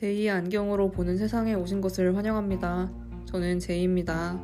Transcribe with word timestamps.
제2의 0.00 0.28
안경으로 0.28 0.90
보는 0.90 1.16
세상에 1.16 1.54
오신 1.54 1.80
것을 1.80 2.14
환영합니다. 2.14 2.92
저는 3.24 3.58
제이입니다. 3.58 4.38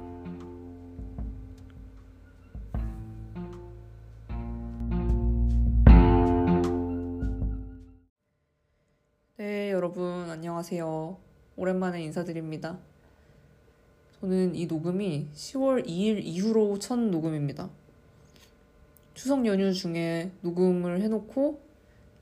네, 9.37 9.73
여러분, 9.73 10.31
안녕하세요. 10.31 11.19
오랜만에 11.57 12.03
인사드립니다. 12.03 12.79
저는 14.21 14.55
이 14.55 14.65
녹음이 14.65 15.29
10월 15.35 15.87
2일 15.87 16.21
이후로 16.25 16.79
첫 16.79 16.99
녹음입니다. 16.99 17.69
추석 19.13 19.45
연휴 19.45 19.71
중에 19.75 20.31
녹음을 20.41 21.03
해놓고 21.03 21.61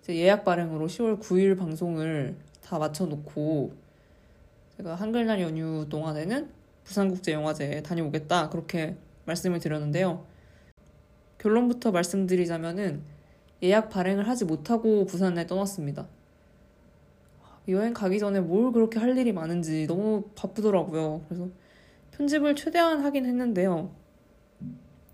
예약 0.09 0.45
발행으로 0.45 0.89
10월 0.89 1.21
9일 1.21 1.57
방송을 1.57 2.50
다 2.71 2.79
맞춰놓고 2.79 3.73
제가 4.77 4.95
한글날 4.95 5.41
연휴 5.41 5.89
동안에는 5.89 6.49
부산국제영화제에 6.85 7.83
다녀오겠다 7.83 8.49
그렇게 8.49 8.97
말씀을 9.25 9.59
드렸는데요. 9.59 10.25
결론부터 11.39 11.91
말씀드리자면은 11.91 13.03
예약 13.65 13.91
발행을 13.91 14.29
하지 14.29 14.45
못하고 14.45 15.05
부산에 15.07 15.49
떠났습니다. 15.49 16.07
여행 17.67 17.93
가기 17.93 18.21
전에 18.21 18.39
뭘 18.39 18.71
그렇게 18.71 19.01
할 19.01 19.19
일이 19.19 19.33
많은지 19.33 19.89
너무 19.89 20.29
바쁘더라고요. 20.37 21.25
그래서 21.29 21.49
편집을 22.13 22.55
최대한 22.55 23.01
하긴 23.01 23.27
했는데요. 23.27 23.91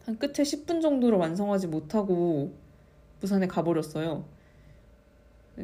한 0.04 0.18
끝에 0.18 0.45
10분 0.45 0.82
정도로 0.82 1.16
완성하지 1.16 1.68
못하고 1.68 2.52
부산에 3.20 3.46
가버렸어요. 3.46 4.26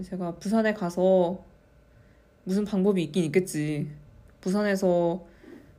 제가 0.03 0.37
부산에 0.37 0.73
가서 0.73 1.52
무슨 2.45 2.65
방법이 2.65 3.03
있긴 3.05 3.25
있겠지. 3.25 3.91
부산에서 4.41 5.25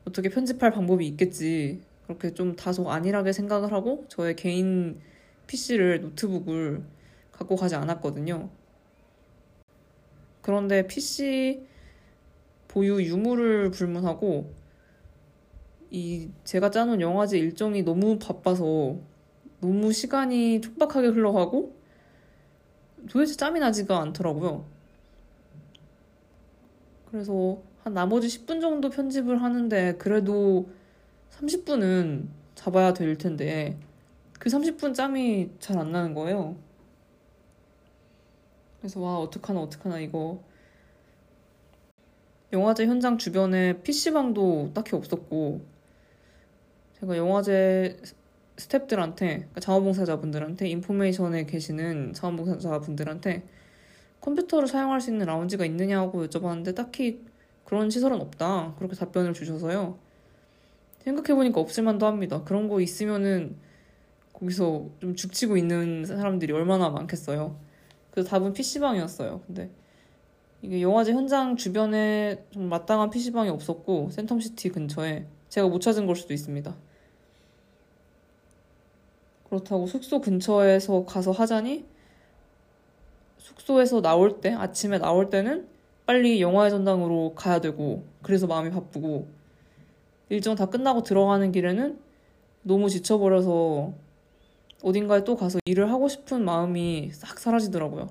어떻게 0.06 0.30
편집할 0.30 0.72
방법이 0.72 1.06
있겠지. 1.08 1.82
그렇게 2.06 2.34
좀 2.34 2.56
다소 2.56 2.90
안일하게 2.90 3.34
생각을 3.34 3.72
하고 3.72 4.06
저의 4.08 4.36
개인 4.36 5.00
PC를, 5.48 6.02
노트북을 6.02 6.84
갖고 7.32 7.56
가지 7.56 7.76
않았거든요. 7.76 8.50
그런데 10.42 10.88
PC 10.88 11.66
보유 12.68 13.02
유무를 13.02 13.72
불문하고 13.72 14.54
이 15.92 16.30
제가 16.44 16.72
짜놓은 16.72 17.02
영화제 17.02 17.38
일정이 17.38 17.84
너무 17.84 18.18
바빠서 18.20 18.98
너무 19.62 19.94
시간이 19.94 20.60
촉박하게 20.62 21.08
흘러가고 21.08 21.76
도대체 23.10 23.36
짬이 23.36 23.60
나지가 23.60 24.00
않더라고요. 24.02 24.73
그래서 27.14 27.62
한 27.84 27.94
나머지 27.94 28.28
10분 28.28 28.60
정도 28.60 28.90
편집을 28.90 29.40
하는데 29.44 29.94
그래도 29.98 30.68
30분은 31.30 32.26
잡아야 32.56 32.94
될 32.94 33.20
텐데 33.20 33.78
그 34.40 34.50
30분 34.50 34.96
짬이 34.96 35.52
잘 35.60 35.78
안 35.78 35.92
나는 35.92 36.16
거예요. 36.16 36.56
그래서 38.80 39.00
와 39.00 39.20
어떡하나 39.20 39.60
어떡하나 39.62 40.00
이거 40.00 40.42
영화제 42.52 42.88
현장 42.88 43.20
주변에 43.20 43.84
PC방도 43.84 44.72
딱히 44.74 44.96
없었고 44.96 45.62
제가 47.00 47.16
영화제 47.16 47.96
스탭들한테 48.56 49.18
그러니까 49.20 49.60
자원봉사자분들한테 49.62 50.68
인포메이션에 50.68 51.46
계시는 51.46 52.14
자원봉사자분들한테 52.14 53.44
컴퓨터를 54.24 54.70
사용할 54.70 55.02
수 55.02 55.12
있는 55.12 55.26
라운지가 55.26 55.66
있느냐고 55.66 56.26
여쭤봤는데 56.26 56.76
딱히 56.76 57.22
그런 57.66 57.90
시설은 57.90 58.22
없다. 58.22 58.74
그렇게 58.78 58.96
답변을 58.96 59.34
주셔서요. 59.34 59.98
생각해보니까 61.00 61.60
없을만도 61.60 62.06
합니다. 62.06 62.42
그런 62.44 62.70
거 62.70 62.80
있으면은 62.80 63.58
거기서 64.32 64.88
좀 65.02 65.16
죽치고 65.16 65.58
있는 65.58 66.06
사람들이 66.06 66.54
얼마나 66.54 66.90
많겠어요. 66.90 67.58
그래서 68.12 68.30
답은 68.30 68.54
PC방이었어요. 68.54 69.42
근데 69.46 69.70
이게 70.62 70.82
영화제 70.82 71.12
현장 71.12 71.58
주변에 71.58 72.46
좀 72.52 72.70
마땅한 72.70 73.10
PC방이 73.10 73.50
없었고 73.50 74.10
센텀시티 74.14 74.74
근처에 74.74 75.26
제가 75.50 75.68
못 75.68 75.80
찾은 75.80 76.06
걸 76.06 76.16
수도 76.16 76.34
있습니다. 76.34 76.74
그렇다고 79.50 79.86
숙소 79.86 80.22
근처에서 80.22 81.04
가서 81.06 81.32
하자니 81.32 81.93
숙소에서 83.44 84.02
나올 84.02 84.40
때, 84.40 84.54
아침에 84.54 85.00
나올 85.00 85.30
때는 85.30 85.68
빨리 86.06 86.42
영화의 86.42 86.72
전당으로 86.72 87.34
가야 87.36 87.60
되고, 87.60 88.06
그래서 88.22 88.48
마음이 88.48 88.72
바쁘고, 88.72 89.28
일정 90.30 90.56
다 90.56 90.66
끝나고 90.68 91.04
들어가는 91.04 91.52
길에는 91.52 92.00
너무 92.64 92.90
지쳐버려서 92.90 93.94
어딘가에 94.82 95.24
또 95.26 95.36
가서 95.36 95.60
일을 95.66 95.92
하고 95.92 96.08
싶은 96.08 96.44
마음이 96.46 97.12
싹 97.14 97.38
사라지더라고요. 97.38 98.10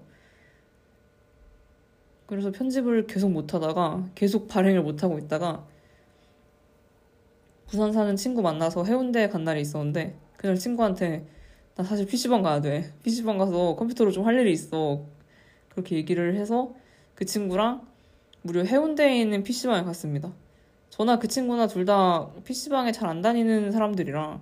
그래서 2.27 2.51
편집을 2.53 3.07
계속 3.07 3.31
못하다가, 3.31 4.11
계속 4.15 4.49
발행을 4.49 4.83
못하고 4.83 5.19
있다가, 5.19 5.67
부산 7.67 7.93
사는 7.93 8.15
친구 8.17 8.43
만나서 8.43 8.85
해운대에 8.85 9.29
간 9.31 9.45
날이 9.45 9.63
있었는데, 9.63 10.15
그날 10.37 10.57
친구한테 10.57 11.27
나 11.75 11.85
사실 11.85 12.07
PC방 12.07 12.43
가야 12.43 12.61
돼. 12.61 12.93
PC방 13.03 13.39
가서 13.39 13.77
컴퓨터로 13.77 14.11
좀 14.11 14.27
할 14.27 14.39
일이 14.39 14.53
있어. 14.53 15.07
그렇게 15.73 15.97
얘기를 15.97 16.35
해서 16.37 16.75
그 17.15 17.25
친구랑 17.25 17.87
무려 18.43 18.63
해운대에 18.63 19.19
있는 19.21 19.43
PC방에 19.43 19.85
갔습니다. 19.85 20.31
저나 20.91 21.19
그 21.19 21.29
친구나 21.29 21.67
둘 21.67 21.87
다 21.87 22.29
PC방에 22.45 22.93
잘 22.93 23.09
안 23.09 23.23
다니는 23.23 23.73
사람들이라 23.73 24.39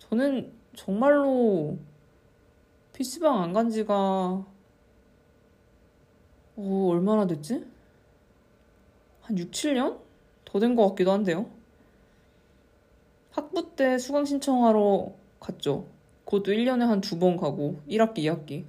저는 0.00 0.52
정말로 0.74 1.78
PC방 2.94 3.42
안 3.42 3.52
간 3.52 3.70
지가 3.70 3.94
어, 6.56 6.88
얼마나 6.90 7.26
됐지? 7.28 7.64
한 9.22 9.38
6, 9.38 9.52
7년? 9.52 10.00
더 10.44 10.58
된 10.58 10.74
것 10.74 10.88
같기도 10.88 11.12
한데요. 11.12 11.48
학부 13.30 13.76
때 13.76 13.98
수강 13.98 14.24
신청하러 14.24 15.12
갔죠. 15.38 15.86
그것도 16.24 16.50
1년에 16.52 16.80
한 16.86 17.00
두 17.00 17.18
번 17.20 17.36
가고 17.36 17.80
1학기, 17.88 18.18
2학기. 18.24 18.64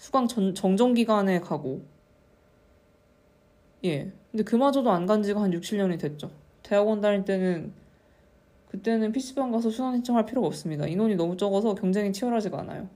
수강 0.00 0.26
전, 0.28 0.54
정정 0.54 0.94
기간에 0.94 1.40
가고. 1.40 1.82
예. 3.84 4.10
근데 4.30 4.42
그마저도 4.44 4.90
안 4.90 5.04
간 5.06 5.22
지가 5.22 5.42
한 5.42 5.52
6, 5.52 5.60
7년이 5.60 6.00
됐죠. 6.00 6.30
대학원 6.62 7.02
다닐 7.02 7.24
때는 7.24 7.72
그때는 8.70 9.12
PC방 9.12 9.50
가서 9.52 9.68
수강 9.68 9.92
신청할 9.96 10.24
필요가 10.24 10.46
없습니다. 10.46 10.86
인원이 10.86 11.16
너무 11.16 11.36
적어서 11.36 11.74
경쟁이 11.74 12.12
치열하지가 12.14 12.60
않아요. 12.60 12.88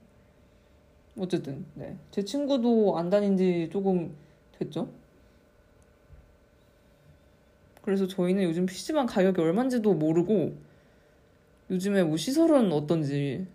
어쨌든, 1.19 1.63
네. 1.75 1.95
제 2.09 2.23
친구도 2.23 2.97
안 2.97 3.09
다닌 3.11 3.37
지 3.37 3.69
조금 3.71 4.15
됐죠. 4.57 4.89
그래서 7.83 8.07
저희는 8.07 8.43
요즘 8.43 8.65
PC방 8.65 9.05
가격이 9.05 9.39
얼마인지도 9.39 9.93
모르고 9.93 10.55
요즘에 11.69 12.03
뭐 12.03 12.17
시설은 12.17 12.71
어떤지 12.71 13.45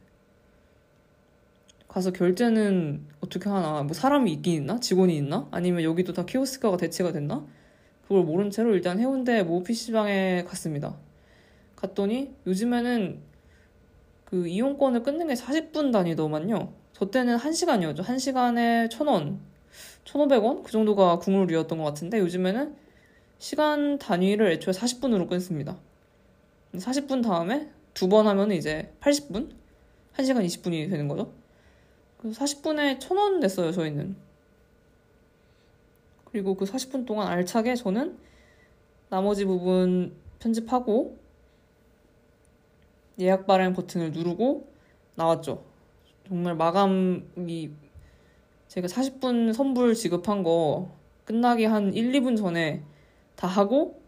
가서 1.91 2.13
결제는 2.13 3.05
어떻게 3.21 3.49
하나? 3.51 3.83
뭐 3.83 3.95
사람이 3.95 4.33
있긴 4.35 4.55
있나? 4.63 4.79
직원이 4.79 5.17
있나? 5.17 5.49
아니면 5.51 5.83
여기도 5.83 6.13
다 6.13 6.25
키오스크가 6.25 6.77
대체가 6.77 7.11
됐나? 7.11 7.45
그걸 8.03 8.23
모른 8.23 8.51
채로 8.51 8.75
일단 8.75 9.01
해운대 9.01 9.43
모 9.43 9.65
PC방에 9.65 10.45
갔습니다. 10.47 10.97
갔더니 11.75 12.33
요즘에는 12.47 13.21
그 14.25 14.47
이용권을 14.47 15.03
끊는 15.03 15.27
게 15.27 15.35
40분 15.35 15.91
단위더만요. 15.93 16.73
저 16.93 17.11
때는 17.11 17.37
1시간이었죠. 17.39 18.05
1시간에 18.05 18.89
1,000원, 18.89 19.39
1,500원? 20.05 20.63
그 20.63 20.71
정도가 20.71 21.19
국룰이었던 21.19 21.77
것 21.77 21.85
같은데 21.85 22.21
요즘에는 22.21 22.77
시간 23.39 23.99
단위를 23.99 24.53
애초에 24.53 24.73
40분으로 24.73 25.29
끊습니다. 25.29 25.77
40분 26.75 27.21
다음에 27.25 27.69
두 27.95 28.09
번 28.09 28.29
하면 28.29 28.53
이제 28.53 28.93
80분? 29.01 29.51
1시간 30.15 30.45
20분이 30.47 30.89
되는 30.89 31.09
거죠. 31.09 31.33
그래서 32.21 32.45
40분에 32.45 32.99
1,000원 32.99 33.39
냈어요, 33.39 33.73
저희는. 33.73 34.15
그리고 36.27 36.55
그 36.55 36.67
40분 36.67 37.07
동안 37.07 37.29
알차게 37.29 37.77
저는 37.77 38.19
나머지 39.09 39.47
부분 39.47 40.15
편집하고 40.39 41.19
예약 43.19 43.47
발행 43.47 43.73
버튼을 43.73 44.13
누르고 44.13 44.69
나왔죠. 45.15 45.65
정말 46.29 46.55
마감이 46.57 47.71
제가 48.69 48.87
40분 48.87 49.55
선불 49.55 49.95
지급한 49.95 50.43
거 50.43 50.95
끝나기 51.25 51.65
한 51.65 51.95
1, 51.95 52.13
2분 52.13 52.37
전에 52.37 52.85
다 53.35 53.47
하고 53.49 54.01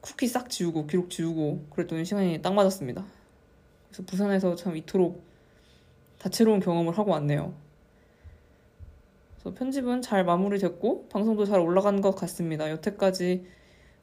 쿠키 0.00 0.26
싹 0.26 0.48
지우고 0.48 0.86
기록 0.86 1.10
지우고 1.10 1.66
그랬더니 1.70 2.04
시간이 2.06 2.40
딱 2.40 2.54
맞았습니다. 2.54 3.04
그래서 3.88 4.02
부산에서 4.04 4.54
참 4.56 4.74
이토록 4.76 5.31
다채로운 6.22 6.60
경험을 6.60 6.96
하고 6.96 7.10
왔네요. 7.10 7.52
그래서 9.34 9.58
편집은 9.58 10.02
잘 10.02 10.24
마무리됐고 10.24 11.08
방송도 11.08 11.46
잘 11.46 11.58
올라간 11.58 12.00
것 12.00 12.14
같습니다. 12.14 12.70
여태까지 12.70 13.44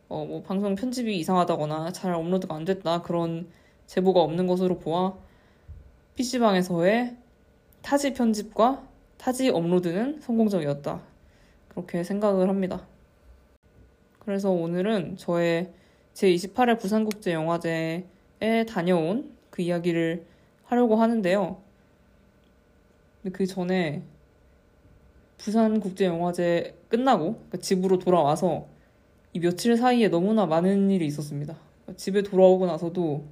어, 0.09 0.25
뭐 0.25 0.43
방송 0.43 0.75
편집이 0.75 1.17
이상하다거나 1.17 1.93
잘 1.93 2.13
업로드가 2.13 2.55
안 2.55 2.65
됐다 2.65 3.03
그런 3.03 3.47
제보가 3.87 4.19
없는 4.19 4.47
것으로 4.47 4.79
보아 4.79 5.17
PC방에서의 6.15 7.15
타지 7.83 8.13
편집과 8.13 8.85
타지 9.17 9.49
업로드는 9.49 10.19
성공적이었다. 10.19 11.01
그렇게 11.69 12.03
생각을 12.03 12.49
합니다. 12.49 12.85
그래서 14.19 14.51
오늘은 14.51 15.15
저의 15.15 15.71
제28회 16.15 16.81
부산국제영화제에 16.81 18.65
다녀온 18.67 19.31
그 19.49 19.61
이야기를 19.61 20.25
하려고 20.65 20.97
하는데요. 20.97 21.68
그 23.33 23.45
전에 23.45 24.03
부산국제영화제 25.37 26.77
끝나고 26.89 27.33
그러니까 27.33 27.57
집으로 27.57 27.99
돌아와서 27.99 28.67
이 29.33 29.39
며칠 29.39 29.77
사이에 29.77 30.09
너무나 30.09 30.45
많은 30.45 30.89
일이 30.89 31.05
있었습니다. 31.05 31.57
집에 31.95 32.21
돌아오고 32.21 32.65
나서도 32.65 33.25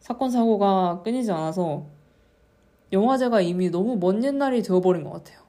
사건 0.00 0.30
사고가 0.30 1.02
끊이지 1.02 1.30
않아서 1.32 1.86
영화제가 2.92 3.40
이미 3.40 3.70
너무 3.70 3.96
먼 3.96 4.22
옛날이 4.22 4.62
되어버린 4.62 5.04
것 5.04 5.10
같아요. 5.10 5.40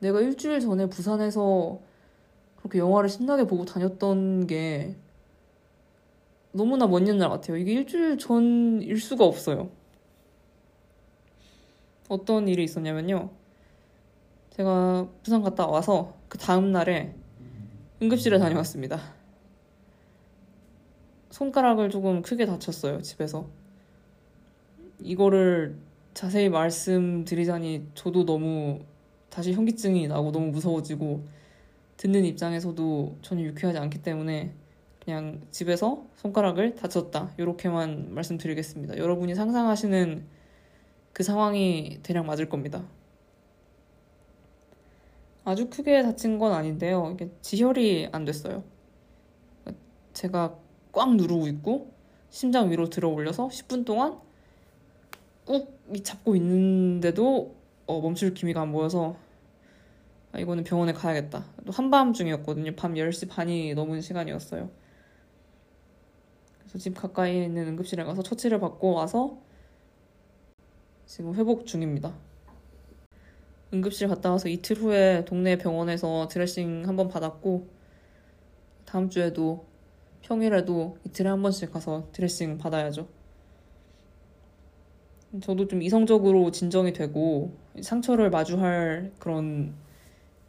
내가 0.00 0.20
일주일 0.20 0.60
전에 0.60 0.86
부산에서 0.86 1.80
그렇게 2.56 2.78
영화를 2.78 3.08
신나게 3.08 3.44
보고 3.44 3.64
다녔던 3.64 4.46
게 4.46 4.96
너무나 6.52 6.86
먼 6.86 7.06
옛날 7.06 7.28
같아요. 7.28 7.56
이게 7.56 7.72
일주일 7.72 8.18
전일 8.18 8.98
수가 8.98 9.24
없어요. 9.24 9.70
어떤 12.08 12.48
일이 12.48 12.64
있었냐면요. 12.64 13.30
제가 14.50 15.08
부산 15.22 15.42
갔다 15.42 15.66
와서 15.66 16.16
그 16.28 16.38
다음 16.38 16.72
날에 16.72 17.14
응급실에 18.02 18.38
다녀왔습니다. 18.38 18.98
손가락을 21.30 21.90
조금 21.90 22.22
크게 22.22 22.46
다쳤어요, 22.46 23.02
집에서. 23.02 23.46
이거를 25.00 25.76
자세히 26.14 26.48
말씀드리자니 26.48 27.88
저도 27.94 28.24
너무 28.24 28.80
다시 29.30 29.52
현기증이 29.52 30.08
나고 30.08 30.32
너무 30.32 30.46
무서워지고 30.48 31.24
듣는 31.96 32.24
입장에서도 32.24 33.18
전혀 33.22 33.44
유쾌하지 33.44 33.78
않기 33.78 34.02
때문에 34.02 34.52
그냥 35.04 35.40
집에서 35.50 36.04
손가락을 36.16 36.74
다쳤다. 36.74 37.32
이렇게만 37.38 38.14
말씀드리겠습니다. 38.14 38.98
여러분이 38.98 39.34
상상하시는 39.34 40.37
그 41.18 41.24
상황이 41.24 41.98
대략 42.04 42.26
맞을 42.26 42.48
겁니다. 42.48 42.84
아주 45.44 45.68
크게 45.68 46.04
다친 46.04 46.38
건 46.38 46.52
아닌데요. 46.52 47.10
이게 47.12 47.28
지혈이 47.40 48.10
안 48.12 48.24
됐어요. 48.24 48.62
제가 50.12 50.56
꽉 50.92 51.16
누르고 51.16 51.48
있고 51.48 51.92
심장 52.30 52.70
위로 52.70 52.88
들어 52.88 53.08
올려서 53.08 53.48
10분 53.48 53.84
동안 53.84 54.20
꾹 55.44 55.76
잡고 56.04 56.36
있는데도 56.36 57.56
어, 57.86 58.00
멈출 58.00 58.32
기미가 58.32 58.60
안 58.60 58.70
보여서 58.70 59.16
아, 60.30 60.38
이거는 60.38 60.62
병원에 60.62 60.92
가야겠다. 60.92 61.46
또 61.66 61.72
한밤중이었거든요. 61.72 62.76
밤 62.76 62.94
10시 62.94 63.28
반이 63.28 63.74
넘은 63.74 64.02
시간이었어요. 64.02 64.70
그래서 66.60 66.78
집 66.78 66.94
가까이 66.94 67.42
있는 67.42 67.66
응급실에 67.66 68.04
가서 68.04 68.22
처치를 68.22 68.60
받고 68.60 68.92
와서 68.92 69.47
지금 71.08 71.34
회복 71.34 71.64
중입니다. 71.64 72.14
응급실 73.72 74.08
갔다 74.08 74.30
와서 74.30 74.46
이틀 74.50 74.76
후에 74.76 75.24
동네 75.24 75.56
병원에서 75.56 76.28
드레싱 76.28 76.86
한 76.86 76.96
번 76.96 77.08
받았고 77.08 77.66
다음 78.84 79.08
주에도 79.08 79.64
평일에도 80.20 80.98
이틀에 81.06 81.28
한 81.30 81.40
번씩 81.40 81.72
가서 81.72 82.08
드레싱 82.12 82.58
받아야죠. 82.58 83.08
저도 85.40 85.66
좀 85.66 85.80
이성적으로 85.80 86.50
진정이 86.50 86.92
되고 86.92 87.56
상처를 87.80 88.28
마주할 88.28 89.12
그런 89.18 89.74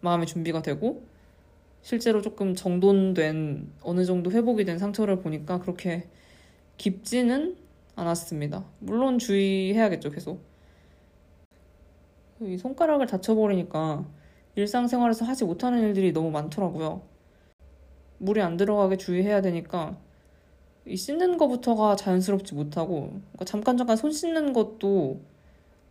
마음의 0.02 0.28
준비가 0.28 0.62
되고 0.62 1.04
실제로 1.82 2.22
조금 2.22 2.54
정돈된 2.54 3.72
어느 3.82 4.04
정도 4.04 4.30
회복이 4.30 4.66
된 4.66 4.78
상처를 4.78 5.20
보니까 5.22 5.60
그렇게 5.60 6.10
깊지는 6.76 7.56
않았습니다. 7.96 8.66
물론 8.80 9.20
주의해야겠죠, 9.20 10.12
계속. 10.12 10.49
이 12.42 12.58
손가락을 12.58 13.06
다쳐버리니까 13.06 14.06
일상생활에서 14.56 15.26
하지 15.26 15.44
못하는 15.46 15.82
일들이 15.82 16.14
너무 16.14 16.32
많더라고요. 16.32 17.02
물이 18.20 18.42
안 18.42 18.58
들어가게 18.58 18.98
주의해야 18.98 19.42
되니까 19.42 19.98
이 20.86 20.96
씻는 20.96 21.38
것부터가 21.38 21.96
자연스럽지 21.96 22.56
못하고 22.56 23.10
그러니까 23.10 23.46
잠깐 23.46 23.78
잠깐 23.78 23.98
손 23.98 24.12
씻는 24.12 24.54
것도 24.54 25.20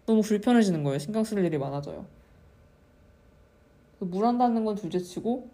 너무 0.07 0.23
불편해지는 0.23 0.85
거예요. 0.85 0.99
신경 0.99 1.25
쓸 1.25 1.45
일이 1.45 1.59
많아져요. 1.59 2.07
물안 4.01 4.39
닿는 4.39 4.65
건 4.65 4.75
둘째치고 4.77 5.51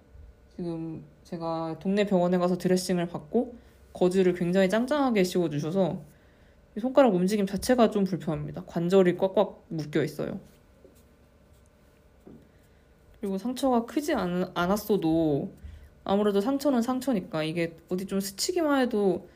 지금 0.57 1.05
제가 1.25 1.79
동네 1.81 2.05
병원에 2.07 2.39
가서 2.39 2.57
드레싱을 2.57 3.09
받고 3.09 3.55
거즈를 3.93 4.35
굉장히 4.35 4.69
짱짱하게 4.69 5.25
씌워주셔서 5.25 6.01
손가락 6.81 7.15
움직임 7.15 7.47
자체가 7.47 7.91
좀 7.91 8.05
불편합니다. 8.05 8.65
관절이 8.67 9.17
꽉꽉 9.17 9.65
묶여 9.69 10.03
있어요. 10.03 10.41
그리고 13.25 13.39
상처가 13.39 13.87
크지 13.87 14.13
않, 14.13 14.51
않았어도 14.53 15.51
아무래도 16.05 16.43
상처는 16.43 16.83
상처니까 16.83 17.43
이게 17.43 17.75
어디 17.89 18.05
좀 18.05 18.21
스치기만 18.21 18.83
해도 18.83 19.31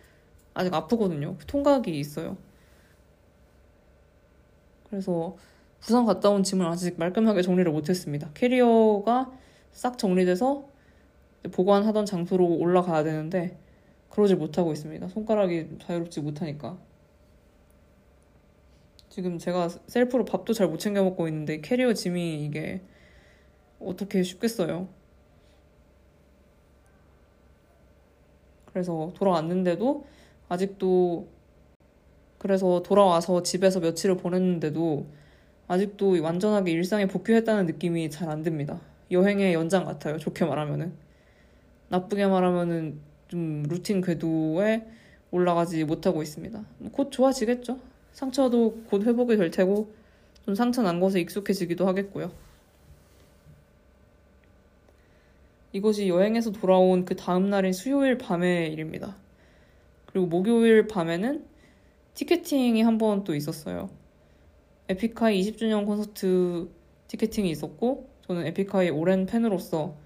아직 0.52 0.74
아프거든요. 0.74 1.38
통각이 1.46 1.98
있어요. 1.98 2.36
그래서 4.90 5.38
부산 5.80 6.04
갔다 6.04 6.28
온 6.28 6.42
짐을 6.42 6.66
아직 6.66 6.98
말끔하게 6.98 7.40
정리를 7.40 7.72
못했습니다. 7.72 8.28
캐리어가 8.34 9.32
싹 9.72 9.96
정리돼서 9.96 10.68
보관하던 11.50 12.04
장소로 12.04 12.44
올라가야 12.44 13.04
되는데 13.04 13.56
그러지 14.10 14.34
못하고 14.34 14.74
있습니다. 14.74 15.08
손가락이 15.08 15.78
자유롭지 15.80 16.20
못하니까. 16.20 16.76
지금 19.08 19.38
제가 19.38 19.70
self로 19.86 20.26
밥도 20.26 20.52
잘 20.52 20.68
못 20.68 20.76
챙겨 20.76 21.02
먹고 21.02 21.26
있는데 21.28 21.62
캐리어 21.62 21.94
짐이 21.94 22.44
이게 22.44 22.82
어떻게 23.80 24.22
쉽겠어요. 24.22 24.88
그래서 28.66 29.12
돌아왔는데도 29.16 30.06
아직도 30.48 31.28
그래서 32.38 32.82
돌아와서 32.84 33.42
집에서 33.42 33.80
며칠을 33.80 34.16
보냈는데도 34.16 35.06
아직도 35.66 36.22
완전하게 36.22 36.72
일상에 36.72 37.06
복귀했다는 37.06 37.66
느낌이 37.66 38.10
잘 38.10 38.28
안 38.28 38.42
듭니다. 38.42 38.80
여행의 39.10 39.54
연장 39.54 39.84
같아요. 39.84 40.18
좋게 40.18 40.44
말하면은. 40.44 40.92
나쁘게 41.88 42.26
말하면은 42.26 43.00
좀 43.28 43.62
루틴 43.64 44.00
궤도에 44.00 44.86
올라가지 45.30 45.84
못하고 45.84 46.22
있습니다. 46.22 46.64
곧 46.92 47.10
좋아지겠죠. 47.10 47.78
상처도 48.12 48.82
곧 48.88 49.04
회복이 49.04 49.36
될 49.36 49.50
테고 49.50 49.92
좀 50.44 50.54
상처 50.54 50.82
난 50.82 51.00
것에 51.00 51.20
익숙해지기도 51.20 51.86
하겠고요. 51.86 52.30
이것이 55.72 56.08
여행에서 56.08 56.50
돌아온 56.52 57.04
그 57.04 57.16
다음 57.16 57.50
날인 57.50 57.72
수요일 57.72 58.18
밤의 58.18 58.72
일입니다. 58.72 59.16
그리고 60.06 60.26
목요일 60.26 60.86
밤에는 60.86 61.44
티켓팅이 62.14 62.82
한 62.82 62.98
번 62.98 63.24
또 63.24 63.34
있었어요. 63.34 63.90
에픽하이 64.88 65.40
20주년 65.42 65.86
콘서트 65.86 66.68
티켓팅이 67.08 67.50
있었고 67.50 68.08
저는 68.26 68.46
에픽하이 68.46 68.90
오랜 68.90 69.26
팬으로서 69.26 69.96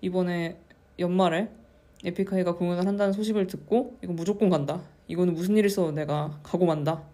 이번에 0.00 0.58
연말에 0.98 1.48
에픽하이가 2.04 2.56
공연을 2.56 2.86
한다는 2.86 3.12
소식을 3.12 3.46
듣고 3.46 3.98
이거 4.02 4.12
무조건 4.12 4.50
간다. 4.50 4.82
이거는 5.08 5.34
무슨 5.34 5.56
일 5.56 5.66
있어도 5.66 5.92
내가 5.92 6.40
가고 6.42 6.66
만다. 6.66 7.04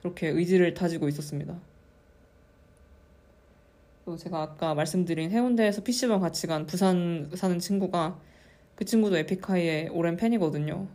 그렇게 0.00 0.28
의지를 0.28 0.74
다지고 0.74 1.08
있었습니다. 1.08 1.58
또 4.06 4.16
제가 4.16 4.40
아까 4.40 4.74
말씀드린 4.74 5.30
해운대에서 5.32 5.82
PC방 5.82 6.20
같이 6.20 6.46
간 6.46 6.64
부산 6.66 7.28
사는 7.34 7.58
친구가 7.58 8.18
그 8.76 8.84
친구도 8.86 9.16
에픽하이의 9.18 9.88
오랜 9.90 10.16
팬이거든요. 10.16 10.86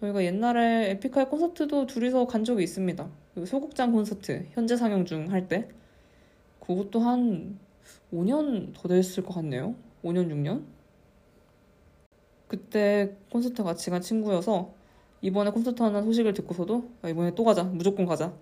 저희가 0.00 0.24
옛날에 0.24 0.90
에픽하이 0.92 1.26
콘서트도 1.26 1.86
둘이서 1.86 2.26
간 2.26 2.44
적이 2.44 2.64
있습니다. 2.64 3.08
그 3.34 3.46
소극장 3.46 3.92
콘서트 3.92 4.46
현재 4.52 4.76
상영 4.76 5.04
중 5.04 5.30
할 5.30 5.48
때. 5.48 5.68
그것도 6.60 7.00
한 7.00 7.58
5년 8.12 8.72
더 8.74 8.88
됐을 8.88 9.22
것 9.24 9.34
같네요. 9.34 9.74
5년, 10.02 10.30
6년? 10.30 10.64
그때 12.48 13.16
콘서트 13.30 13.62
같이 13.62 13.90
간 13.90 14.00
친구여서 14.00 14.72
이번에 15.22 15.50
콘서트 15.50 15.82
하는 15.82 16.04
소식을 16.04 16.32
듣고서도 16.34 16.90
아, 17.02 17.08
이번에 17.08 17.34
또 17.34 17.44
가자. 17.44 17.64
무조건 17.64 18.06
가자. 18.06 18.32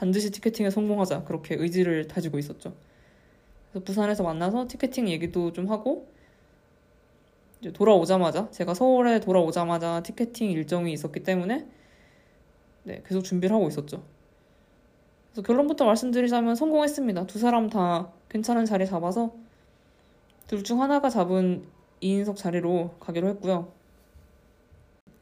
반드시 0.00 0.30
티켓팅에 0.30 0.70
성공하자. 0.70 1.24
그렇게 1.24 1.56
의지를 1.56 2.08
다지고 2.08 2.38
있었죠. 2.38 2.72
그래서 3.70 3.84
부산에서 3.84 4.22
만나서 4.22 4.66
티켓팅 4.66 5.10
얘기도 5.10 5.52
좀 5.52 5.68
하고 5.70 6.08
이제 7.60 7.70
돌아오자마자 7.70 8.50
제가 8.50 8.72
서울에 8.72 9.20
돌아오자마자 9.20 10.02
티켓팅 10.02 10.50
일정이 10.52 10.94
있었기 10.94 11.22
때문에 11.22 11.66
네, 12.84 13.02
계속 13.06 13.20
준비를 13.24 13.54
하고 13.54 13.68
있었죠. 13.68 14.02
그래서 15.32 15.46
결론부터 15.46 15.84
말씀드리자면 15.84 16.56
성공했습니다. 16.56 17.26
두 17.26 17.38
사람 17.38 17.68
다 17.68 18.10
괜찮은 18.30 18.64
자리 18.64 18.86
잡아서 18.86 19.34
둘 20.46 20.62
중 20.62 20.80
하나가 20.80 21.10
잡은 21.10 21.64
2인석 22.02 22.36
자리로 22.36 22.96
가기로 23.00 23.28
했고요. 23.28 23.70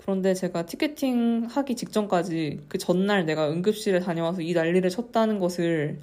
그런데 0.09 0.33
제가 0.33 0.65
티켓팅 0.65 1.49
하기 1.51 1.77
직전까지 1.77 2.65
그 2.71 2.79
전날 2.79 3.27
내가 3.27 3.51
응급실에 3.51 4.01
다녀와서 4.01 4.41
이 4.41 4.55
난리를 4.55 4.89
쳤다는 4.89 5.39
것을 5.39 5.99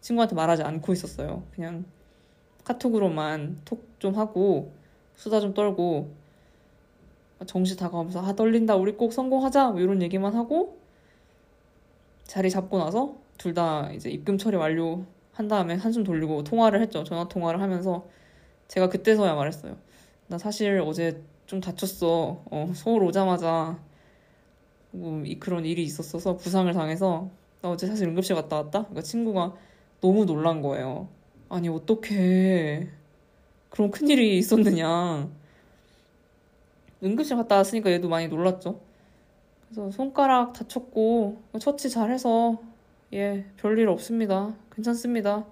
친구한테 0.00 0.34
말하지 0.34 0.62
않고 0.62 0.94
있었어요. 0.94 1.42
그냥 1.54 1.84
카톡으로만 2.64 3.60
톡 3.66 3.84
좀 3.98 4.14
하고 4.14 4.72
수다 5.16 5.40
좀 5.40 5.52
떨고 5.52 6.10
정시 7.46 7.76
다가오면서 7.76 8.22
아 8.24 8.34
떨린다 8.34 8.76
우리 8.76 8.92
꼭 8.92 9.12
성공하자 9.12 9.70
뭐 9.72 9.80
이런 9.80 10.00
얘기만 10.02 10.34
하고 10.34 10.78
자리 12.24 12.50
잡고 12.50 12.78
나서 12.78 13.16
둘 13.36 13.52
다 13.52 13.90
이제 13.92 14.08
입금 14.10 14.38
처리 14.38 14.56
완료한 14.56 15.48
다음에 15.48 15.74
한숨 15.74 16.04
돌리고 16.04 16.44
통화를 16.44 16.80
했죠. 16.80 17.04
전화 17.04 17.28
통화를 17.28 17.60
하면서 17.60 18.06
제가 18.68 18.88
그때서야 18.88 19.34
말했어요. 19.34 19.76
나 20.28 20.38
사실 20.38 20.80
어제 20.80 21.22
좀 21.46 21.60
다쳤어. 21.60 22.42
어, 22.50 22.72
서울 22.74 23.02
오자마자 23.04 23.78
뭐 24.90 25.22
그런 25.38 25.64
일이 25.64 25.82
있었어서 25.84 26.36
부상을 26.36 26.72
당해서 26.72 27.30
나 27.62 27.70
어제 27.70 27.86
사실 27.86 28.08
응급실 28.08 28.34
갔다 28.34 28.56
왔다. 28.56 28.82
그러니까 28.82 29.02
친구가 29.02 29.54
너무 30.00 30.24
놀란 30.26 30.60
거예요. 30.60 31.08
아니 31.48 31.68
어떻게 31.68 32.88
그런 33.70 33.90
큰 33.90 34.08
일이 34.08 34.38
있었느냐. 34.38 35.28
응급실 37.02 37.36
갔다 37.36 37.56
왔으니까 37.56 37.90
얘도 37.92 38.08
많이 38.08 38.28
놀랐죠. 38.28 38.80
그래서 39.68 39.90
손가락 39.90 40.52
다쳤고 40.52 41.42
처치 41.60 41.90
잘해서 41.90 42.58
예 43.12 43.44
별일 43.56 43.88
없습니다. 43.88 44.54
괜찮습니다. 44.72 45.46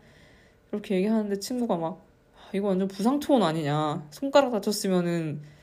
이렇게 0.73 0.97
얘기하는데 0.97 1.39
친구가 1.39 1.77
막 1.77 2.01
아, 2.35 2.51
이거 2.53 2.69
완전 2.69 2.89
부상 2.89 3.21
투혼 3.21 3.43
아니냐. 3.43 4.07
손가락 4.11 4.51
다쳤으면은 4.51 5.54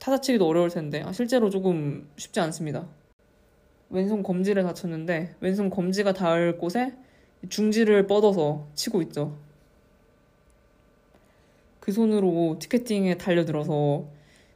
타다치기도 0.00 0.46
어려울 0.46 0.70
텐데 0.70 1.02
아, 1.02 1.12
실제로 1.12 1.50
조금 1.50 2.08
쉽지 2.16 2.40
않습니다. 2.40 2.88
왼손 3.90 4.22
검지를 4.22 4.62
다쳤는데 4.62 5.36
왼손 5.40 5.70
검지가 5.70 6.14
닿을 6.14 6.58
곳에 6.58 6.94
중지를 7.48 8.06
뻗어서 8.06 8.66
치고 8.74 9.02
있죠. 9.02 9.36
그 11.80 11.92
손으로 11.92 12.56
티켓팅에 12.58 13.16
달려들어서 13.16 14.06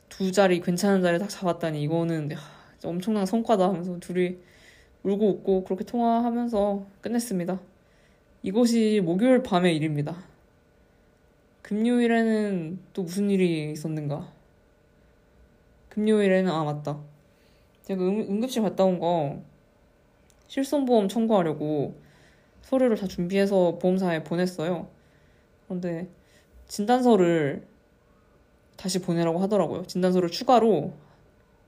두 0.08 0.32
자리 0.32 0.60
괜찮은 0.60 1.02
자리 1.02 1.18
딱 1.18 1.28
잡았다니 1.28 1.82
이거는 1.82 2.32
야, 2.32 2.38
엄청난 2.84 3.26
성과다 3.26 3.68
하면서 3.68 3.98
둘이 3.98 4.38
울고 5.02 5.28
웃고 5.28 5.64
그렇게 5.64 5.84
통화하면서 5.84 6.86
끝냈습니다. 7.00 7.60
이것이 8.42 9.02
목요일 9.04 9.42
밤의 9.42 9.76
일입니다. 9.76 10.22
금요일에는 11.62 12.78
또 12.92 13.02
무슨 13.02 13.30
일이 13.30 13.72
있었는가? 13.72 14.30
금요일에는 15.94 16.50
아 16.50 16.64
맞다. 16.64 16.98
제가 17.84 18.02
응, 18.02 18.26
응급실 18.28 18.62
갔다 18.62 18.84
온 18.84 18.98
거 18.98 19.42
실손보험 20.48 21.08
청구하려고 21.08 21.94
서류를 22.62 22.96
다 22.96 23.06
준비해서 23.06 23.78
보험사에 23.80 24.24
보냈어요. 24.24 24.88
그런데 25.66 26.08
진단서를 26.68 27.66
다시 28.76 29.00
보내라고 29.00 29.38
하더라고요. 29.40 29.84
진단서를 29.86 30.30
추가로 30.30 30.92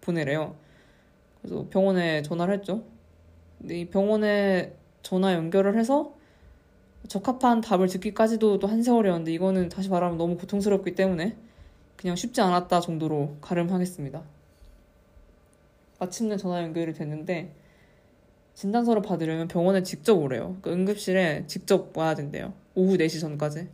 보내래요. 0.00 0.56
그래서 1.42 1.66
병원에 1.70 2.22
전화를 2.22 2.54
했죠. 2.54 2.84
근데 3.58 3.80
이 3.80 3.88
병원에 3.90 4.74
전화 5.02 5.34
연결을 5.34 5.78
해서 5.78 6.14
적합한 7.08 7.60
답을 7.60 7.88
듣기까지도 7.88 8.58
또 8.58 8.66
한 8.68 8.82
세월이었는데 8.82 9.32
이거는 9.32 9.68
다시 9.68 9.88
말하면 9.88 10.18
너무 10.18 10.36
고통스럽기 10.36 10.94
때문에 10.94 11.36
그냥 11.96 12.16
쉽지 12.16 12.40
않았다 12.40 12.80
정도로 12.80 13.36
가름하겠습니다. 13.40 14.22
마침내 15.98 16.36
전화 16.36 16.62
연결이 16.62 16.92
됐는데 16.92 17.54
진단서를 18.54 19.02
받으려면 19.02 19.48
병원에 19.48 19.82
직접 19.82 20.14
오래요. 20.14 20.56
그러니까 20.60 20.70
응급실에 20.72 21.46
직접 21.46 21.96
와야 21.96 22.14
된대요. 22.14 22.54
오후 22.74 22.96
4시 22.96 23.20
전까지. 23.20 23.68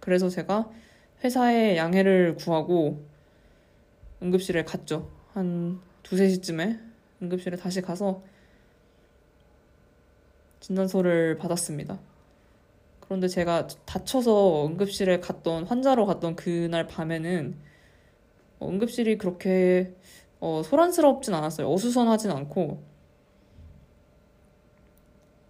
그래서 0.00 0.28
제가 0.28 0.70
회사에 1.24 1.76
양해를 1.76 2.36
구하고 2.36 3.04
응급실에 4.22 4.64
갔죠. 4.64 5.10
한 5.32 5.80
두세 6.02 6.28
시쯤에 6.28 6.78
응급실에 7.22 7.56
다시 7.56 7.80
가서 7.80 8.22
진단서를 10.60 11.38
받았습니다. 11.38 11.98
그런데 13.08 13.26
제가 13.26 13.66
다쳐서 13.86 14.66
응급실에 14.66 15.20
갔던 15.20 15.64
환자로 15.64 16.04
갔던 16.04 16.36
그날 16.36 16.86
밤에는 16.86 17.56
어, 18.60 18.68
응급실이 18.68 19.16
그렇게 19.16 19.94
어, 20.40 20.62
소란스럽진 20.62 21.32
않았어요. 21.32 21.72
어수선하진 21.72 22.30
않고 22.30 22.82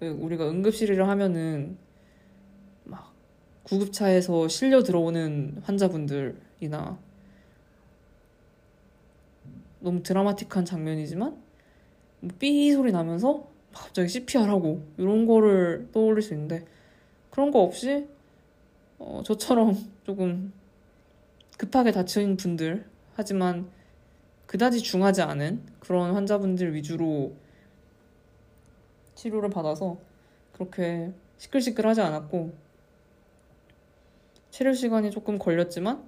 우리가 0.01 0.49
응급실이라 0.49 1.09
하면은 1.09 1.77
막 2.85 3.13
구급차에서 3.65 4.47
실려 4.47 4.85
들어오는 4.85 5.61
환자분들이나 5.65 6.97
너무 9.81 10.03
드라마틱한 10.05 10.65
장면이지만 10.65 11.37
뭐삐 12.21 12.73
소리 12.73 12.93
나면서 12.93 13.49
갑자기 13.73 14.09
CPR하고 14.09 14.87
이런 14.97 15.27
거를 15.27 15.89
떠올릴 15.91 16.23
수 16.23 16.35
있는데 16.35 16.65
그런 17.39 17.53
거 17.53 17.61
없이 17.61 18.09
어, 18.99 19.23
저처럼 19.25 19.77
조금 20.03 20.53
급하게 21.57 21.93
다친 21.93 22.37
분들 22.37 22.85
하지만 23.15 23.71
그다지 24.47 24.81
중하지 24.81 25.23
않은 25.23 25.63
그런 25.79 26.15
환자분들 26.15 26.75
위주로 26.75 27.37
치료를 29.15 29.51
받아서 29.51 29.99
그렇게 30.53 31.13
시끌시끌하지 31.37 32.01
않았고 32.01 32.55
치료 34.51 34.73
시간이 34.73 35.13
조금 35.13 35.39
걸렸지만 35.39 36.03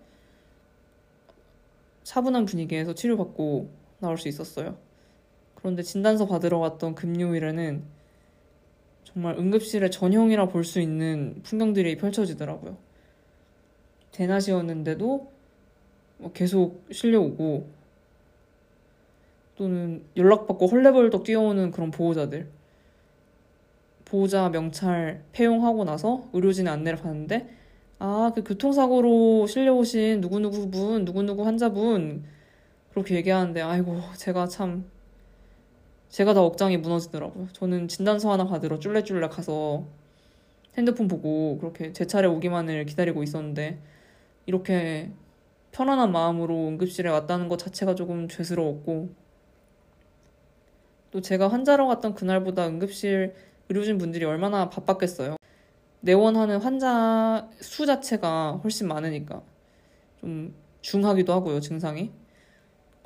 차분한 2.02 2.44
분위기에서 2.44 2.92
치료받고 2.92 3.70
나올 4.00 4.18
수 4.18 4.26
있었어요. 4.26 4.76
그런데 5.54 5.84
진단서 5.84 6.26
받으러 6.26 6.58
갔던 6.58 6.96
금요일에는 6.96 7.99
정말 9.12 9.36
응급실의 9.38 9.90
전형이라 9.90 10.48
볼 10.48 10.64
수 10.64 10.80
있는 10.80 11.40
풍경들이 11.42 11.96
펼쳐지더라고요. 11.96 12.76
대낮이었는데도 14.12 15.30
뭐 16.18 16.32
계속 16.32 16.84
실려오고 16.90 17.68
또는 19.56 20.04
연락받고 20.16 20.66
헐레벌떡 20.66 21.24
뛰어오는 21.24 21.70
그런 21.70 21.90
보호자들. 21.90 22.48
보호자 24.04 24.48
명찰 24.48 25.22
폐용하고 25.32 25.84
나서 25.84 26.28
의료진의 26.32 26.72
안내를 26.72 26.98
받는데 26.98 27.48
아, 28.00 28.32
그 28.34 28.42
교통사고로 28.42 29.46
실려오신 29.46 30.20
누구누구 30.20 30.70
분, 30.70 31.04
누구누구 31.04 31.46
환자분 31.46 32.24
그렇게 32.90 33.14
얘기하는데 33.16 33.60
아이고 33.60 34.00
제가 34.16 34.46
참 34.46 34.90
제가 36.10 36.34
다 36.34 36.42
억장이 36.42 36.76
무너지더라고요. 36.76 37.48
저는 37.52 37.88
진단서 37.88 38.30
하나 38.30 38.44
받으러 38.46 38.78
쫄래쫄래 38.78 39.28
가서 39.28 39.84
핸드폰 40.76 41.08
보고 41.08 41.58
그렇게 41.58 41.92
제 41.92 42.06
차례 42.06 42.26
오기만을 42.26 42.84
기다리고 42.86 43.22
있었는데 43.22 43.78
이렇게 44.46 45.12
편안한 45.72 46.10
마음으로 46.12 46.68
응급실에 46.68 47.08
왔다는 47.08 47.48
것 47.48 47.58
자체가 47.58 47.94
조금 47.94 48.28
죄스러웠고 48.28 49.14
또 51.12 51.20
제가 51.20 51.48
환자로 51.48 51.86
갔던 51.88 52.14
그날보다 52.14 52.66
응급실 52.66 53.34
의료진 53.68 53.98
분들이 53.98 54.24
얼마나 54.24 54.68
바빴겠어요. 54.68 55.36
내원하는 56.00 56.58
환자 56.58 57.48
수 57.60 57.86
자체가 57.86 58.60
훨씬 58.64 58.88
많으니까 58.88 59.42
좀 60.20 60.54
중하기도 60.80 61.32
하고요, 61.32 61.60
증상이. 61.60 62.10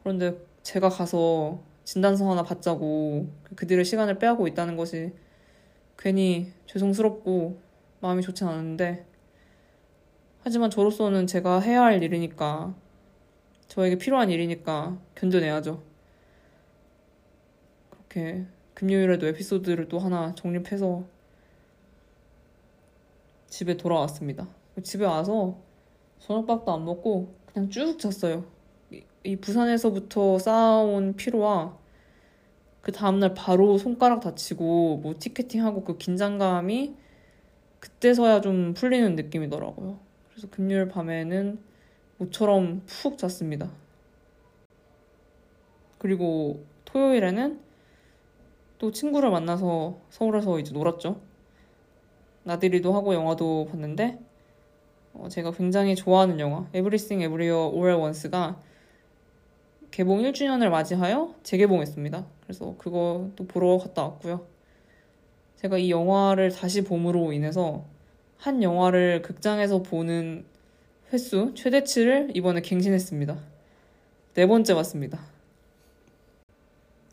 그런데 0.01 0.39
제가 0.63 0.89
가서 0.89 1.61
진단서 1.85 2.31
하나 2.31 2.43
받자고 2.43 3.29
그들의 3.57 3.85
시간을 3.85 4.19
빼앗고 4.19 4.49
있다는 4.49 4.77
것이 4.77 5.13
괜히 5.99 6.53
죄송스럽고 6.67 7.61
마음이 8.01 8.23
좋지 8.23 8.45
않은데 8.45 9.07
하지만 10.43 10.71
저로서는 10.71 11.27
제가 11.27 11.61
해야 11.61 11.83
할 11.83 12.03
일이니까 12.03 12.75
저에게 13.69 13.97
필요한 13.97 14.31
일이니까 14.31 14.99
견뎌내야죠. 15.15 15.83
그렇게 17.91 18.47
금요일에도 18.75 19.27
에피소드를 19.27 19.89
또 19.89 19.99
하나 19.99 20.35
정립해서 20.35 21.05
집에 23.49 23.77
돌아왔습니다. 23.77 24.49
집에 24.83 25.05
와서 25.05 25.59
저녁밥도 26.19 26.73
안 26.73 26.85
먹고 26.85 27.35
그냥 27.53 27.71
쭉 27.71 27.99
잤어요. 27.99 28.45
이, 29.25 29.31
이 29.31 29.37
부산에서부터 29.37 30.39
쌓아온 30.39 31.15
피로와 31.17 31.77
그 32.81 32.93
다음날 32.93 33.35
바로 33.35 33.79
손가락 33.79 34.21
다치고 34.21 34.99
뭐 34.99 35.15
티켓팅하고 35.19 35.85
그 35.85 35.97
긴장감이 35.97 36.95
그때서야 37.81 38.41
좀 38.41 38.75
풀리는 38.75 39.17
느낌이더라고요. 39.17 39.99
그래서 40.31 40.49
금요일 40.51 40.89
밤에는 40.89 41.59
모처럼 42.19 42.83
푹 42.87 43.19
잤습니다. 43.19 43.71
그리고 45.99 46.65
토요일에는 46.85 47.61
또 48.79 48.91
친구를 48.91 49.31
만나서 49.31 49.99
서울에서 50.11 50.59
이제 50.59 50.73
놀았죠. 50.73 51.21
나들이도 52.43 52.93
하고 52.93 53.15
영화도 53.15 53.69
봤는데 53.71 54.19
어, 55.15 55.29
제가 55.31 55.53
굉장히 55.53 55.95
좋아하는 55.95 56.41
영화 56.41 56.69
Everywhere 56.75 57.53
All 57.53 57.89
at 57.89 58.01
Once가 58.01 58.61
개봉 59.95 60.23
1주년을 60.23 60.71
맞이하여 60.71 61.37
재개봉했습니다. 61.45 62.27
그래서 62.43 62.75
그거 62.79 63.31
또 63.37 63.47
보러 63.47 63.79
갔다 63.79 64.03
왔고요. 64.03 64.45
제가 65.55 65.79
이 65.79 65.89
영화를 65.89 66.51
다시 66.51 66.83
봄으로 66.83 67.33
인해서 67.33 67.85
한 68.37 68.65
영화를 68.65 69.23
극장에서 69.23 69.85
보는 69.85 70.47
횟수 71.13 71.53
최대치를 71.55 72.33
이번에 72.35 72.61
갱신했습니다. 72.61 73.39
네 74.35 74.47
번째 74.49 74.75
봤습니다. 74.75 75.21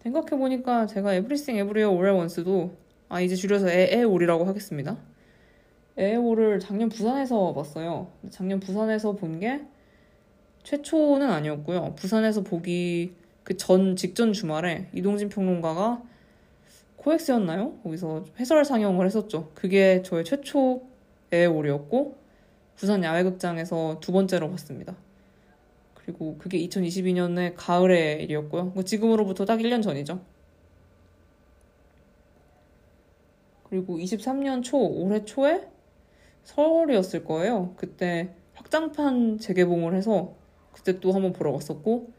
생각해보니까 0.02 0.88
제가 0.88 1.14
Everywhere 1.14 1.86
All 1.86 2.08
at 2.08 2.18
Once도 2.18 2.76
아 3.10 3.22
이제 3.22 3.36
줄여서 3.36 3.70
에에올이라고 3.70 4.46
하겠습니다. 4.46 4.98
에에올을 6.00 6.60
작년 6.60 6.90
부산에서 6.90 7.54
봤어요. 7.54 8.08
작년 8.32 8.60
부산에서 8.60 9.12
본 9.12 9.40
게 9.40 9.62
최초는 10.64 11.30
아니었고요. 11.30 11.96
부산에서 11.96 12.42
보기 12.42 13.14
그 13.44 13.58
전 13.58 13.96
직전 13.96 14.34
주말에 14.34 14.88
이동진 14.94 15.30
평론가가 15.30 16.02
코엑스였나요? 16.98 17.80
거기서 17.84 18.26
해설 18.40 18.64
상영을 18.64 19.06
했었죠. 19.06 19.52
그게 19.56 20.02
저의 20.04 20.24
최초 20.24 20.84
에에올이었고 21.32 22.16
부산 22.76 23.04
야외극장에서 23.04 24.00
두 24.00 24.12
번째로 24.12 24.50
봤습니다. 24.52 24.96
그리고 25.96 26.38
그게 26.38 26.60
2022년의 26.68 27.54
가을의 27.56 28.24
일이었고요. 28.24 28.74
지금으로부터 28.86 29.46
딱 29.46 29.60
1년 29.60 29.82
전이죠. 29.82 30.22
그리고 33.70 33.98
23년 33.98 34.64
초, 34.64 34.78
올해 34.78 35.24
초에 35.26 35.68
서울이었을 36.44 37.24
거예요. 37.24 37.74
그때 37.78 38.34
확장판 38.56 39.40
재개봉을 39.40 39.96
해서 39.96 40.36
그때 40.74 41.00
또 41.00 41.12
한번 41.14 41.34
보러 41.34 41.52
갔었고, 41.54 42.12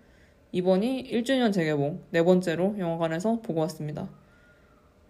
이번이 0.53 1.05
1주년 1.11 1.53
재개봉, 1.53 2.03
네 2.11 2.23
번째로 2.23 2.77
영화관에서 2.79 3.41
보고 3.41 3.61
왔습니다. 3.61 4.11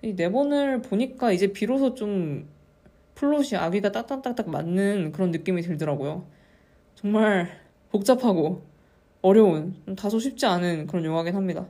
이 0.02 0.14
네 0.16 0.30
번을 0.30 0.82
보니까 0.82 1.32
이제 1.32 1.52
비로소 1.52 1.94
좀 1.94 2.48
플롯이 3.14 3.56
아귀가 3.56 3.92
딱딱딱딱 3.92 4.48
맞는 4.50 5.12
그런 5.12 5.30
느낌이 5.30 5.62
들더라고요. 5.62 6.26
정말 6.96 7.48
복잡하고 7.90 8.64
어려운, 9.22 9.76
다소 9.96 10.18
쉽지 10.18 10.46
않은 10.46 10.86
그런 10.88 11.04
영화긴 11.04 11.36
합니다. 11.36 11.68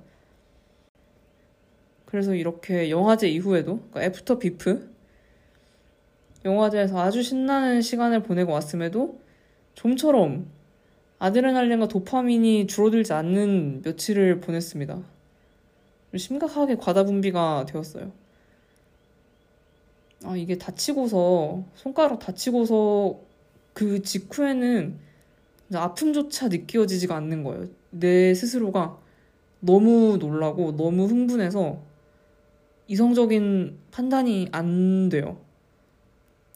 그래서 2.06 2.34
이렇게 2.34 2.90
영화제 2.90 3.28
이후에도, 3.28 3.78
그러니까 3.90 4.04
after 4.04 4.38
BIFF, 4.38 4.92
영화제에서 6.44 7.00
아주 7.00 7.22
신나는 7.22 7.82
시간을 7.82 8.22
보내고 8.22 8.52
왔음에도 8.52 9.20
좀처럼 9.74 10.50
아드레날린과 11.22 11.86
도파민이 11.86 12.66
줄어들지 12.66 13.12
않는 13.12 13.82
며칠을 13.84 14.40
보냈습니다. 14.40 15.00
심각하게 16.16 16.74
과다 16.74 17.04
분비가 17.04 17.64
되었어요. 17.68 18.10
아, 20.24 20.36
이게 20.36 20.58
다치고서, 20.58 21.62
손가락 21.76 22.18
다치고서 22.18 23.20
그 23.72 24.02
직후에는 24.02 24.98
아픔조차 25.72 26.48
느껴지지가 26.48 27.14
않는 27.14 27.44
거예요. 27.44 27.68
내 27.90 28.34
스스로가 28.34 28.98
너무 29.60 30.16
놀라고 30.18 30.76
너무 30.76 31.06
흥분해서 31.06 31.80
이성적인 32.88 33.78
판단이 33.92 34.48
안 34.50 35.08
돼요. 35.08 35.38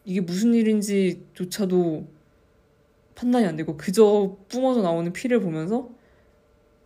이게 0.05 0.21
무슨 0.21 0.55
일인지조차도 0.55 2.16
판단이 3.17 3.47
안 3.47 3.57
되고 3.57 3.77
그저 3.77 4.37
뿜어져 4.49 4.83
나오는 4.83 5.13
피를 5.13 5.41
보면서 5.41 5.89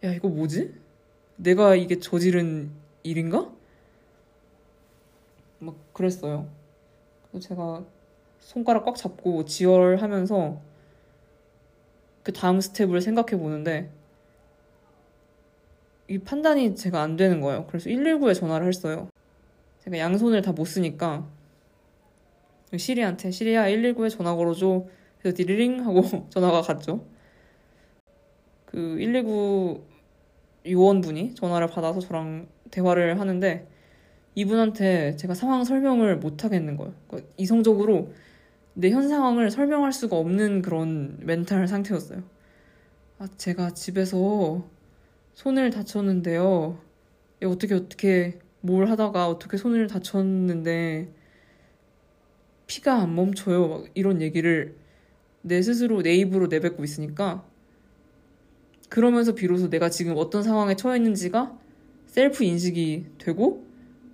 야 0.04 0.12
이거 0.14 0.28
뭐지? 0.28 0.72
내가 1.36 1.74
이게 1.74 1.98
저지른 1.98 2.70
일인가? 3.02 3.52
막 5.58 5.74
그랬어요. 5.92 6.48
제가 7.38 7.84
손가락 8.38 8.84
꽉 8.84 8.96
잡고 8.96 9.44
지혈하면서 9.44 10.60
그 12.22 12.32
다음 12.32 12.60
스텝을 12.60 13.00
생각해 13.02 13.38
보는데 13.38 13.90
이 16.08 16.18
판단이 16.18 16.74
제가 16.76 17.02
안 17.02 17.16
되는 17.16 17.40
거예요. 17.40 17.66
그래서 17.66 17.90
119에 17.90 18.34
전화를 18.34 18.66
했어요. 18.68 19.08
제가 19.84 19.98
양손을 19.98 20.42
다 20.42 20.52
못 20.52 20.64
쓰니까 20.64 21.26
시리한테 22.76 23.30
시리야 23.30 23.64
119에 23.66 24.10
전화 24.10 24.34
걸어줘. 24.34 24.84
그래서 25.20 25.36
디리링 25.36 25.84
하고 25.86 26.02
전화가 26.30 26.62
갔죠. 26.62 27.06
그 28.66 28.96
119 28.98 29.84
요원분이 30.66 31.34
전화를 31.34 31.68
받아서 31.68 32.00
저랑 32.00 32.48
대화를 32.70 33.20
하는데 33.20 33.66
이분한테 34.36 35.16
제가 35.16 35.34
상황 35.34 35.64
설명을 35.64 36.18
못 36.18 36.44
하겠는 36.44 36.76
거예요. 36.76 36.94
그러니까 37.08 37.32
이성적으로 37.38 38.12
내 38.74 38.90
현 38.90 39.08
상황을 39.08 39.50
설명할 39.50 39.92
수가 39.92 40.16
없는 40.16 40.62
그런 40.62 41.18
멘탈 41.20 41.68
상태였어요. 41.68 42.24
아, 43.18 43.28
제가 43.36 43.74
집에서 43.74 44.68
손을 45.34 45.70
다쳤는데요. 45.70 46.80
어떻게 47.44 47.74
어떻게 47.74 48.40
뭘 48.60 48.90
하다가 48.90 49.28
어떻게 49.28 49.56
손을 49.58 49.86
다쳤는데 49.88 51.14
피가 52.66 52.94
안 53.02 53.14
멈춰요. 53.14 53.68
막 53.68 53.84
이런 53.94 54.20
얘기를 54.22 54.76
내 55.42 55.62
스스로 55.62 56.02
내 56.02 56.14
입으로 56.14 56.46
내뱉고 56.48 56.84
있으니까 56.84 57.44
그러면서 58.88 59.34
비로소 59.34 59.70
내가 59.70 59.88
지금 59.88 60.14
어떤 60.16 60.42
상황에 60.42 60.74
처해 60.76 60.96
있는지가 60.96 61.58
셀프 62.06 62.44
인식이 62.44 63.06
되고 63.18 63.64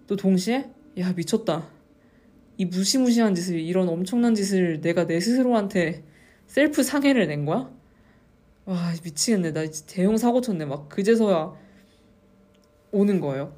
또 0.06 0.16
동시에 0.16 0.70
야 0.98 1.12
미쳤다. 1.12 1.68
이 2.58 2.66
무시무시한 2.66 3.34
짓을 3.34 3.58
이런 3.58 3.88
엄청난 3.88 4.34
짓을 4.34 4.80
내가 4.80 5.06
내 5.06 5.18
스스로한테 5.18 6.04
셀프 6.46 6.82
상해를 6.82 7.26
낸 7.26 7.44
거야? 7.44 7.70
와 8.66 8.92
미치겠네. 9.02 9.52
나 9.52 9.64
대형 9.86 10.16
사고 10.16 10.40
쳤네. 10.40 10.66
막 10.66 10.88
그제서야 10.88 11.54
오는 12.92 13.20
거예요. 13.20 13.54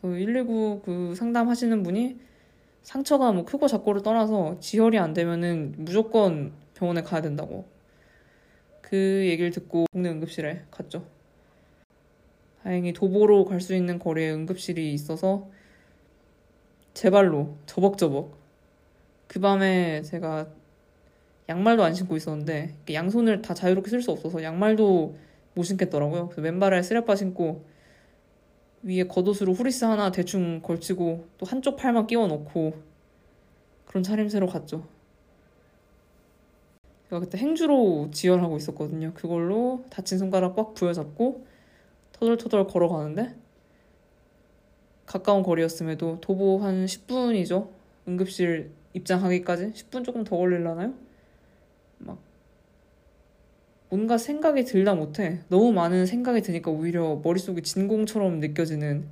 그래서 0.00 0.16
119 0.16 0.82
그 0.84 1.14
상담하시는 1.14 1.82
분이 1.82 2.18
상처가 2.84 3.32
뭐 3.32 3.44
크고 3.44 3.66
작고를 3.66 4.02
떠나서 4.02 4.58
지혈이 4.60 4.98
안 4.98 5.14
되면은 5.14 5.74
무조건 5.78 6.52
병원에 6.74 7.02
가야 7.02 7.22
된다고. 7.22 7.64
그 8.82 9.24
얘기를 9.26 9.50
듣고 9.50 9.86
동네 9.92 10.10
응급실에 10.10 10.64
갔죠. 10.70 11.04
다행히 12.62 12.92
도보로 12.92 13.46
갈 13.46 13.60
수 13.60 13.74
있는 13.74 13.98
거리에 13.98 14.30
응급실이 14.30 14.92
있어서 14.92 15.48
제 16.92 17.10
발로 17.10 17.56
저벅저벅 17.66 18.36
그 19.26 19.40
밤에 19.40 20.02
제가 20.02 20.46
양말도 21.48 21.82
안 21.82 21.94
신고 21.94 22.16
있었는데 22.16 22.74
양손을 22.92 23.42
다 23.42 23.54
자유롭게 23.54 23.90
쓸 23.90 24.02
수 24.02 24.10
없어서 24.12 24.42
양말도 24.42 25.16
못 25.54 25.62
신겠더라고요. 25.62 26.28
그래서 26.28 26.42
맨발에 26.42 26.82
쓰레빠 26.82 27.16
신고 27.16 27.64
위에 28.84 29.04
겉옷으로 29.04 29.54
후리스 29.54 29.86
하나 29.86 30.12
대충 30.12 30.60
걸치고 30.60 31.26
또 31.38 31.46
한쪽 31.46 31.76
팔만 31.76 32.06
끼워 32.06 32.26
넣고 32.26 32.74
그런 33.86 34.02
차림새로 34.02 34.46
갔죠. 34.46 34.86
제가 37.08 37.20
그때 37.20 37.38
행주로 37.38 38.10
지혈하고 38.12 38.56
있었거든요. 38.58 39.12
그걸로 39.14 39.84
다친 39.88 40.18
손가락 40.18 40.54
꽉 40.54 40.74
부여잡고 40.74 41.46
터덜터덜 42.12 42.66
걸어가는데 42.66 43.34
가까운 45.06 45.42
거리였음에도 45.42 46.18
도보 46.20 46.58
한 46.58 46.84
10분이죠. 46.84 47.70
응급실 48.06 48.70
입장하기까지 48.92 49.72
10분 49.72 50.04
조금 50.04 50.24
더 50.24 50.36
걸릴라나요? 50.36 50.94
막 53.90 53.96
뭔가 53.96 54.18
생각이 54.18 54.64
들다 54.64 54.94
못해 54.94 55.40
너무 55.48 55.72
많은 55.72 56.06
생각이 56.06 56.42
드니까 56.42 56.70
오히려 56.70 57.20
머릿속이 57.22 57.62
진공처럼 57.62 58.40
느껴지는 58.40 59.06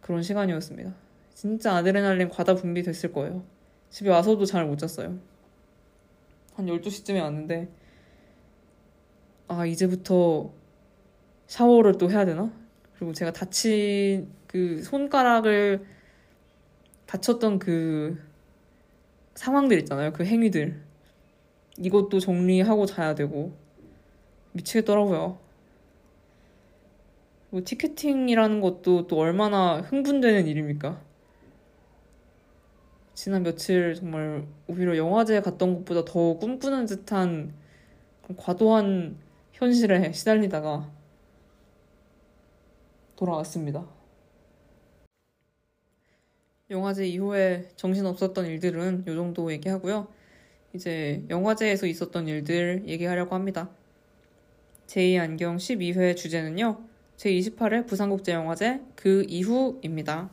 그런 0.00 0.22
시간이었습니다. 0.22 0.94
진짜 1.34 1.76
아드레날린 1.76 2.28
과다 2.28 2.54
분비됐을 2.54 3.12
거예요. 3.12 3.44
집에 3.90 4.10
와서도 4.10 4.44
잘 4.46 4.66
못 4.66 4.78
잤어요. 4.78 5.18
한 6.54 6.66
12시쯤에 6.66 7.20
왔는데, 7.20 7.68
아, 9.48 9.66
이제부터 9.66 10.52
샤워를 11.46 11.98
또 11.98 12.10
해야 12.10 12.24
되나? 12.24 12.52
그리고 12.94 13.12
제가 13.12 13.32
다친 13.32 14.30
그 14.46 14.82
손가락을 14.82 15.84
다쳤던 17.06 17.58
그 17.58 18.18
상황들 19.34 19.78
있잖아요. 19.80 20.12
그 20.12 20.24
행위들. 20.24 20.82
이것도 21.78 22.20
정리하고 22.20 22.86
자야 22.86 23.14
되고. 23.14 23.56
미치겠더라고요. 24.52 25.38
그리고 27.50 27.64
티켓팅이라는 27.64 28.60
것도 28.60 29.06
또 29.06 29.18
얼마나 29.18 29.80
흥분되는 29.80 30.46
일입니까? 30.46 31.00
지난 33.14 33.42
며칠 33.42 33.94
정말 33.94 34.46
오히려 34.66 34.96
영화제에 34.96 35.40
갔던 35.40 35.74
것보다 35.74 36.04
더 36.04 36.38
꿈꾸는 36.38 36.86
듯한 36.86 37.52
과도한 38.36 39.18
현실에 39.52 40.12
시달리다가 40.12 40.90
돌아왔습니다. 43.16 43.86
영화제 46.70 47.06
이후에 47.06 47.68
정신 47.76 48.06
없었던 48.06 48.46
일들은 48.46 49.02
이 49.02 49.14
정도 49.14 49.52
얘기하고요. 49.52 50.08
이제 50.74 51.22
영화제에서 51.28 51.86
있었던 51.86 52.28
일들 52.28 52.84
얘기하려고 52.86 53.34
합니다. 53.34 53.68
제2안경 54.86 55.56
12회 55.56 56.16
주제는요. 56.16 56.80
제28회 57.16 57.86
부산국제영화제 57.86 58.80
그 58.96 59.24
이후입니다. 59.28 60.30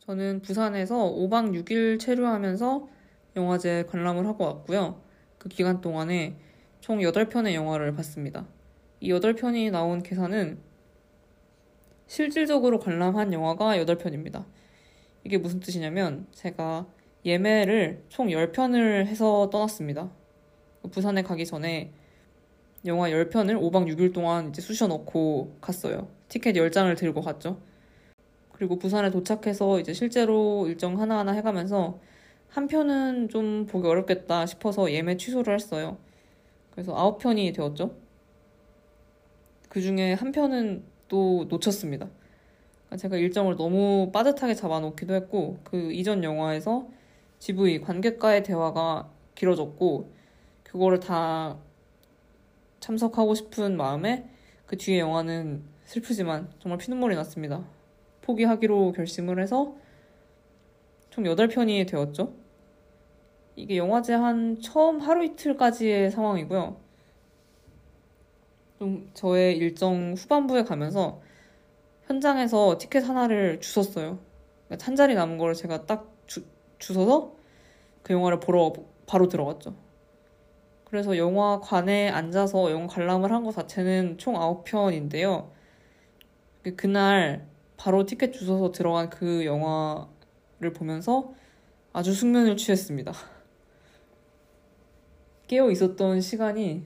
저는 0.00 0.42
부산에서 0.42 0.96
5박 0.96 1.64
6일 1.64 1.98
체류하면서 1.98 2.88
영화제 3.36 3.84
관람을 3.88 4.26
하고 4.26 4.44
왔고요. 4.44 5.00
그 5.38 5.48
기간 5.48 5.80
동안에 5.80 6.36
총 6.80 6.98
8편의 6.98 7.54
영화를 7.54 7.94
봤습니다. 7.94 8.46
이 9.00 9.10
8편이 9.12 9.70
나온 9.70 10.02
계산은 10.02 10.58
실질적으로 12.06 12.78
관람한 12.78 13.32
영화가 13.32 13.76
8편입니다. 13.78 14.44
이게 15.24 15.38
무슨 15.38 15.60
뜻이냐면 15.60 16.26
제가 16.32 16.86
예매를 17.24 18.04
총 18.08 18.28
10편을 18.28 19.06
해서 19.06 19.48
떠났습니다. 19.50 20.10
부산에 20.90 21.22
가기 21.22 21.46
전에 21.46 21.92
영화 22.84 23.08
10편을 23.10 23.60
5박 23.60 23.86
6일 23.86 24.12
동안 24.12 24.48
이제 24.48 24.60
쑤셔 24.60 24.88
넣고 24.88 25.56
갔어요. 25.60 26.08
티켓 26.28 26.54
10장을 26.54 26.96
들고 26.96 27.20
갔죠. 27.20 27.60
그리고 28.50 28.78
부산에 28.78 29.10
도착해서 29.10 29.78
이제 29.78 29.92
실제로 29.92 30.66
일정 30.66 31.00
하나하나 31.00 31.32
해가면서 31.32 32.00
한 32.48 32.66
편은 32.66 33.28
좀 33.28 33.66
보기 33.66 33.86
어렵겠다 33.86 34.46
싶어서 34.46 34.90
예매 34.92 35.16
취소를 35.16 35.54
했어요. 35.54 35.98
그래서 36.72 36.94
9편이 36.94 37.54
되었죠. 37.54 37.94
그 39.68 39.80
중에 39.80 40.14
한 40.14 40.32
편은 40.32 40.84
또 41.08 41.46
놓쳤습니다. 41.48 42.08
그러니까 42.86 42.96
제가 42.96 43.16
일정을 43.16 43.56
너무 43.56 44.10
빠듯하게 44.12 44.54
잡아놓기도 44.54 45.14
했고, 45.14 45.58
그 45.64 45.92
이전 45.92 46.24
영화에서 46.24 46.88
GV 47.42 47.80
관객과의 47.80 48.44
대화가 48.44 49.10
길어졌고, 49.34 50.12
그거를 50.62 51.00
다 51.00 51.58
참석하고 52.78 53.34
싶은 53.34 53.76
마음에 53.76 54.30
그 54.64 54.76
뒤에 54.76 55.00
영화는 55.00 55.64
슬프지만 55.84 56.52
정말 56.60 56.78
피눈물이 56.78 57.16
났습니다. 57.16 57.64
포기하기로 58.20 58.92
결심을 58.92 59.40
해서 59.40 59.74
총 61.10 61.24
8편이 61.24 61.88
되었죠. 61.88 62.32
이게 63.56 63.76
영화제 63.76 64.14
한 64.14 64.60
처음 64.60 65.00
하루 65.00 65.24
이틀까지의 65.24 66.12
상황이고요. 66.12 66.80
좀 68.78 69.10
저의 69.14 69.56
일정 69.56 70.14
후반부에 70.16 70.62
가면서 70.62 71.20
현장에서 72.06 72.78
티켓 72.78 73.00
하나를 73.00 73.58
주웠어요. 73.58 74.20
그러니까 74.68 74.86
한 74.86 74.94
자리 74.94 75.16
남은 75.16 75.38
걸 75.38 75.54
제가 75.54 75.86
딱 75.86 76.11
주, 76.82 76.92
주워서 76.94 77.36
그 78.02 78.12
영화를 78.12 78.40
보러 78.40 78.72
바로 79.06 79.28
들어갔죠. 79.28 79.76
그래서 80.84 81.16
영화관에 81.16 82.10
앉아서 82.10 82.70
영화 82.72 82.86
관람을 82.86 83.32
한 83.32 83.44
것 83.44 83.52
자체는 83.54 84.18
총 84.18 84.34
9편인데요. 84.34 85.50
그날 86.76 87.46
바로 87.76 88.04
티켓 88.06 88.32
주워서 88.32 88.72
들어간 88.72 89.10
그 89.10 89.44
영화를 89.44 90.72
보면서 90.74 91.32
아주 91.92 92.12
숙면을 92.14 92.56
취했습니다. 92.56 93.12
깨어 95.46 95.70
있었던 95.70 96.20
시간이 96.20 96.84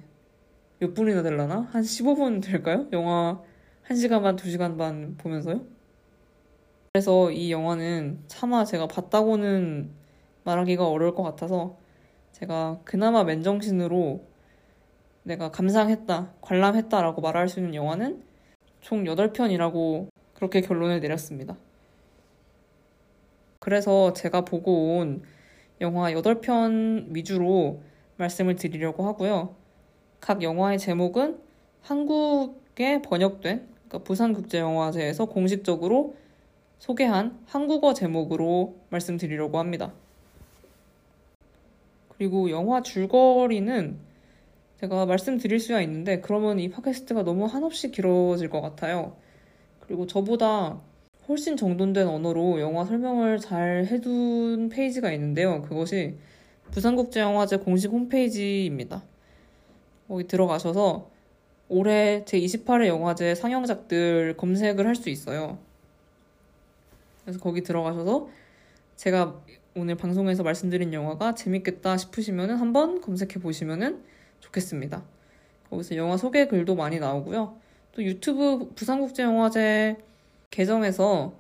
몇 0.81 0.95
분이나 0.95 1.23
될라나? 1.23 1.69
한 1.73 1.83
15분 1.83 2.41
될까요? 2.43 2.87
영화 2.93 3.43
1시간 3.89 4.23
반, 4.23 4.37
2시간 4.37 4.77
반 4.77 5.17
보면서요? 5.17 5.76
그래서 6.97 7.31
이 7.31 7.53
영화는 7.53 8.21
차마 8.27 8.65
제가 8.65 8.89
봤다고는 8.89 9.91
말하기가 10.45 10.89
어려울 10.89 11.15
것 11.15 11.23
같아서 11.25 11.77
제가 12.33 12.81
그나마 12.85 13.23
맨정신으로 13.23 14.25
내가 15.23 15.51
감상했다, 15.51 16.33
관람했다라고 16.41 17.21
말할 17.21 17.51
수 17.51 17.61
있는 17.61 17.75
영화는 17.75 18.23
총 18.81 19.05
8편이라고 19.05 20.09
그렇게 20.33 20.63
결론을 20.63 21.01
내렸습니다. 21.01 21.59
그래서 23.59 24.15
제가 24.15 24.47
보고 24.47 24.97
온 24.97 25.23
영화 25.83 26.11
8편 26.11 27.09
위주로 27.11 27.83
말씀을 28.17 28.57
드리려고 28.57 29.07
하고요. 29.07 29.55
각 30.21 30.43
영화의 30.43 30.79
제목은 30.79 31.43
한국에 31.83 33.03
번역된 33.03 33.69
그러니까 33.87 33.99
부산국제영화제에서 33.99 35.27
공식적으로 35.27 36.15
소개한 36.79 37.39
한국어 37.47 37.95
제목으로 37.95 38.77
말씀드리려고 38.91 39.59
합니다. 39.59 39.93
그리고 42.17 42.51
영화 42.51 42.83
줄거리는 42.83 43.99
제가 44.81 45.07
말씀드릴 45.07 45.59
수야 45.59 45.81
있는데 45.83 46.21
그러면 46.21 46.59
이 46.59 46.69
팟캐스트가 46.69 47.25
너무 47.25 47.47
한없이 47.47 47.91
길어질 47.91 48.51
것 48.51 48.61
같아요. 48.61 49.17
그리고 49.81 50.07
저보다 50.07 50.81
훨씬 51.29 51.57
정돈된 51.57 52.07
언어로 52.07 52.61
영화 52.61 52.85
설명을 52.85 53.39
잘 53.39 53.87
해둔 53.87 54.69
페이지가 54.69 55.13
있는데요. 55.13 55.63
그것이 55.63 56.17
부산국제영화제 56.71 57.59
공식 57.59 57.91
홈페이지입니다. 57.91 59.03
거기 60.09 60.27
들어가셔서 60.27 61.11
올해 61.69 62.25
제28회 62.25 62.87
영화제 62.87 63.35
상영작들 63.35 64.37
검색을 64.37 64.87
할 64.87 64.95
수 64.95 65.11
있어요. 65.11 65.59
그래서 67.27 67.41
거기 67.41 67.63
들어가셔서 67.63 68.29
제가 68.95 69.43
오늘 69.75 69.97
방송에서 69.97 70.45
말씀드린 70.45 70.93
영화가 70.93 71.35
재밌겠다 71.35 71.97
싶으시면 71.97 72.51
한번 72.51 73.01
검색해 73.01 73.41
보시면 73.43 74.05
좋겠습니다. 74.39 75.05
거기서 75.69 75.97
영화 75.97 76.17
소개 76.17 76.47
글도 76.47 76.77
많이 76.77 77.01
나오고요. 77.01 77.59
또 77.91 78.05
유튜브 78.05 78.71
부산국제영화제 78.77 79.97
계정에서 80.51 81.35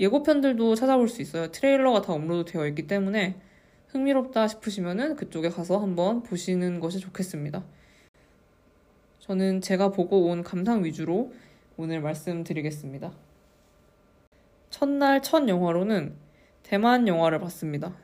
예고편들도 0.00 0.74
찾아볼 0.76 1.08
수 1.08 1.20
있어요. 1.20 1.52
트레일러가 1.52 2.00
다 2.00 2.14
업로드 2.14 2.50
되어 2.50 2.66
있기 2.66 2.86
때문에 2.86 3.38
흥미롭다 3.88 4.48
싶으시면 4.48 5.16
그쪽에 5.16 5.50
가서 5.50 5.78
한번 5.78 6.22
보시는 6.22 6.80
것이 6.80 7.00
좋겠습니다. 7.00 7.64
저는 9.18 9.60
제가 9.60 9.90
보고 9.90 10.28
온 10.28 10.42
감상 10.42 10.84
위주로 10.84 11.34
오늘 11.76 12.00
말씀드리겠습니다. 12.00 13.27
첫날 14.70 15.22
첫 15.22 15.48
영화로는 15.48 16.14
대만 16.62 17.08
영화를 17.08 17.38
봤습니다. 17.40 17.94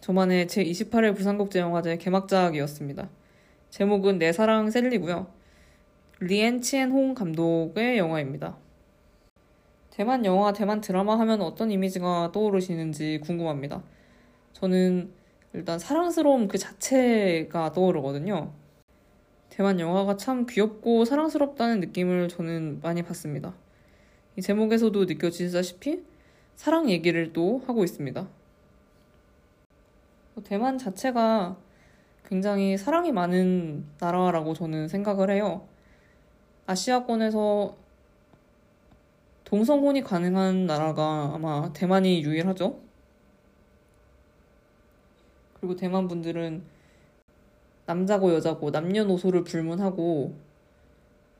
저만의 0.00 0.46
제28회 0.46 1.14
부산국제영화제 1.14 1.98
개막작이었습니다. 1.98 3.10
제목은 3.68 4.18
내 4.18 4.32
사랑 4.32 4.70
셀리고요. 4.70 5.26
리엔 6.20 6.62
치엔홍 6.62 7.14
감독의 7.14 7.98
영화입니다. 7.98 8.56
대만 9.90 10.24
영화, 10.24 10.52
대만 10.52 10.80
드라마 10.80 11.18
하면 11.20 11.42
어떤 11.42 11.70
이미지가 11.70 12.30
떠오르시는지 12.32 13.20
궁금합니다. 13.22 13.82
저는 14.54 15.12
일단 15.52 15.78
사랑스러움 15.78 16.48
그 16.48 16.56
자체가 16.56 17.72
떠오르거든요. 17.72 18.52
대만 19.50 19.78
영화가 19.78 20.16
참 20.16 20.46
귀엽고 20.46 21.04
사랑스럽다는 21.04 21.80
느낌을 21.80 22.28
저는 22.28 22.80
많이 22.80 23.02
받습니다. 23.02 23.54
이 24.40 24.42
제목에서도 24.42 25.04
느껴지다시피 25.04 26.02
사랑 26.56 26.88
얘기를 26.88 27.34
또 27.34 27.62
하고 27.66 27.84
있습니다. 27.84 28.26
대만 30.44 30.78
자체가 30.78 31.58
굉장히 32.24 32.78
사랑이 32.78 33.12
많은 33.12 33.84
나라라고 34.00 34.54
저는 34.54 34.88
생각을 34.88 35.30
해요. 35.30 35.68
아시아권에서 36.66 37.76
동성혼이 39.44 40.00
가능한 40.00 40.64
나라가 40.64 41.32
아마 41.34 41.70
대만이 41.74 42.22
유일하죠. 42.22 42.80
그리고 45.60 45.76
대만 45.76 46.08
분들은 46.08 46.62
남자고 47.84 48.32
여자고 48.32 48.70
남녀노소를 48.70 49.44
불문하고 49.44 50.34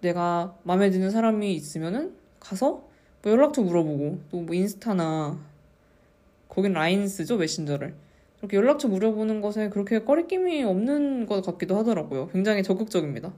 내가 0.03 0.55
마음에 0.65 0.91
드는 0.91 1.11
사람이 1.11 1.55
있으면은 1.55 2.15
가서 2.41 2.90
뭐 3.23 3.33
연락처 3.33 3.63
물어보고 3.63 4.19
또 4.31 4.41
뭐 4.43 4.55
인스타나 4.55 5.39
거긴 6.49 6.73
라인 6.73 7.09
쓰죠 7.09 7.37
메신저를 7.37 7.95
그렇게 8.39 8.57
연락처 8.57 8.89
물어보는 8.89 9.41
것에 9.41 9.69
그렇게 9.69 10.03
꺼리낌이 10.05 10.65
없는 10.65 11.27
것 11.27 11.43
같기도 11.45 11.77
하더라고요. 11.79 12.29
굉장히 12.29 12.63
적극적입니다. 12.63 13.33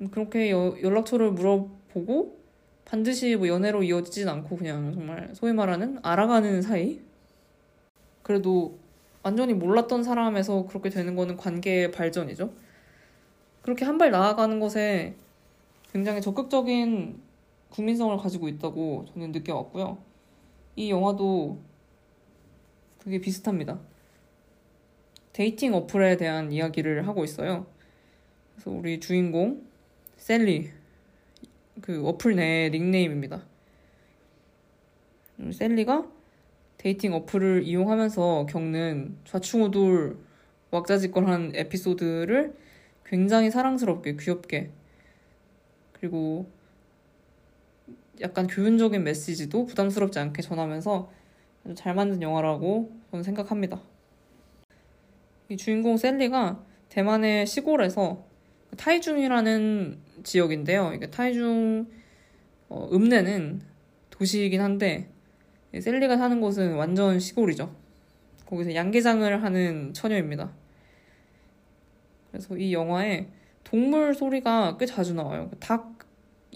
음, 0.00 0.10
그렇게 0.10 0.50
여, 0.50 0.76
연락처를 0.82 1.32
물어보고 1.32 2.36
반드시 2.84 3.36
뭐 3.36 3.48
연애로 3.48 3.82
이어지진 3.82 4.28
않고 4.28 4.56
그냥 4.56 4.92
정말 4.92 5.30
소위 5.34 5.52
말하는 5.52 5.98
알아가는 6.02 6.60
사이? 6.62 7.00
그래도 8.22 8.78
완전히 9.22 9.54
몰랐던 9.54 10.02
사람에서 10.02 10.66
그렇게 10.66 10.90
되는 10.90 11.16
거는 11.16 11.36
관계의 11.36 11.92
발전이죠. 11.92 12.52
그렇게 13.62 13.84
한 13.86 13.96
발 13.98 14.10
나아가는 14.10 14.60
것에 14.60 15.14
굉장히 15.92 16.20
적극적인 16.20 17.20
국민성을 17.74 18.16
가지고 18.18 18.48
있다고 18.48 19.04
저는 19.12 19.32
느껴왔고요. 19.32 19.98
이 20.76 20.90
영화도 20.90 21.58
그게 23.00 23.20
비슷합니다. 23.20 23.80
dating 25.32 25.74
어플에 25.74 26.16
대한 26.16 26.52
이야기를 26.52 27.08
하고 27.08 27.24
있어요. 27.24 27.66
그래서 28.52 28.70
우리 28.70 29.00
주인공 29.00 29.66
셀리 30.16 30.70
그 31.80 32.06
어플 32.06 32.36
내 32.36 32.70
닉네임입니다. 32.70 33.44
셀리가 35.52 36.08
dating 36.78 37.12
어플을 37.12 37.64
이용하면서 37.64 38.46
겪는 38.50 39.16
좌충우돌 39.24 40.16
왁자지껄한 40.70 41.52
에피소드를 41.56 42.54
굉장히 43.04 43.50
사랑스럽게 43.50 44.14
귀엽게 44.16 44.70
그리고 45.92 46.46
약간 48.20 48.46
교훈적인 48.46 49.02
메시지도 49.02 49.66
부담스럽지 49.66 50.18
않게 50.18 50.42
전하면서 50.42 51.10
아주 51.64 51.74
잘 51.74 51.94
만든 51.94 52.22
영화라고 52.22 52.92
저는 53.10 53.22
생각합니다. 53.22 53.80
이 55.48 55.56
주인공 55.56 55.96
셀리가 55.96 56.64
대만의 56.88 57.46
시골에서 57.46 58.24
타이중이라는 58.76 59.98
지역인데요. 60.22 60.92
이게 60.94 61.10
타이중 61.10 61.86
어, 62.68 62.88
읍내는 62.92 63.62
도시이긴 64.10 64.60
한데 64.60 65.10
셀리가 65.78 66.16
사는 66.16 66.40
곳은 66.40 66.74
완전 66.74 67.18
시골이죠. 67.18 67.74
거기서 68.46 68.74
양계장을 68.74 69.42
하는 69.42 69.92
처녀입니다. 69.92 70.52
그래서 72.30 72.56
이 72.56 72.72
영화에 72.72 73.28
동물 73.64 74.14
소리가 74.14 74.76
꽤 74.76 74.86
자주 74.86 75.14
나와요. 75.14 75.50
닭 75.60 75.98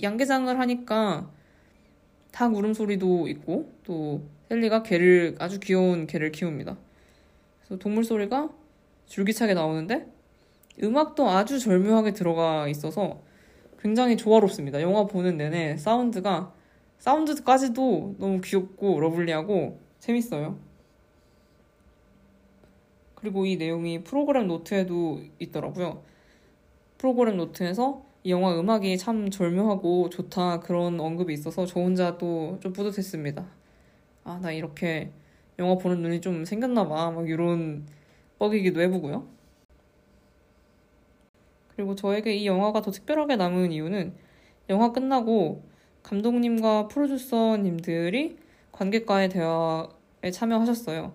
양계장을 0.01 0.59
하니까 0.59 1.31
닭 2.32 2.54
울음소리도 2.54 3.28
있고 3.28 3.72
또 3.84 4.22
셀리가 4.48 4.82
개를 4.82 5.36
아주 5.38 5.60
귀여운 5.60 6.06
개를 6.06 6.32
키웁니다. 6.32 6.76
그래서 7.60 7.78
동물 7.78 8.04
소리가 8.04 8.50
줄기차게 9.06 9.54
나오는데 9.54 10.06
음악도 10.82 11.28
아주 11.28 11.58
절묘하게 11.58 12.12
들어가 12.12 12.68
있어서 12.68 13.20
굉장히 13.80 14.16
조화롭습니다. 14.16 14.80
영화 14.82 15.06
보는 15.06 15.36
내내 15.36 15.76
사운드가 15.76 16.52
사운드까지도 16.98 18.16
너무 18.18 18.40
귀엽고 18.40 19.00
lovely하고 19.00 19.81
재밌어요. 20.00 20.58
그리고 23.14 23.46
이 23.46 23.56
내용이 23.56 24.04
프로그램 24.04 24.46
노트에도 24.46 25.22
있더라고요. 25.38 26.02
프로그램 26.98 27.36
노트에서 27.36 28.04
이 28.24 28.31
영화 28.31 28.59
음악이 28.59 28.96
참 28.98 29.31
절묘하고 29.31 30.11
좋다 30.11 30.61
그런 30.61 31.00
언급이 31.00 31.33
있어서 31.33 31.66
저 31.66 31.81
혼자 31.81 32.16
또 32.18 32.59
좀 32.61 32.72
뿌듯했습니다. 32.72 33.44
아, 34.24 34.40
나 34.42 34.52
이렇게 34.52 35.12
영화 35.59 35.76
보는 35.76 36.02
눈이 36.02 36.20
좀 36.20 36.44
생겼나 36.44 36.88
봐. 36.88 37.11
막 37.11 37.28
이런 37.28 37.87
뻐기기도 38.38 38.81
해보고요. 38.83 39.26
그리고 41.68 41.94
저에게 41.94 42.35
이 42.35 42.46
영화가 42.46 42.83
더 42.83 42.90
특별하게 42.90 43.37
남은 43.37 43.72
이유는 43.72 44.14
영화 44.70 44.92
끝나고 44.92 45.62
감독님과 46.02 46.88
프로듀서님들이 46.88 48.37
관객과의 48.72 49.28
대화에 49.31 50.31
참여하셨어요. 50.33 51.12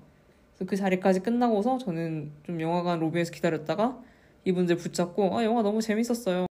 그래서 0.58 0.70
그 0.70 0.76
자리까지 0.76 1.22
끝나고서 1.22 1.78
저는 1.80 2.32
좀 2.44 2.62
영화관 2.62 3.00
로비에서 3.00 3.32
기다렸다가 3.32 4.02
이분들 4.46 4.78
붙잡고 4.78 5.38
아 5.38 5.44
영화 5.44 5.62
너무 5.64 5.82
재밌었어요. 5.82 6.48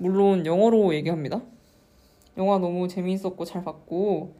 물론 0.00 0.46
영어로 0.46 0.94
얘기합니다. 0.94 1.42
영화 2.38 2.56
너무 2.56 2.88
재미있었고 2.88 3.44
잘 3.44 3.62
봤고 3.62 4.34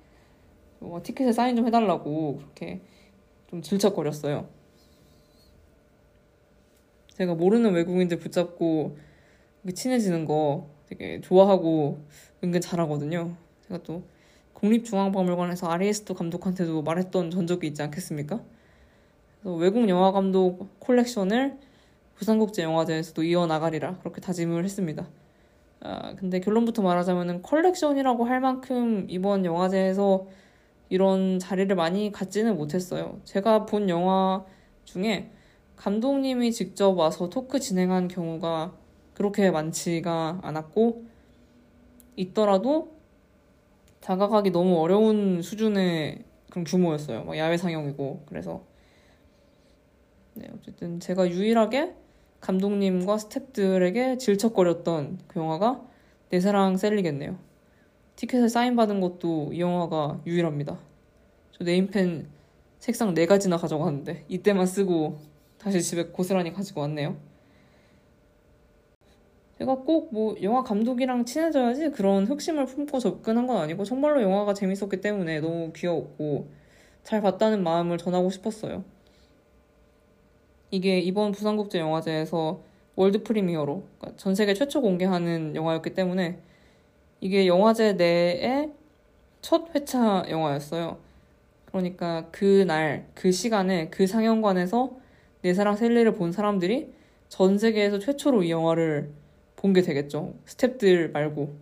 뭐 0.79 1.03
티켓에 1.03 1.33
사인 1.33 1.55
좀 1.55 1.67
해달라고 1.67 2.39
그렇게 2.39 2.81
좀 3.51 3.61
질척거렸어요. 3.61 4.49
제가 7.09 7.35
모르는 7.35 7.75
외국인들 7.75 8.19
붙잡고 8.19 8.97
친해지는 9.75 10.25
거 10.25 10.71
되게 10.87 11.21
좋아하고 11.21 12.07
은근 12.43 12.63
잘하거든요. 12.63 13.37
제가 13.69 13.83
또 13.83 14.05
국립중앙박물관에서 14.55 15.67
아리 15.67 15.81
에스터 15.81 16.15
감독한테도 16.15 16.81
말했던 16.81 17.31
전적이 17.31 17.67
있지 17.67 17.83
않겠습니까? 17.83 18.43
그래서 19.43 19.57
외국 19.57 19.87
영화 19.91 20.11
감독 20.11 20.81
콜렉션을 20.81 21.59
부산국제영화제에서도 22.15 23.23
이어나가리라 23.25 23.99
그렇게 23.99 24.23
다짐을 24.23 24.65
했습니다. 24.65 25.07
아, 25.83 26.15
근데 26.17 26.41
결론부터 26.41 26.83
말하자면 26.83 27.43
컬렉션이라고 27.43 28.25
할 28.25 28.41
만큼 28.41 29.07
이번 29.09 29.45
영화제에서 29.45 30.27
이런 30.91 31.39
자리를 31.39 31.75
많이 31.75 32.13
갖지는 32.13 32.57
못했어요. 32.57 33.21
제가 33.25 33.65
본 33.65 33.89
영화 33.89 34.45
중에 34.85 35.31
감독님이 35.77 36.53
직접 36.53 36.91
와서 36.91 37.31
토크 37.31 37.59
진행한 37.59 38.09
경우가 38.09 38.75
그렇게 39.15 39.51
많지가 39.51 40.41
않았고 40.43 41.05
있더라도 42.17 42.97
다가가기 44.01 44.51
너무 44.51 44.79
어려운 44.81 45.41
수준의 45.41 46.25
그런 46.51 46.65
규모였어요. 46.65 47.25
막 47.25 47.37
야외 47.39 47.57
상영이고 47.57 48.25
그래서 48.27 48.65
네, 50.35 50.49
어쨌든 50.55 51.01
제가 51.01 51.29
유일하게 51.31 51.95
감독님과 52.41 53.17
스탭들에게 53.17 54.19
질척거렸던 54.19 55.19
그 55.27 55.41
영화가 55.41 55.83
내 56.31 56.41
사랑 56.41 56.77
셀리겠네요. 56.77 57.39
티켓을 58.17 58.49
사인받은 58.49 59.01
것도 59.01 59.53
이 59.53 59.61
영화가 59.61 60.23
유일합니다. 60.27 60.79
저 61.53 61.65
네임펜 61.65 62.29
색상 62.79 63.15
네 63.15 63.27
가지나 63.27 63.57
가져갔는데 63.57 64.25
이때만 64.29 64.67
쓰고 64.67 65.19
다시 65.59 65.83
집에 65.83 66.07
고스란히 66.07 66.53
가지고 66.53 66.81
왔네요. 66.83 67.17
제가 69.59 69.77
꼭 69.77 70.11
뭐 70.13 70.35
영화 70.43 70.63
감독이랑 70.63 71.25
친해져야지 71.25 71.91
그런 71.91 72.27
흑심을 72.27 72.67
품고 72.67 72.99
접근한 72.99 73.47
건 73.47 73.59
아니고 73.59 73.85
정말로 73.85 74.23
영화가 74.23 74.55
재밌었기 74.55 75.01
때문에 75.01 75.41
너무 75.41 75.73
귀여웠고 75.75 76.49
잘 77.05 77.21
봤다는 77.21 77.63
마음을 77.63 77.99
전하고 77.99 78.31
싶었어요. 78.31 78.85
이게 80.71 80.99
이번 81.01 81.33
부산국제영화제에서 81.33 82.61
world 82.97 83.23
premiere로 83.23 83.85
그러니까 83.99 84.17
전 84.23 84.35
세계 84.35 84.55
최초 84.55 84.81
공개하는 84.83 85.55
영화였기 85.57 85.95
때문에 85.95 86.39
이게 87.21 87.47
영화제 87.47 87.95
내에 87.95 88.71
첫 89.41 89.75
회차 89.75 90.25
영화였어요. 90.29 90.99
그러니까 91.67 92.29
그 92.31 92.65
날, 92.67 93.07
그 93.15 93.33
시간에 93.33 93.89
그 93.91 94.07
상영관에서 94.07 94.91
내 95.43 95.55
사랑 95.55 95.77
셀리를 95.77 96.13
본 96.15 96.33
사람들이 96.33 96.93
전 97.29 97.59
세계에서 97.59 97.99
최초로 97.99 98.43
이 98.45 98.51
영화를 98.51 99.11
본 99.57 99.73
게 99.75 99.83
되겠죠. 99.83 100.35
스탭들 100.47 101.13
말고 101.13 101.55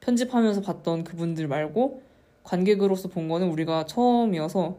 편집하면서 0.00 0.62
봤던 0.62 1.04
그분들 1.04 1.46
말고 1.48 2.02
관객으로서 2.42 3.08
본 3.08 3.28
거는 3.28 3.48
우리가 3.50 3.86
처음이어서 3.86 4.78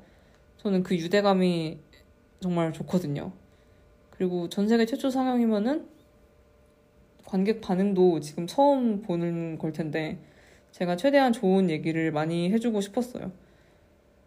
저는 0.57 0.83
그 0.83 0.95
유대감이 0.97 1.79
정말 2.45 2.71
좋거든요. 2.73 3.31
그리고 4.11 4.49
전 4.49 4.67
세계 4.67 4.85
최초 4.85 5.09
상영이면은 5.09 5.87
관객 7.25 7.59
반응도 7.59 8.19
지금 8.19 8.45
처음 8.45 9.01
보는 9.01 9.57
걸 9.57 9.73
텐데 9.73 10.19
제가 10.71 10.95
최대한 10.95 11.33
좋은 11.33 11.71
얘기를 11.71 12.11
많이 12.11 12.51
해주고 12.51 12.81
싶었어요. 12.81 13.31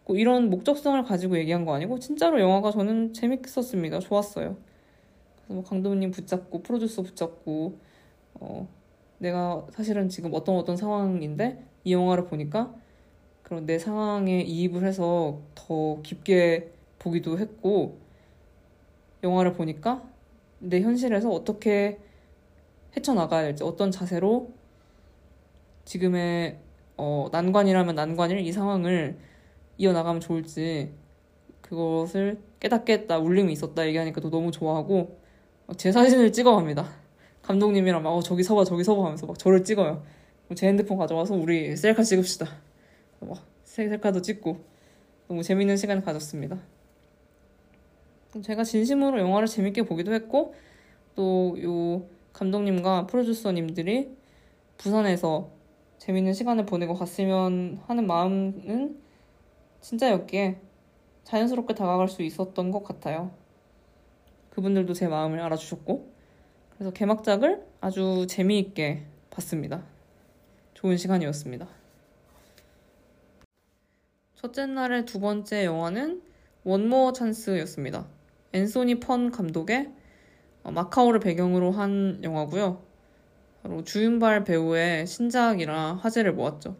이런 0.09 0.50
목적성을 0.50 1.00
가지고 1.04 1.38
얘기한 1.38 1.64
거 1.64 1.74
아니고 1.74 2.00
진짜로 2.00 2.40
영화가 2.40 2.72
저는 2.72 3.12
재밌었습니다. 3.12 4.00
좋았어요. 4.00 4.57
그래서 5.37 5.54
뭐 5.54 5.62
강도님 5.62 6.11
붙잡고 6.11 6.62
프로듀서 6.62 7.02
붙잡고 7.02 7.78
어, 8.35 8.68
내가 9.18 9.64
사실은 9.70 10.09
지금 10.09 10.35
어떤 10.35 10.57
어떤 10.57 10.76
상황인데 10.76 11.62
이 11.85 11.92
영화를 11.92 12.26
보니까 12.26 12.74
그런 13.44 13.64
내 13.64 13.78
상황에 13.78 14.40
이입을 14.40 14.85
해서 14.85 15.40
더 15.54 16.02
깊게 16.02 16.72
보기도 16.98 17.38
했고 17.38 18.07
영화를 19.22 19.52
보니까 19.54 20.02
내 20.59 20.81
현실에서 20.81 21.31
어떻게 21.31 21.98
헤쳐나가야 22.96 23.42
될지 23.42 23.64
어떤 23.64 23.90
자세로 23.90 24.52
지금의 25.85 26.59
어, 26.96 27.28
난관이라면 27.33 27.94
난관일 27.94 28.40
이 28.40 28.52
상황을 28.52 29.18
이어나가면 29.78 30.20
좋을지 30.20 30.92
그것을 31.61 32.40
깨닫겠다 32.61 33.18
울림이 33.18 33.52
있었다 33.52 33.87
얘기하니까 33.87 34.20
또 34.20 34.31
너무 34.31 34.50
좋아하고 34.50 35.18
제 35.76 35.92
사진을 35.92 36.33
찍어갑니다. 36.33 36.88
감독님이랑 37.42 38.02
막 38.02 38.11
어, 38.11 38.20
저기 38.20 38.42
서봐 38.42 38.64
저기 38.64 38.85
서봐 38.85 39.04
하면서 39.04 39.26
막 39.26 39.38
저를 39.38 39.64
찍어요. 39.64 40.02
제 40.54 40.66
핸드폰 40.66 40.98
가져와서 40.98 41.35
우리 41.35 41.76
셀카 41.76 42.02
찍읍시다. 42.02 42.46
막 43.20 43.46
셀카도 43.64 44.22
찍고 44.22 44.64
너무 45.28 45.42
재밌는 45.42 45.76
시간을 45.76 46.02
가졌습니다 46.02 46.59
제가 48.42 48.64
진심으로 48.64 49.18
영화를 49.20 49.46
재밌게 49.48 49.83
보기도 49.85 50.12
했고 50.12 50.55
또 51.14 51.57
요 51.62 52.07
감독님과 52.33 53.07
프로듀서님들이 53.09 54.16
부산에서 54.77 55.51
재밌는 55.98 56.33
시간을 56.33 56.66
보내고 56.66 56.94
갔으면 56.94 57.81
하는 57.87 58.07
마음은 58.07 59.01
진짜였기에 59.81 60.61
자연스럽게 61.24 61.74
다가갈 61.74 62.09
수 62.09 62.22
있었던 62.22 62.70
것 62.70 62.85
같아요. 62.85 63.33
그분들도 64.51 64.94
제 64.94 65.09
마음을 65.09 65.40
알아주셨고 65.40 66.12
그래서 66.74 66.92
개막작을 66.92 67.66
아주 67.81 68.27
재미있게 68.29 69.05
봤습니다. 69.31 69.83
좋은 70.74 70.96
시간이었습니다. 70.96 71.68
첫째 74.37 74.66
날의 74.66 75.05
두 75.07 75.18
번째 75.18 75.64
영화는 75.64 76.22
원모어 76.62 77.12
찬스였습니다. 77.12 78.07
앤소니 78.52 79.00
펀 79.00 79.30
감독의 79.30 79.90
마카오를 80.64 81.20
배경으로 81.20 81.70
한 81.70 82.20
영화고요. 82.22 82.82
바로 83.62 83.84
주윤발 83.84 84.44
배우의 84.44 85.06
신작이라 85.06 85.96
화제를 85.96 86.32
모았죠. 86.32 86.76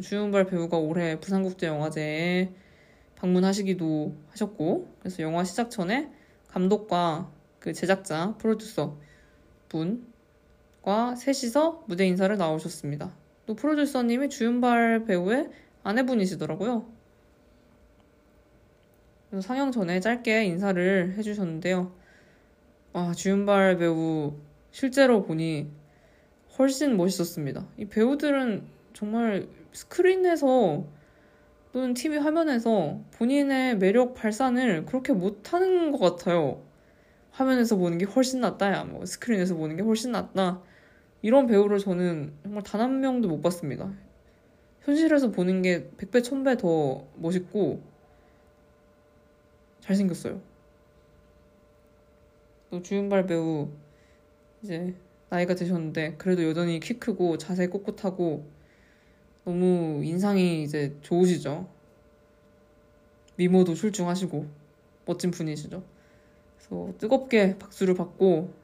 주윤발 0.00 0.46
배우가 0.46 0.78
올해 0.78 1.20
부산국제영화제에 1.20 2.52
방문하시기도 3.16 4.16
하셨고, 4.30 4.88
그래서 4.98 5.22
영화 5.22 5.44
시작 5.44 5.70
전에 5.70 6.10
감독과 6.48 7.30
그 7.58 7.72
제작자, 7.72 8.34
프로듀서 8.38 8.98
분과 9.68 11.14
셋이서 11.16 11.84
무대 11.86 12.06
인사를 12.06 12.36
나오셨습니다. 12.36 13.14
또 13.46 13.54
프로듀서님이 13.54 14.28
주윤발 14.28 15.04
배우의 15.04 15.50
아내분이시더라고요. 15.82 16.93
상영 19.40 19.72
전에 19.72 20.00
짧게 20.00 20.44
인사를 20.44 21.14
해주셨는데요. 21.16 21.92
와, 22.92 23.12
주윤발 23.12 23.78
배우 23.78 24.34
실제로 24.70 25.22
보니 25.22 25.68
훨씬 26.58 26.96
멋있었습니다. 26.96 27.66
이 27.78 27.86
배우들은 27.86 28.64
정말 28.92 29.48
스크린에서 29.72 30.84
또는 31.72 31.94
TV 31.94 32.18
화면에서 32.18 33.00
본인의 33.18 33.78
매력 33.78 34.14
발산을 34.14 34.84
그렇게 34.86 35.12
못하는 35.12 35.90
것 35.90 35.98
같아요. 35.98 36.62
화면에서 37.32 37.76
보는 37.76 37.98
게 37.98 38.04
훨씬 38.04 38.40
낫다, 38.40 38.72
야, 38.72 38.84
뭐 38.84 39.04
스크린에서 39.04 39.56
보는 39.56 39.76
게 39.76 39.82
훨씬 39.82 40.12
낫다. 40.12 40.62
이런 41.22 41.46
배우를 41.48 41.78
저는 41.80 42.32
정말 42.44 42.62
단 42.62 42.80
한 42.80 43.00
명도 43.00 43.28
못 43.28 43.40
봤습니다. 43.42 43.92
현실에서 44.82 45.30
보는 45.30 45.62
게 45.62 45.90
100배, 45.96 46.20
1000배 46.22 46.58
더 46.58 47.06
멋있고 47.16 47.82
잘생겼어요. 49.84 50.40
또 52.70 52.82
주윤발 52.82 53.26
배우 53.26 53.68
이제 54.62 54.94
나이가 55.28 55.54
드셨는데 55.54 56.14
그래도 56.16 56.42
여전히 56.44 56.80
키 56.80 56.98
크고 56.98 57.36
자세 57.38 57.68
꼿꼿하고 57.68 58.48
너무 59.44 60.02
인상이 60.02 60.62
이제 60.62 60.96
좋으시죠. 61.02 61.68
미모도 63.36 63.74
출중하시고 63.74 64.46
멋진 65.04 65.30
분이시죠. 65.30 65.82
그래서 66.56 66.94
뜨겁게 66.98 67.58
박수를 67.58 67.94
받고 67.94 68.54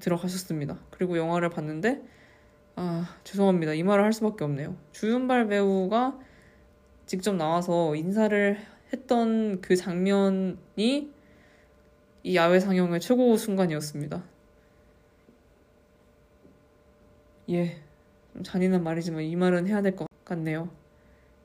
들어가셨습니다. 0.00 0.80
그리고 0.90 1.16
영화를 1.16 1.48
봤는데 1.50 2.02
아 2.74 3.16
죄송합니다. 3.22 3.74
이 3.74 3.84
말을 3.84 4.02
할 4.02 4.12
수밖에 4.12 4.42
없네요. 4.42 4.76
주윤발 4.90 5.46
배우가 5.46 6.18
직접 7.06 7.36
나와서 7.36 7.94
인사를 7.94 8.73
했던 8.94 9.60
그 9.60 9.76
장면이 9.76 11.12
이 12.22 12.36
야외 12.36 12.60
상영의 12.60 13.00
최고 13.00 13.36
순간이었습니다. 13.36 14.24
예, 17.50 17.82
잔인한 18.42 18.82
말이지만 18.82 19.22
이 19.24 19.36
말은 19.36 19.66
해야 19.66 19.82
될 19.82 19.96
것 19.96 20.06
같네요. 20.24 20.70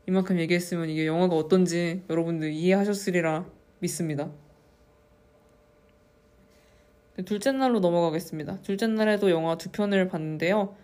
이만큼 0.08 0.40
얘기했으면 0.40 0.90
이게 0.90 1.06
영화가 1.06 1.36
어떤지 1.36 2.04
여러분들 2.10 2.52
이해하셨으리라 2.52 3.46
믿습니다. 3.80 4.32
둘째 7.26 7.52
날로 7.52 7.80
넘어가겠습니다. 7.80 8.62
둘째 8.62 8.88
날에도 8.88 9.30
영화 9.30 9.58
두 9.58 9.72
편을 9.72 10.08
봤는데요. 10.08 10.76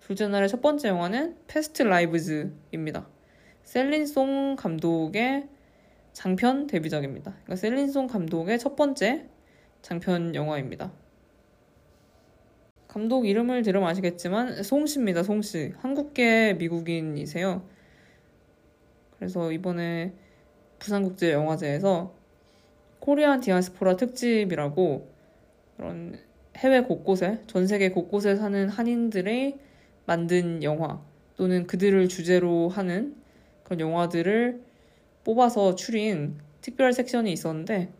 둘째 0.00 0.28
날의 0.28 0.48
첫 0.48 0.62
번째 0.62 0.88
영화는 0.88 1.36
패스트 1.46 1.82
라이브즈입니다. 1.82 3.06
셀린 3.64 4.06
송 4.06 4.56
감독의 4.56 5.48
장편 6.14 6.68
데뷔작입니다. 6.68 7.32
그러니까 7.32 7.56
셀린송 7.56 8.06
감독의 8.06 8.58
첫 8.58 8.76
번째 8.76 9.26
장편 9.82 10.34
영화입니다. 10.34 10.90
감독 12.88 13.26
이름을 13.26 13.62
들으면 13.62 13.88
아시겠지만 13.88 14.62
송씨입니다. 14.62 15.24
송씨. 15.24 15.74
한국계 15.78 16.54
미국인이세요. 16.54 17.66
그래서 19.18 19.52
이번에 19.52 20.14
부산국제영화제에서 20.78 22.14
코리안 23.00 23.40
디아스포라 23.40 23.96
특집이라고 23.96 25.10
그런 25.76 26.18
해외 26.56 26.82
곳곳에 26.82 27.42
전 27.48 27.66
세계 27.66 27.90
곳곳에 27.90 28.36
사는 28.36 28.68
한인들의 28.68 29.58
만든 30.06 30.62
영화 30.62 31.02
또는 31.36 31.66
그들을 31.66 32.08
주제로 32.08 32.68
하는 32.68 33.16
그런 33.64 33.80
영화들을 33.80 34.62
뽑아서 35.24 35.74
추린 35.74 36.38
특별 36.60 36.92
섹션이 36.92 37.32
있었는데 37.32 37.92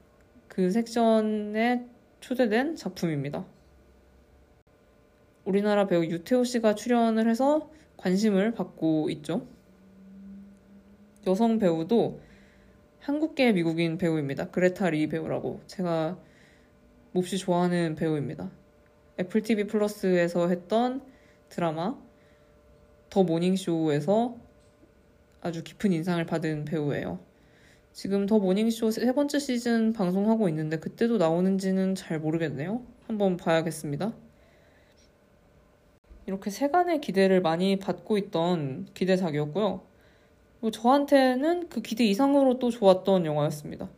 그 0.49 0.71
섹션에 0.71 1.85
초대된 2.21 2.77
작품입니다. 2.77 3.45
우리나라 5.45 5.87
배우 5.87 6.05
유태호 6.05 6.45
씨가 6.45 6.75
출연을 6.75 7.29
해서 7.29 7.71
관심을 7.97 8.53
받고 8.53 9.11
있죠. 9.11 9.47
여성 11.27 11.59
배우도 11.59 12.21
한국계 13.01 13.53
미국인 13.53 13.99
배우입니다. 13.99 14.51
그레타 14.51 14.91
리 14.91 15.07
배우라고 15.09 15.61
제가 15.67 16.19
몹시 17.13 17.39
좋아하는 17.39 17.95
배우입니다. 17.95 18.51
애플 19.21 19.43
TV 19.43 19.67
플러스에서 19.67 20.49
했던 20.49 21.03
드라마 21.49 21.97
The 23.11 23.23
Morning 23.23 23.79
Show에서 23.79 24.43
아주 25.44 25.62
깊은 25.62 25.92
인상을 25.92 26.24
받은 26.24 26.64
배우예요. 26.64 27.18
지금 27.92 28.24
The 28.25 28.39
Morning 28.39 28.72
Show 28.72 28.91
세 28.90 29.12
번째 29.12 29.38
시즌 29.38 29.92
방송하고 29.92 30.49
있는데 30.49 30.78
그때도 30.78 31.18
나오는지는 31.18 31.95
잘 31.95 32.18
모르겠네요. 32.18 32.82
한번 33.07 33.36
봐야겠습니다. 33.36 34.14
이렇게 36.26 36.49
세간의 36.51 37.03
기대를 37.03 37.42
많이 37.42 37.78
받고 37.78 38.16
있던 38.16 38.86
기대작이었고요. 38.95 39.82
저한테는 40.72 41.68
그 41.68 41.82
기대 41.82 42.05
이상으로 42.05 42.59
또 42.59 42.70
좋았던 42.70 43.26
영화였습니다. 43.26 43.90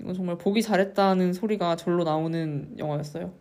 이건 0.00 0.14
정말 0.14 0.36
보기 0.36 0.62
잘했다는 0.62 1.32
소리가 1.32 1.76
절로 1.76 2.02
나오는 2.02 2.74
영화였어요. 2.76 3.32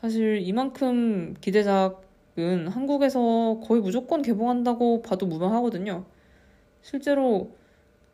사실 0.00 0.38
이만큼 0.40 1.34
기대작 1.40 2.09
은 2.40 2.68
한국에서 2.68 3.60
거의 3.62 3.80
무조건 3.80 4.22
개봉한다고 4.22 5.02
봐도 5.02 5.26
무방하거든요. 5.26 6.04
실제로 6.82 7.56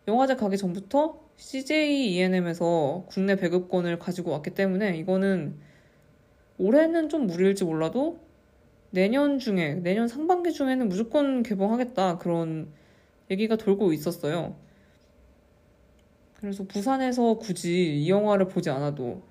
영화제 0.09 0.37
가기 0.37 0.57
전부터 0.57 1.21
CJ 1.37 2.15
ENM에서 2.15 3.05
국내 3.09 3.37
배급권을 3.37 3.99
가지고 3.99 4.33
왔기 4.33 4.51
때문에 4.51 4.97
이거는 4.99 5.57
올해는 6.59 7.09
좀 7.09 7.27
무리일지 7.27 7.65
몰라도 7.65 8.19
내년 8.91 9.39
중에, 9.39 9.75
내년 9.75 10.09
상반기 10.09 10.53
중에는 10.53 10.89
무조건 10.89 11.43
개봉하겠다. 11.43 12.19
그런 12.19 12.69
얘기가 13.31 13.57
돌고 13.57 13.93
있었어요. 13.93 14.57
그래서 16.35 16.65
부산에서 16.65 17.35
굳이 17.39 18.03
이 18.03 18.11
영화를 18.11 18.49
보지 18.49 18.71
않아도 18.71 19.23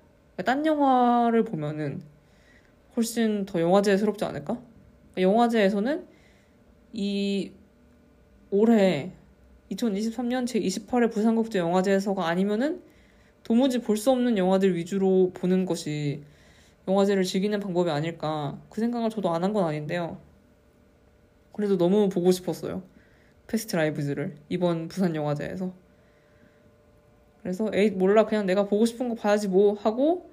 딴 0.44 0.66
영화를 0.66 1.44
보면은 1.44 2.02
훨씬 2.96 3.46
더 3.46 3.60
영화제스럽지 3.60 4.24
않을까? 4.24 4.60
영화제에서는 5.18 6.06
이 6.92 7.52
올해 8.50 9.12
2023년 9.70 10.44
제28회 10.46 11.12
부산국제 11.12 11.58
영화제에서가 11.58 12.26
아니면은 12.26 12.82
도무지 13.44 13.80
볼 13.80 13.96
수 13.96 14.10
없는 14.10 14.38
영화들 14.38 14.76
위주로 14.76 15.30
보는 15.34 15.66
것이 15.66 16.22
영화제를 16.88 17.24
즐기는 17.24 17.58
방법이 17.60 17.90
아닐까 17.90 18.58
그 18.70 18.80
생각을 18.80 19.10
저도 19.10 19.30
안 19.30 19.42
한 19.44 19.52
건 19.52 19.64
아닌데요. 19.64 20.20
그래도 21.52 21.76
너무 21.78 22.08
보고 22.08 22.32
싶었어요. 22.32 22.82
Past 23.48 23.76
Lives를 23.76 24.36
이번 24.48 24.88
부산 24.88 25.14
영화제에서. 25.16 25.72
그래서 27.42 27.70
에이 27.72 27.90
몰라 27.90 28.26
그냥 28.26 28.46
내가 28.46 28.64
보고 28.66 28.84
싶은 28.86 29.08
거 29.08 29.14
봐야지 29.14 29.48
뭐 29.48 29.74
하고 29.74 30.30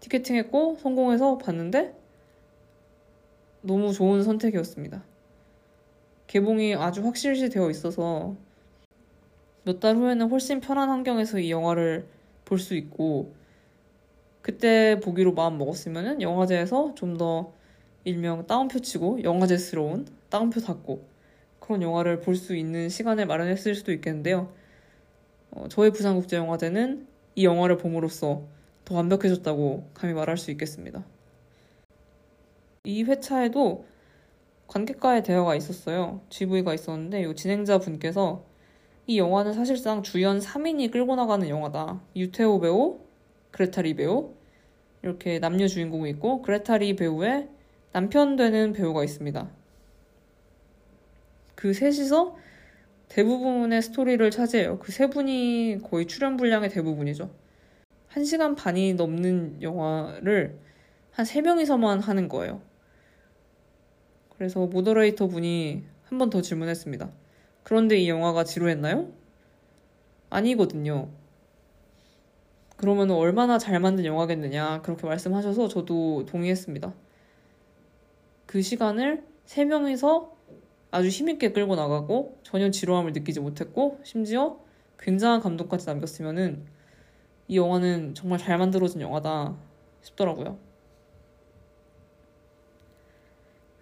티켓팅했고 0.00 0.78
성공해서 0.80 1.38
봤는데 1.38 1.94
너무 3.62 3.92
좋은 3.92 4.22
선택이었습니다. 4.22 5.04
개봉이 6.26 6.74
아주 6.76 7.04
확실시 7.04 7.48
되어 7.48 7.70
있어서 7.70 8.36
몇 9.64 9.80
달 9.80 9.96
후에는 9.96 10.28
훨씬 10.30 10.60
편한 10.60 10.88
환경에서 10.90 11.38
이 11.38 11.50
영화를 11.50 12.06
볼 12.44 12.58
수 12.58 12.74
있고 12.74 13.34
그때 14.42 15.00
보기로 15.00 15.32
마음 15.34 15.58
먹었으면은 15.58 16.22
영화제에서 16.22 16.94
좀 16.94 17.16
더 17.18 17.52
일명 18.04 18.46
다운표 18.46 18.80
치고 18.80 19.22
영화제스러운 19.24 20.06
다운표 20.30 20.60
닫고 20.60 21.06
그런 21.60 21.82
영화를 21.82 22.20
볼 22.20 22.34
수 22.36 22.56
있는 22.56 22.88
시간을 22.88 23.26
마련했을 23.26 23.74
수도 23.74 23.92
있겠는데요. 23.92 24.52
어, 25.52 25.66
저희 25.68 25.90
부산국제영화제는 25.90 27.06
이 27.36 27.44
영화를 27.44 27.76
봄으로써 27.78 28.44
더 28.84 28.94
완벽해졌다고 28.96 29.90
감히 29.94 30.14
말할 30.14 30.38
수 30.38 30.50
있겠습니다. 30.52 31.04
이 32.84 33.02
회차에도 33.04 33.86
관객과의 34.66 35.22
대화가 35.22 35.54
있었어요. 35.54 36.22
GV가 36.30 36.74
있었는데 36.74 37.22
이 37.22 37.34
진행자 37.34 37.78
분께서 37.78 38.44
이 39.06 39.18
영화는 39.18 39.52
사실상 39.52 40.02
주연 40.02 40.38
3인이 40.38 40.90
끌고 40.92 41.16
나가는 41.16 41.46
영화다. 41.48 42.00
유태호 42.16 42.60
배우, 42.60 43.00
그레타리 43.50 43.94
배우 43.96 44.34
이렇게 45.02 45.38
남녀 45.40 45.66
주인공이 45.66 46.10
있고 46.10 46.42
그레타리 46.42 46.96
배우의 46.96 47.48
남편 47.92 48.36
되는 48.36 48.72
배우가 48.72 49.02
있습니다. 49.04 49.50
그 51.54 51.72
셋이서 51.74 52.36
대부분의 53.08 53.82
스토리를 53.82 54.30
차지해요. 54.30 54.78
그 54.78 54.92
세 54.92 55.08
분이 55.08 55.78
거의 55.82 56.06
출연 56.06 56.36
분량의 56.36 56.70
대부분이죠. 56.70 57.30
1시간 58.12 58.56
반이 58.56 58.94
넘는 58.94 59.62
영화를 59.62 60.58
한 61.10 61.26
3명이서만 61.26 62.00
하는 62.00 62.28
거예요. 62.28 62.62
그래서 64.40 64.66
모더레이터 64.66 65.28
분이 65.28 65.84
한 66.04 66.18
번 66.18 66.30
더 66.30 66.40
질문했습니다. 66.40 67.10
그런데 67.62 67.98
이 67.98 68.08
영화가 68.08 68.44
지루했나요? 68.44 69.12
아니거든요. 70.30 71.10
그러면 72.78 73.10
얼마나 73.10 73.58
잘 73.58 73.78
만든 73.80 74.06
영화겠느냐 74.06 74.80
그렇게 74.80 75.06
말씀하셔서 75.06 75.68
저도 75.68 76.24
동의했습니다. 76.24 76.94
그 78.46 78.62
시간을 78.62 79.24
3명이서 79.46 80.30
아주 80.90 81.08
힘있게 81.08 81.52
끌고 81.52 81.76
나가고 81.76 82.38
전혀 82.42 82.70
지루함을 82.70 83.12
느끼지 83.12 83.40
못했고 83.40 84.00
심지어 84.04 84.58
굉장한 84.98 85.40
감동까지 85.40 85.86
남겼으면은 85.86 86.64
이 87.48 87.58
영화는 87.58 88.14
정말 88.14 88.38
잘 88.38 88.56
만들어진 88.58 89.02
영화다 89.02 89.56
싶더라고요. 90.00 90.58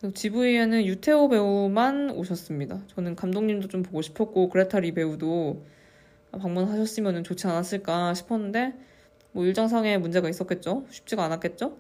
GV에는 0.01 0.87
유태호 0.87 1.29
배우만 1.29 2.11
오셨습니다. 2.11 2.81
저는 2.87 3.17
감독님도 3.17 3.67
좀 3.67 3.83
보고 3.83 4.01
싶었고 4.01 4.49
그레타 4.49 4.79
리 4.79 4.93
배우도 4.93 5.65
방문하셨으면 6.31 7.25
좋지 7.25 7.49
않았을까 7.49 8.15
싶었는데 8.15 8.75
뭐 9.33 9.45
일정상의 9.45 9.99
문제가 9.99 10.29
있었겠죠. 10.29 10.87
쉽지가 10.89 11.25
않았겠죠. 11.25 11.77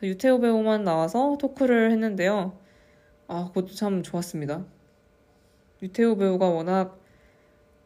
유태호 0.00 0.40
배우만 0.40 0.84
나와서 0.84 1.36
토크를 1.40 1.90
했는데요. 1.90 2.56
아, 3.26 3.48
그것도 3.48 3.74
참 3.74 4.04
좋았습니다. 4.04 4.64
유태우 5.82 6.16
배우가 6.16 6.48
워낙 6.48 7.00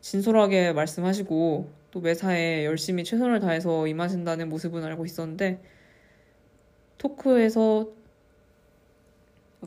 진솔하게 0.02 0.74
말씀하시고 0.74 1.72
또 1.90 2.00
매사에 2.00 2.66
열심히 2.66 3.02
최선을 3.04 3.40
다해서 3.40 3.86
임하신다는 3.86 4.48
모습은 4.50 4.84
알고 4.84 5.06
있었는데 5.06 5.62
토크에서 6.98 7.99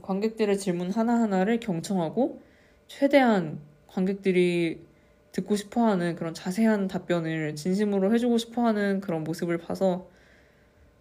관객들의 0.03 0.59
질문 0.59 0.91
하나하나를 0.91 1.59
경청하고 1.59 2.41
최대한 2.87 3.59
관객들이 3.87 4.85
듣고 5.31 5.55
싶어 5.55 5.85
하는 5.87 6.15
그런 6.15 6.33
자세한 6.35 6.87
답변을 6.87 7.55
진심으로 7.55 8.13
해주고 8.13 8.37
싶어 8.37 8.65
하는 8.65 9.01
그런 9.01 9.23
모습을 9.23 9.57
봐서 9.57 10.07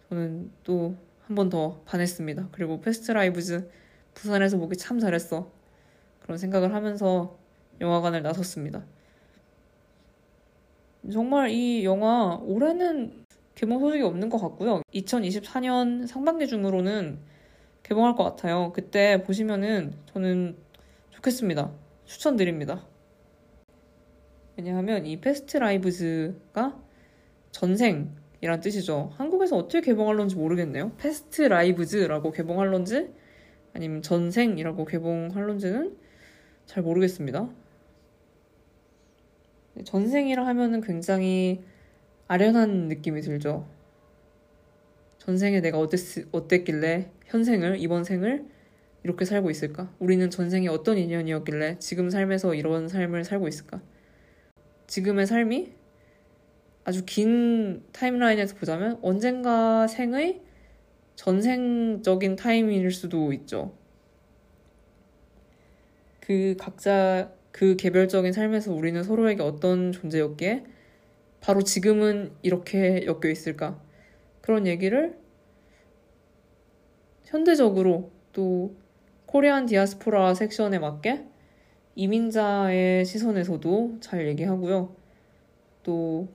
저는 0.09 0.51
또 0.63 0.95
한 1.27 1.35
번 1.35 1.49
더 1.49 1.81
반했습니다. 1.85 2.49
그리고 2.51 2.81
Past 2.81 3.11
Lives 3.11 3.69
부산에서 4.13 4.57
보기 4.57 4.75
참 4.77 4.99
잘했어. 4.99 5.49
그런 6.21 6.37
생각을 6.37 6.73
하면서 6.75 7.37
영화관을 7.81 8.21
나섰습니다. 8.23 8.83
정말 11.11 11.49
이 11.49 11.83
영화 11.85 12.37
올해는 12.43 13.25
개봉 13.55 13.79
소식이 13.79 14.03
없는 14.03 14.29
것 14.29 14.37
같고요. 14.39 14.81
2024년 14.93 16.07
상반기 16.07 16.47
중으로는 16.47 17.19
개봉할 17.83 18.15
것 18.15 18.23
같아요. 18.23 18.71
그때 18.73 19.21
보시면은 19.23 19.93
저는 20.13 20.55
좋겠습니다. 21.11 21.71
추천드립니다. 22.05 22.85
왜냐하면 24.57 25.05
이 25.05 25.19
Past 25.19 25.57
Lives가 25.57 26.79
전생이란 27.51 28.59
뜻이죠. 28.61 29.11
한국에서 29.15 29.57
어떻게 29.57 29.81
개봉할런지 29.81 30.35
모르겠네요. 30.35 30.91
Past 30.97 31.43
Lives라고 31.43 32.31
개봉할런지 32.31 33.09
아니면 33.73 34.01
전생이라고 34.01 34.85
개봉할런지는 34.85 35.97
잘 36.65 36.83
모르겠습니다. 36.83 37.49
전생이라 39.85 40.45
하면은 40.45 40.81
굉장히 40.81 41.63
아련한 42.27 42.87
느낌이 42.87 43.21
들죠. 43.21 43.67
전생에 45.25 45.61
내가 45.61 45.79
어땠, 45.79 45.99
어땠길래 46.33 47.09
현생을, 47.27 47.77
이번 47.79 48.03
생을 48.03 48.45
이렇게 49.03 49.23
살고 49.23 49.49
있을까? 49.49 49.89
우리는 49.99 50.29
전생에 50.29 50.67
어떤 50.67 50.97
인연이었길래 50.97 51.77
지금 51.79 52.09
삶에서 52.09 52.53
이런 52.55 52.89
삶을 52.89 53.23
살고 53.23 53.47
있을까? 53.47 53.81
지금의 54.87 55.25
삶이 55.25 55.71
아주 56.83 57.05
긴 57.05 57.83
타임라인에서 57.93 58.55
보자면 58.55 58.99
언젠가 59.01 59.87
생의 59.87 60.41
전생적인 61.15 62.35
타임일 62.35 62.91
수도 62.91 63.31
있죠. 63.31 63.77
그 66.19 66.55
각자 66.59 67.31
그 67.51 67.77
개별적인 67.77 68.33
삶에서 68.33 68.73
우리는 68.73 69.01
서로에게 69.01 69.41
어떤 69.41 69.93
존재였기에 69.93 70.65
바로 71.39 71.61
지금은 71.61 72.33
이렇게 72.41 73.05
엮여 73.05 73.31
있을까? 73.31 73.81
그런 74.43 74.67
얘기를 74.67 75.17
현대적으로 77.23 78.11
또 78.33 78.75
코리안 79.25 79.65
디아스포라 79.65 80.33
섹션에 80.33 80.79
맞게 80.79 81.25
이민자의 81.95 83.05
시선에서도 83.05 83.97
잘 84.01 84.27
얘기하고요. 84.27 84.93
또 85.83 86.27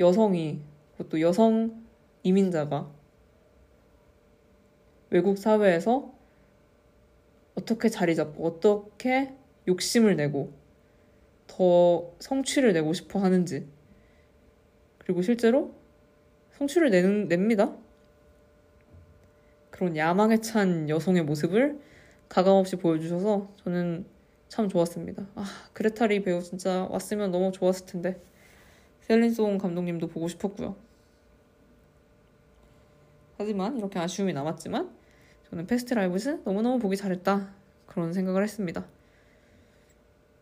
여성이, 0.00 0.60
또 1.08 1.20
여성 1.20 1.80
이민자가 2.24 2.90
외국 5.10 5.38
사회에서 5.38 6.12
어떻게 7.54 7.88
자리 7.88 8.16
잡고 8.16 8.44
어떻게 8.44 9.32
욕심을 9.68 10.16
내고 10.16 10.52
더 11.46 12.10
성취를 12.18 12.72
내고 12.72 12.92
싶어 12.92 13.20
하는지 13.20 13.68
그리고 14.98 15.22
실제로 15.22 15.79
성취를 16.60 16.90
내는, 16.90 17.26
냅니다. 17.26 17.74
그런 19.70 19.96
야망에 19.96 20.42
찬 20.42 20.90
여성의 20.90 21.24
모습을 21.24 21.80
가감없이 22.28 22.76
보여주셔서 22.76 23.50
저는 23.64 24.04
참 24.48 24.68
좋았습니다. 24.68 25.26
아, 25.36 25.44
그레타 25.72 26.11
리 26.11 26.22
배우 26.22 26.42
진짜 26.42 26.86
왔으면 26.90 27.30
너무 27.30 27.50
좋았을 27.50 27.86
텐데. 27.86 28.20
셀린 29.00 29.34
송 29.34 29.56
감독님도 29.56 30.08
보고 30.08 30.28
싶었고요. 30.28 30.76
하지만 33.38 33.78
이렇게 33.78 33.98
아쉬움이 33.98 34.34
남았지만 34.34 34.90
저는 35.48 35.66
Past 35.66 35.94
Lives 35.94 36.42
너무너무 36.44 36.78
보기 36.78 36.96
잘했다. 36.98 37.54
그런 37.86 38.12
생각을 38.12 38.42
했습니다. 38.42 38.86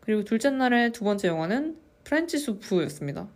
그리고 0.01 0.25
둘째 0.25 0.49
날의 0.49 0.91
두 0.91 1.05
번째 1.05 1.29
영화는 1.29 1.77
프렌치 2.03 2.37
수프였습니다. 2.37 3.29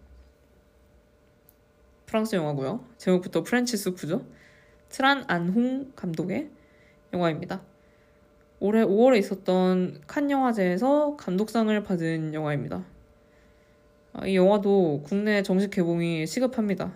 프랑스 2.06 2.36
영화고요. 2.36 2.86
제목부터 2.98 3.44
프렌치 3.44 3.78
수프죠. 3.78 4.26
트란 4.90 5.24
안 5.28 5.50
홍 5.50 5.94
감독의 5.96 6.50
영화입니다. 7.14 7.62
올해 8.60 8.84
5월에 8.84 9.18
있었던 9.20 10.02
칸 10.08 10.32
영화제에서 10.32 11.18
감독상을 11.18 11.84
받은 11.84 12.34
영화입니다. 12.34 12.86
아, 14.14 14.28
이 14.28 14.36
영화도 14.36 15.02
국내 15.04 15.42
정식 15.42 15.72
개봉이 15.72 16.28
시급합니다. 16.28 16.94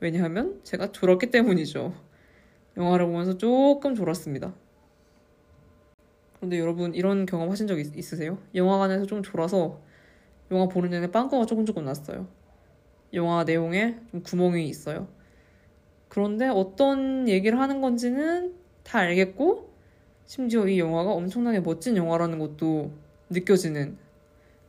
왜냐하면 0.00 0.60
제가 0.64 0.92
졸았기 0.92 1.30
때문이죠. 1.30 1.92
영화를 2.76 3.06
보면서 3.06 3.36
조금 3.36 3.94
졸았습니다. 3.94 4.54
그런데 6.36 6.60
여러분 6.60 6.94
이런 6.94 7.26
경험 7.26 7.50
하신 7.50 7.66
적 7.66 7.80
있, 7.80 7.96
있으세요? 7.96 8.38
영화관에서 8.54 9.06
좀 9.06 9.22
졸아서 9.22 9.80
영화 10.50 10.68
보는 10.68 10.90
내내 10.90 11.10
빵꾸가 11.10 11.46
조금 11.46 11.66
조금 11.66 11.84
났어요. 11.84 12.28
영화 13.14 13.44
내용에 13.44 13.98
좀 14.10 14.22
구멍이 14.22 14.68
있어요. 14.68 15.08
그런데 16.08 16.48
어떤 16.48 17.28
얘기를 17.28 17.58
하는 17.58 17.80
건지는 17.80 18.54
다 18.82 18.98
알겠고 18.98 19.72
심지어 20.26 20.66
이 20.68 20.78
영화가 20.78 21.10
엄청나게 21.12 21.60
멋진 21.60 21.96
영화라는 21.96 22.38
것도 22.38 22.92
느껴지는 23.30 23.96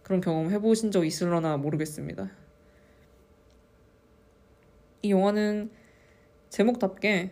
그런 0.04 0.22
경험 0.22 0.52
해보신 0.52 0.92
적 0.92 1.06
있을려나 1.06 1.58
모르겠습니다. 1.58 2.32
이 5.02 5.12
영화는 5.12 5.70
제목답게 6.50 7.32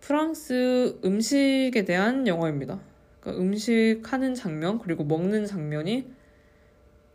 프랑스 0.00 0.98
음식에 1.04 1.84
대한 1.84 2.26
영화입니다. 2.26 2.80
그러니까 3.20 3.42
음식 3.42 4.02
하는 4.04 4.34
장면 4.34 4.78
그리고 4.78 5.04
먹는 5.04 5.46
장면이 5.46 6.12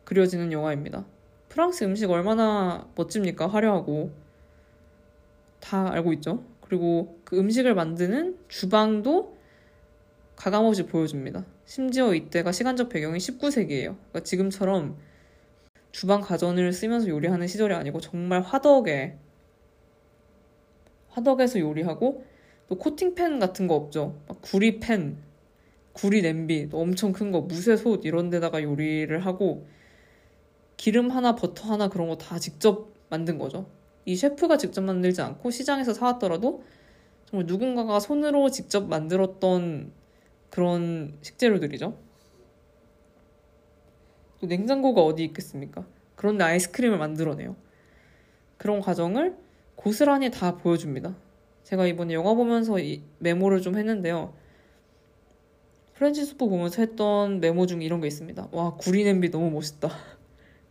그려지는 0.06 0.52
영화입니다. 0.52 1.06
프랑스 1.50 1.84
음식 1.84 2.10
얼마나 2.10 2.88
멋집니까? 2.96 3.48
화려하고 3.48 4.12
다 5.60 5.92
알고 5.92 6.14
있죠. 6.14 6.44
그리고 6.62 7.20
그 7.24 7.38
음식을 7.38 7.74
만드는 7.76 8.38
주방도 8.48 9.38
가감없이 10.36 10.86
보여줍니다. 10.86 11.46
심지어 11.66 12.14
이때가 12.14 12.52
시간적 12.52 12.90
배경이 12.90 13.18
19세기예요. 13.18 13.96
그러니까 13.96 14.20
지금처럼 14.24 14.98
주방 15.92 16.22
가전을 16.22 16.72
쓰면서 16.74 17.08
요리하는 17.08 17.48
시절이 17.48 17.74
아니고 17.74 18.00
정말 18.02 18.42
화덕에 18.42 19.18
화덕에서 21.10 21.60
요리하고 21.60 22.24
또 22.68 22.78
코팅팬 22.78 23.40
같은 23.40 23.68
거 23.68 23.76
없죠. 23.76 24.20
막 24.28 24.42
구리팬, 24.42 25.18
구리 25.94 26.22
냄비, 26.22 26.70
엄청 26.72 27.14
큰 27.14 27.32
거, 27.32 27.42
무쇠솥 27.42 28.06
이런 28.06 28.30
데다가 28.30 28.62
요리를 28.62 29.26
하고 29.26 29.66
기름 30.78 31.10
하나, 31.12 31.36
버터 31.36 31.72
하나 31.72 31.90
그런 31.90 32.08
거 32.08 32.18
다 32.18 32.40
직접 32.40 32.94
만든 33.10 33.38
거죠. 33.38 33.68
이 34.06 34.16
셰프가 34.16 34.58
직접 34.58 34.82
만들지 34.82 35.22
않고 35.22 35.52
시장에서 35.52 35.94
사왔더라도 35.94 36.64
정말 37.26 37.46
누군가가 37.46 38.00
손으로 38.00 38.50
직접 38.50 38.88
만들었던 38.88 39.92
그런 40.50 41.18
식재료들이죠. 41.22 41.98
또 44.40 44.48
냉장고가 44.48 45.02
어디 45.02 45.24
있겠습니까? 45.26 45.86
그런데 46.16 46.44
아이스크림을 46.44 46.98
만들어내요. 46.98 47.56
그런 48.58 48.80
과정을 48.80 49.36
고스란히 49.76 50.32
다 50.32 50.58
보여줍니다. 50.58 51.16
제가 51.64 51.86
이번에 51.86 52.14
영화 52.14 52.34
보면서 52.34 52.76
메모를 53.20 53.62
좀 53.62 53.78
했는데요. 53.78 54.34
프렌치 55.96 56.24
수프 56.24 56.48
보면서 56.48 56.82
했던 56.82 57.40
메모 57.40 57.66
중 57.66 57.82
이런 57.82 58.00
게 58.00 58.08
있습니다. 58.08 58.50
와, 58.52 58.76
구리 58.76 59.04
냄비 59.04 59.32
너무 59.32 59.50
멋있다. 59.52 59.90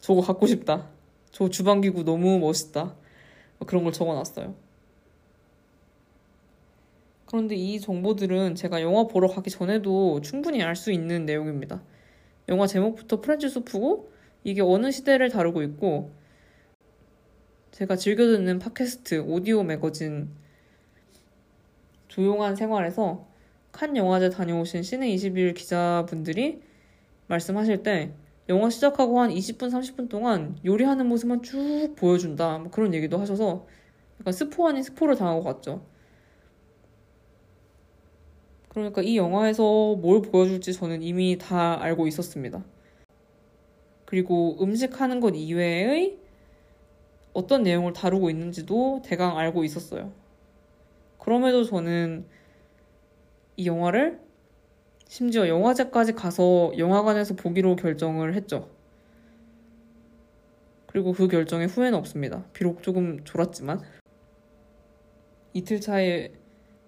저거 0.00 0.20
갖고 0.20 0.46
싶다. 0.46 0.88
저 1.30 1.48
주방기구 1.48 2.04
너무 2.04 2.38
멋있다. 2.38 2.94
그런 3.66 3.84
걸 3.84 3.92
적어놨어요. 3.92 4.54
그런데 7.26 7.56
이 7.56 7.80
정보들은 7.80 8.54
제가 8.54 8.80
영화 8.82 9.06
보러 9.06 9.26
가기 9.28 9.50
전에도 9.50 10.20
충분히 10.20 10.62
알 10.62 10.76
수 10.76 10.92
있는 10.92 11.26
내용입니다. 11.26 11.82
영화 12.48 12.66
제목부터 12.66 13.20
프렌치 13.20 13.48
수프고 13.48 14.12
이게 14.44 14.62
어느 14.62 14.92
시대를 14.92 15.30
다루고 15.30 15.62
있고 15.64 16.12
제가 17.72 17.96
즐겨 17.96 18.24
듣는 18.26 18.60
팟캐스트 18.60 19.24
오디오 19.26 19.64
매거진 19.64 20.30
조용한 22.08 22.54
생활에서 22.54 23.26
칸 23.72 23.96
영화제 23.96 24.30
다녀오신 24.30 24.82
시내 24.82 25.10
21 25.10 25.52
기자분들이 25.54 26.62
말씀하실 27.26 27.82
때 27.82 28.12
영화 28.48 28.70
시작하고 28.70 29.20
한 29.20 29.30
20분, 29.30 29.70
30분 29.70 30.08
동안 30.08 30.56
요리하는 30.64 31.06
모습만 31.06 31.42
쭉 31.42 31.94
보여준다. 31.96 32.58
뭐 32.58 32.70
그런 32.70 32.94
얘기도 32.94 33.18
하셔서 33.18 33.66
약간 34.20 34.32
스포 34.32 34.68
아닌 34.68 34.82
스포를 34.82 35.16
당하고 35.16 35.42
갔죠. 35.42 35.84
그러니까 38.68 39.02
이 39.02 39.16
영화에서 39.16 39.96
뭘 39.96 40.22
보여줄지 40.22 40.74
저는 40.74 41.02
이미 41.02 41.38
다 41.38 41.82
알고 41.82 42.06
있었습니다. 42.06 42.62
그리고 44.04 44.56
음식 44.60 45.00
하는 45.00 45.18
것 45.20 45.34
이외의 45.34 46.18
어떤 47.32 47.64
내용을 47.64 47.92
다루고 47.92 48.30
있는지도 48.30 49.02
대강 49.04 49.36
알고 49.38 49.64
있었어요. 49.64 50.12
그럼에도 51.18 51.64
저는 51.64 52.26
이 53.56 53.66
영화를 53.66 54.20
심지어 55.08 55.48
영화제까지 55.48 56.14
가서 56.14 56.72
영화관에서 56.78 57.34
보기로 57.34 57.76
결정을 57.76 58.34
했죠. 58.34 58.68
그리고 60.86 61.12
그 61.12 61.28
결정에 61.28 61.66
후회는 61.66 61.96
없습니다. 61.98 62.44
비록 62.52 62.82
조금 62.82 63.22
졸았지만. 63.24 63.82
이틀 65.52 65.80
차에 65.80 66.32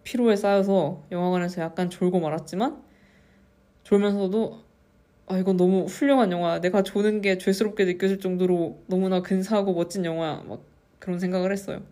피로에 0.03 0.37
쌓여서 0.37 1.05
영화관에서 1.11 1.63
약간 1.63 1.91
졸고 1.91 2.21
말았지만 2.21 2.83
졸면서도 3.83 4.63
아 5.27 5.39
이건 5.39 5.57
너무 5.57 5.85
훌륭한 5.85 6.33
영화 6.33 6.61
내가 6.61 6.83
조는 6.83 7.21
게 7.21 7.39
죄스럽게 7.39 7.85
느껴질 7.85 8.21
정도로 8.21 8.83
너무나 8.87 9.21
근사하고 9.23 9.75
멋진 9.75 10.05
영화 10.05 10.43
막 10.47 10.63
그런 10.99 11.19
생각을 11.19 11.53
했어요. 11.53 11.83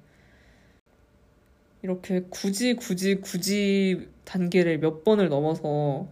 이렇게 1.83 2.24
굳이 2.31 2.74
굳이 2.74 3.16
굳이 3.16 4.09
단계를 4.24 4.79
몇 4.79 5.05
번을 5.05 5.29
넘어서 5.29 6.09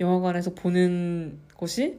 영화관에서 0.00 0.54
보는 0.54 1.38
것이 1.56 1.98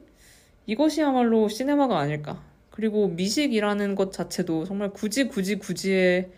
이것이야말로 0.65 1.47
시네마가 1.47 1.97
아닐까. 1.97 2.43
그리고 2.69 3.07
미식이라는 3.07 3.95
것 3.95 4.11
자체도 4.11 4.65
정말 4.65 4.91
굳이 4.91 5.27
굳이 5.27 5.57
굳이의 5.57 6.29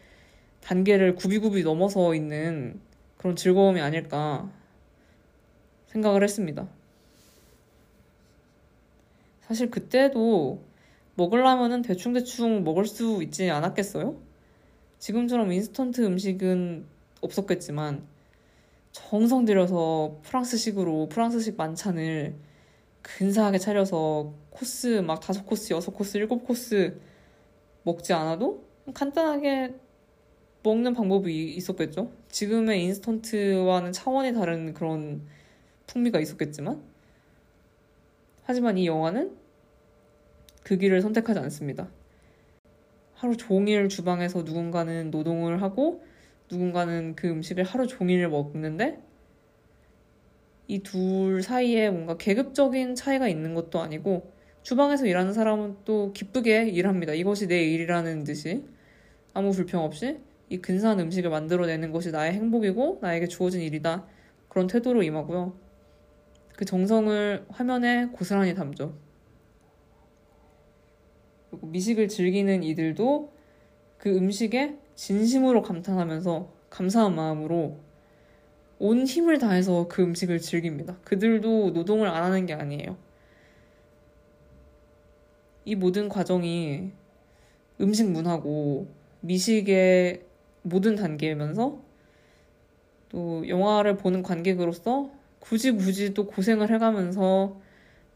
단계를 0.61 1.15
구비구비 1.15 1.63
넘어서 1.63 2.15
있는 2.15 2.79
그런 3.17 3.35
즐거움이 3.35 3.81
아닐까 3.81 4.49
생각을 5.87 6.23
했습니다. 6.23 6.67
사실 9.41 9.69
그때도 9.71 10.63
먹으려면은 11.15 11.81
대충대충 11.81 12.63
먹을 12.63 12.85
수 12.85 13.21
있지 13.23 13.49
않았겠어요? 13.49 14.15
지금처럼 14.99 15.51
인스턴트 15.51 16.05
음식은 16.05 16.85
없었겠지만 17.21 18.03
정성 18.91 19.45
들여서 19.45 20.19
프랑스식으로 20.23 21.09
프랑스식 21.09 21.57
만찬을 21.57 22.35
근사하게 23.01 23.57
차려서 23.57 24.33
코스 24.49 25.01
막 25.01 25.19
다섯 25.19 25.45
코스, 25.45 25.73
여섯 25.73 25.91
코스, 25.91 26.17
일곱 26.17 26.45
코스 26.45 26.99
먹지 27.83 28.13
않아도 28.13 28.63
간단하게 28.93 29.75
먹는 30.63 30.93
방법이 30.93 31.53
있었겠죠. 31.55 32.11
지금의 32.29 32.83
인스턴트와는 32.83 33.93
차원이 33.93 34.33
다른 34.33 34.73
그런 34.73 35.21
풍미가 35.87 36.19
있었겠지만 36.19 36.81
하지만 38.43 38.77
이 38.77 38.87
영화는 38.87 39.35
그 40.63 40.77
길을 40.77 41.01
선택하지 41.01 41.39
않습니다. 41.39 41.87
하루 43.13 43.37
종일 43.37 43.89
주방에서 43.89 44.43
누군가는 44.43 45.11
노동을 45.11 45.61
하고 45.61 46.03
누군가는 46.51 47.15
그 47.15 47.27
음식을 47.29 47.63
하루 47.63 47.87
종일 47.87 48.27
먹는데 48.27 48.99
이 50.67 50.79
둘 50.83 51.41
사이에 51.41 51.89
뭔가 51.89 52.17
계급적인 52.17 52.95
차이가 52.95 53.27
있는 53.27 53.55
것도 53.55 53.79
아니고 53.81 54.31
주방에서 54.61 55.07
일하는 55.07 55.33
사람은 55.33 55.77
또 55.83 56.13
기쁘게 56.13 56.69
일합니다. 56.69 57.13
이것이 57.13 57.47
내 57.47 57.63
일이라는 57.63 58.23
듯이 58.23 58.65
아무 59.33 59.51
불평 59.51 59.83
없이 59.83 60.19
이 60.49 60.57
근사한 60.59 60.99
음식을 60.99 61.29
만들어내는 61.29 61.91
것이 61.91 62.11
나의 62.11 62.33
행복이고 62.33 62.99
나에게 63.01 63.27
주어진 63.27 63.61
일이다. 63.61 64.05
그런 64.47 64.67
태도로 64.67 65.01
임하고요. 65.03 65.57
그 66.55 66.65
정성을 66.65 67.45
화면에 67.49 68.07
고스란히 68.07 68.53
담죠. 68.53 68.95
그리고 71.49 71.67
미식을 71.67 72.09
즐기는 72.09 72.63
이들도 72.63 73.33
그 73.97 74.15
음식에 74.15 74.77
진심으로 74.99 75.61
감탄하면서 75.61 76.49
감사한 76.69 77.15
마음으로 77.15 77.77
온 78.79 79.05
힘을 79.05 79.39
다해서 79.39 79.87
그 79.87 80.03
음식을 80.03 80.41
즐깁니다. 80.41 80.97
그들도 81.05 81.69
노동을 81.69 82.09
안 82.09 82.21
하는 82.21 82.45
게 82.45 82.53
아니에요. 82.53 82.97
이 85.63 85.75
모든 85.75 86.09
과정이 86.09 86.91
음식 87.79 88.11
문화고 88.11 88.89
미식의 89.21 90.21
모든 90.63 90.97
단계면서 90.97 91.79
또 93.07 93.47
영화를 93.47 93.95
보는 93.95 94.21
관객으로서 94.21 95.11
굳이 95.39 95.71
굳이 95.71 96.13
또 96.13 96.27
고생을 96.27 96.73
해가면서 96.73 97.57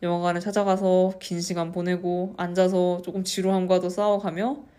영화관을 0.02 0.42
찾아가서 0.42 1.14
긴 1.22 1.40
시간 1.40 1.72
보내고 1.72 2.34
앉아서 2.36 3.02
조금 3.04 3.24
지루함과도 3.24 3.88
싸워가며 3.88 4.73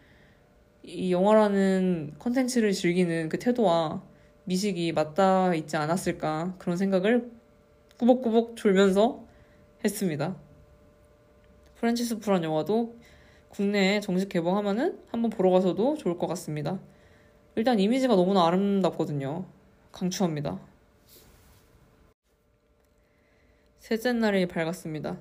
이 0.87 1.13
영화라는 1.13 2.15
컨텐츠를 2.19 2.73
즐기는 2.73 3.31
그 3.31 3.39
태도와 3.39 4.03
미식이 4.45 4.93
맞닿아 4.93 5.55
있지 5.55 5.79
않았을까 5.79 6.57
그런 6.59 6.77
생각을 6.77 7.31
꾸벅꾸벅 7.99 8.55
졸면서 8.55 9.25
했습니다. 9.83 10.37
프렌치 11.77 12.19
수프란 12.19 12.45
영화도 12.45 12.99
국내에 13.49 14.01
정식 14.01 14.29
개봉하면은 14.29 14.99
한번 15.11 15.31
보러 15.31 15.49
가서도 15.51 15.97
좋을 15.97 16.19
것 16.19 16.27
같습니다. 16.27 16.79
일단 17.57 17.81
이미지가 17.81 18.15
너무나 18.15 18.47
아름답거든요. 18.47 19.47
강추합니다. 19.91 20.61
셋째 23.79 24.13
날이 24.13 24.47
밝았습니다. 24.47 25.19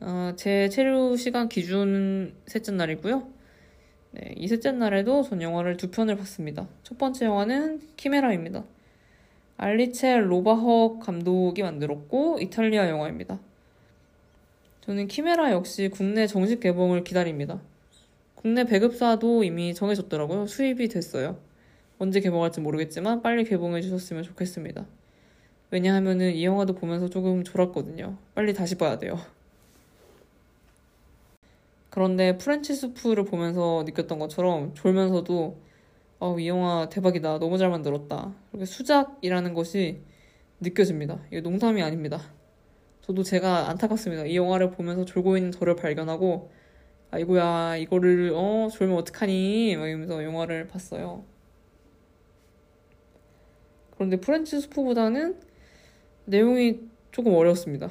어, 0.00 0.32
제 0.34 0.68
체류 0.70 1.16
시간 1.16 1.48
기준 1.48 2.34
셋째 2.46 2.72
날이고요. 2.72 3.35
네, 4.16 4.32
이 4.34 4.48
셋째 4.48 4.72
날에도 4.72 5.22
전 5.22 5.42
영화를 5.42 5.76
두 5.76 5.90
편을 5.90 6.16
봤습니다. 6.16 6.66
첫 6.82 6.96
번째 6.96 7.26
영화는 7.26 7.82
키메라입니다. 7.96 8.64
알리체 9.58 10.18
로바헉 10.20 11.00
감독이 11.00 11.62
만들었고 11.62 12.38
이탈리아 12.40 12.88
영화입니다. 12.88 13.38
저는 14.82 15.08
키메라 15.08 15.52
역시 15.52 15.90
국내 15.92 16.26
정식 16.26 16.60
개봉을 16.60 17.04
기다립니다. 17.04 17.60
국내 18.34 18.64
배급사도 18.64 19.44
이미 19.44 19.74
정해졌더라고요. 19.74 20.46
수입이 20.46 20.88
됐어요. 20.88 21.38
언제 21.98 22.20
개봉할지 22.20 22.60
모르겠지만 22.60 23.20
빨리 23.20 23.44
개봉해 23.44 23.82
주셨으면 23.82 24.22
좋겠습니다. 24.22 24.86
왜냐하면은 25.70 26.32
이 26.32 26.44
영화도 26.44 26.74
보면서 26.74 27.10
조금 27.10 27.44
졸았거든요. 27.44 28.16
빨리 28.34 28.54
다시 28.54 28.76
봐야 28.76 28.98
돼요. 28.98 29.18
그런데 31.96 32.36
프렌치 32.36 32.74
수프를 32.74 33.24
보면서 33.24 33.82
느꼈던 33.86 34.18
것처럼 34.18 34.74
졸면서도 34.74 35.56
어, 36.18 36.38
이 36.38 36.46
영화 36.46 36.90
대박이다. 36.90 37.38
너무 37.38 37.56
잘 37.56 37.70
만들었다. 37.70 38.34
그렇게 38.50 38.66
수작이라는 38.66 39.54
것이 39.54 40.02
느껴집니다. 40.60 41.22
이게 41.28 41.40
농담이 41.40 41.80
아닙니다. 41.80 42.20
저도 43.00 43.22
제가 43.22 43.70
안타깝습니다. 43.70 44.26
이 44.26 44.36
영화를 44.36 44.72
보면서 44.72 45.06
졸고 45.06 45.38
있는 45.38 45.52
저를 45.52 45.74
발견하고 45.74 46.50
아이고야 47.12 47.78
이거를 47.78 48.32
어 48.34 48.68
졸면 48.70 48.94
어떡하니 48.98 49.76
막 49.76 49.88
이러면서 49.88 50.22
영화를 50.22 50.66
봤어요. 50.66 51.24
그런데 53.94 54.20
프렌치 54.20 54.60
수프보다는 54.60 55.40
내용이 56.26 56.78
조금 57.10 57.32
어려웠습니다. 57.32 57.88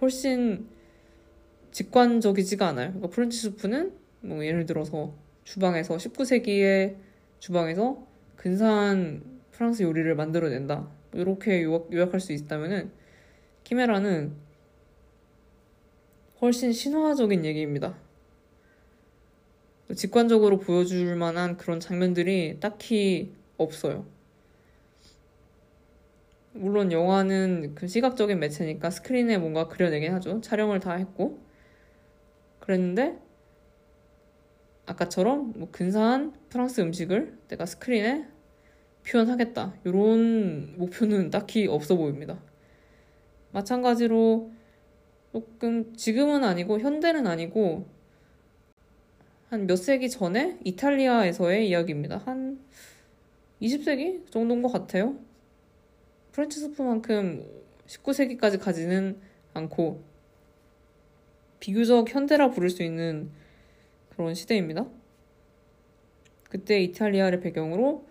훨씬 0.00 0.79
직관적이지가 1.72 2.68
않아요. 2.68 2.88
그러니까 2.88 3.08
프렌치 3.08 3.38
수프는 3.38 3.92
뭐 4.22 4.44
예를 4.44 4.66
들어서 4.66 5.14
주방에서 5.44 5.96
19세기의 5.96 6.96
주방에서 7.38 8.06
근사한 8.36 9.22
프랑스 9.52 9.82
요리를 9.82 10.14
만들어낸다. 10.14 10.88
이렇게 11.14 11.62
요약, 11.62 11.92
요약 11.92 12.12
할 12.12 12.20
수 12.20 12.32
있다면은 12.32 12.90
키메라는 13.64 14.32
훨씬 16.40 16.72
신화적인 16.72 17.44
얘기입니다. 17.44 17.96
직관적으로 19.94 20.58
보여줄 20.58 21.16
만한 21.16 21.56
그런 21.56 21.80
장면들이 21.80 22.58
딱히 22.60 23.32
없어요. 23.56 24.06
물론 26.52 26.92
영화는 26.92 27.74
그 27.74 27.86
시각적인 27.86 28.38
매체니까 28.38 28.90
스크린에 28.90 29.38
뭔가 29.38 29.68
그려내긴 29.68 30.12
하죠. 30.14 30.40
촬영을 30.40 30.80
다 30.80 30.94
했고. 30.94 31.38
그랬는데, 32.60 33.18
아까처럼 34.86 35.52
뭐 35.56 35.68
근사한 35.70 36.34
프랑스 36.48 36.80
음식을 36.80 37.38
내가 37.48 37.66
스크린에 37.66 38.26
표현하겠다. 39.06 39.74
이런 39.84 40.76
목표는 40.78 41.30
딱히 41.30 41.66
없어 41.66 41.96
보입니다. 41.96 42.40
마찬가지로 43.52 44.50
조금 45.32 45.94
지금은 45.96 46.44
아니고 46.44 46.80
현대는 46.80 47.26
아니고 47.26 47.86
한 49.50 49.66
몇 49.66 49.76
세기 49.76 50.08
전에 50.08 50.58
이탈리아에서의 50.64 51.68
이야기입니다. 51.68 52.18
한 52.18 52.60
20세기 53.60 54.30
정도인 54.30 54.62
것 54.62 54.70
같아요. 54.72 55.18
프렌치 56.30 56.60
수프만큼 56.60 57.44
19세기까지 57.86 58.60
가지는 58.60 59.18
않고 59.52 60.04
비교적 61.60 62.12
현대라 62.12 62.50
부를 62.50 62.70
수 62.70 62.82
있는 62.82 63.30
그런 64.08 64.34
시대입니다. 64.34 64.86
그때 66.48 66.80
이탈리아를 66.80 67.40
배경으로 67.40 68.06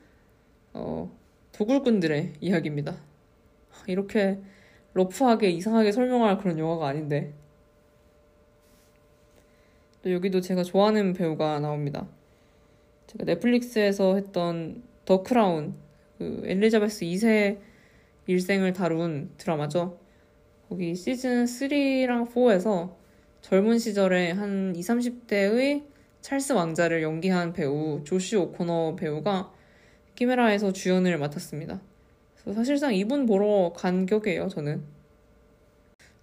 어, 0.74 1.12
도굴꾼들의 1.52 2.34
이야기입니다. 2.39 2.97
이렇게 3.88 4.39
러프하게 4.93 5.50
이상하게 5.50 5.91
설명할 5.91 6.38
그런 6.38 6.58
영화가 6.58 6.88
아닌데 6.88 7.34
또 10.02 10.12
여기도 10.12 10.39
제가 10.39 10.64
좋아하는 10.64 11.14
배우가 11.14 11.60
나옵니다. 11.60 12.08
제가 13.08 13.26
넷플릭스에서 13.26 14.16
했던 14.16 14.84
더 15.06 15.24
크라운 15.24 15.76
그 16.18 16.43
엘리자베스 16.45 17.06
2세 17.06 17.60
일생을 18.28 18.74
다룬 18.74 19.32
드라마죠. 19.38 20.00
거기 20.70 20.93
시즌 20.95 21.45
3랑 21.45 22.32
4에서 22.32 22.99
젊은 23.42 23.80
시절에 23.80 24.32
한 24.32 24.76
20, 24.76 24.90
30대의 25.28 25.84
찰스 26.22 26.54
왕자를 26.54 27.02
연기한 27.02 27.54
배우 27.54 28.02
조시 28.04 28.36
오코너 28.36 28.96
배우가 28.98 29.52
키메라에서 30.16 30.74
주연을 30.74 31.18
맡았습니다. 31.18 31.82
사실상 32.54 32.94
이분 32.94 33.26
보러 33.26 33.74
간 33.76 34.06
격이에요, 34.06 34.50
저는. 34.50 34.84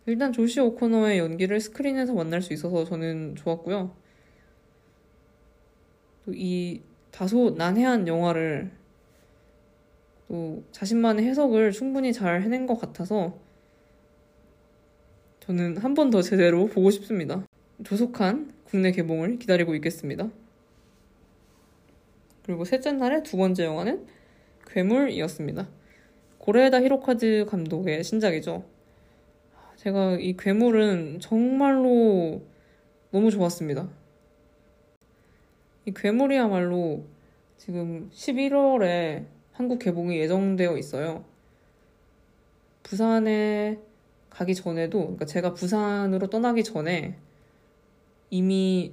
일단 0.07 0.33
조시 0.33 0.61
오코너의 0.61 1.19
연기를 1.19 1.61
스크린에서 1.61 2.15
만날 2.15 2.43
수 2.43 2.53
있어서 2.53 2.85
저는 2.85 3.35
좋았고요. 3.37 3.95
이 6.29 6.81
다소 7.11 7.51
난해한 7.57 8.07
영화를 8.07 8.71
또 10.29 10.63
자신만의 10.73 11.25
해석을 11.27 11.73
충분히 11.73 12.13
잘 12.13 12.43
해낸 12.43 12.67
것 12.67 12.79
같아서 12.79 13.39
저는 15.47 15.77
한 15.77 15.95
번 15.95 16.11
더 16.11 16.23
제대로 16.23 16.67
보고 16.67 16.91
싶습니다. 16.91 17.47
조속한 17.85 18.53
국내 18.65 18.91
개봉을 18.91 19.39
기다리고 19.39 19.75
있겠습니다. 19.77 20.29
그리고 22.45 22.65
셋째 22.65 22.93
날의 22.93 23.23
두 23.23 23.37
번째 23.37 23.65
영화는 23.65 24.07
괴물이었습니다. 24.67 25.69
고레에다 26.39 26.81
히로카즈 26.83 27.47
감독의 27.49 28.03
신작이죠. 28.03 28.65
제가 29.77 30.17
이 30.19 30.37
괴물은 30.37 31.21
정말로 31.21 32.43
너무 33.13 33.31
좋았습니다. 33.31 33.89
이 35.85 35.93
괴물이야말로 35.95 37.05
지금 37.57 38.11
11월에 38.13 39.25
한국 39.53 39.79
개봉이 39.79 40.19
예정되어 40.19 40.77
있어요. 40.79 41.25
부산에 42.83 43.79
가기 44.37 44.55
전에도, 44.55 44.99
그러니까 45.01 45.25
제가 45.25 45.55
부산으로 45.55 46.29
떠나기 46.29 46.63
전에 46.63 47.17
이미 48.29 48.93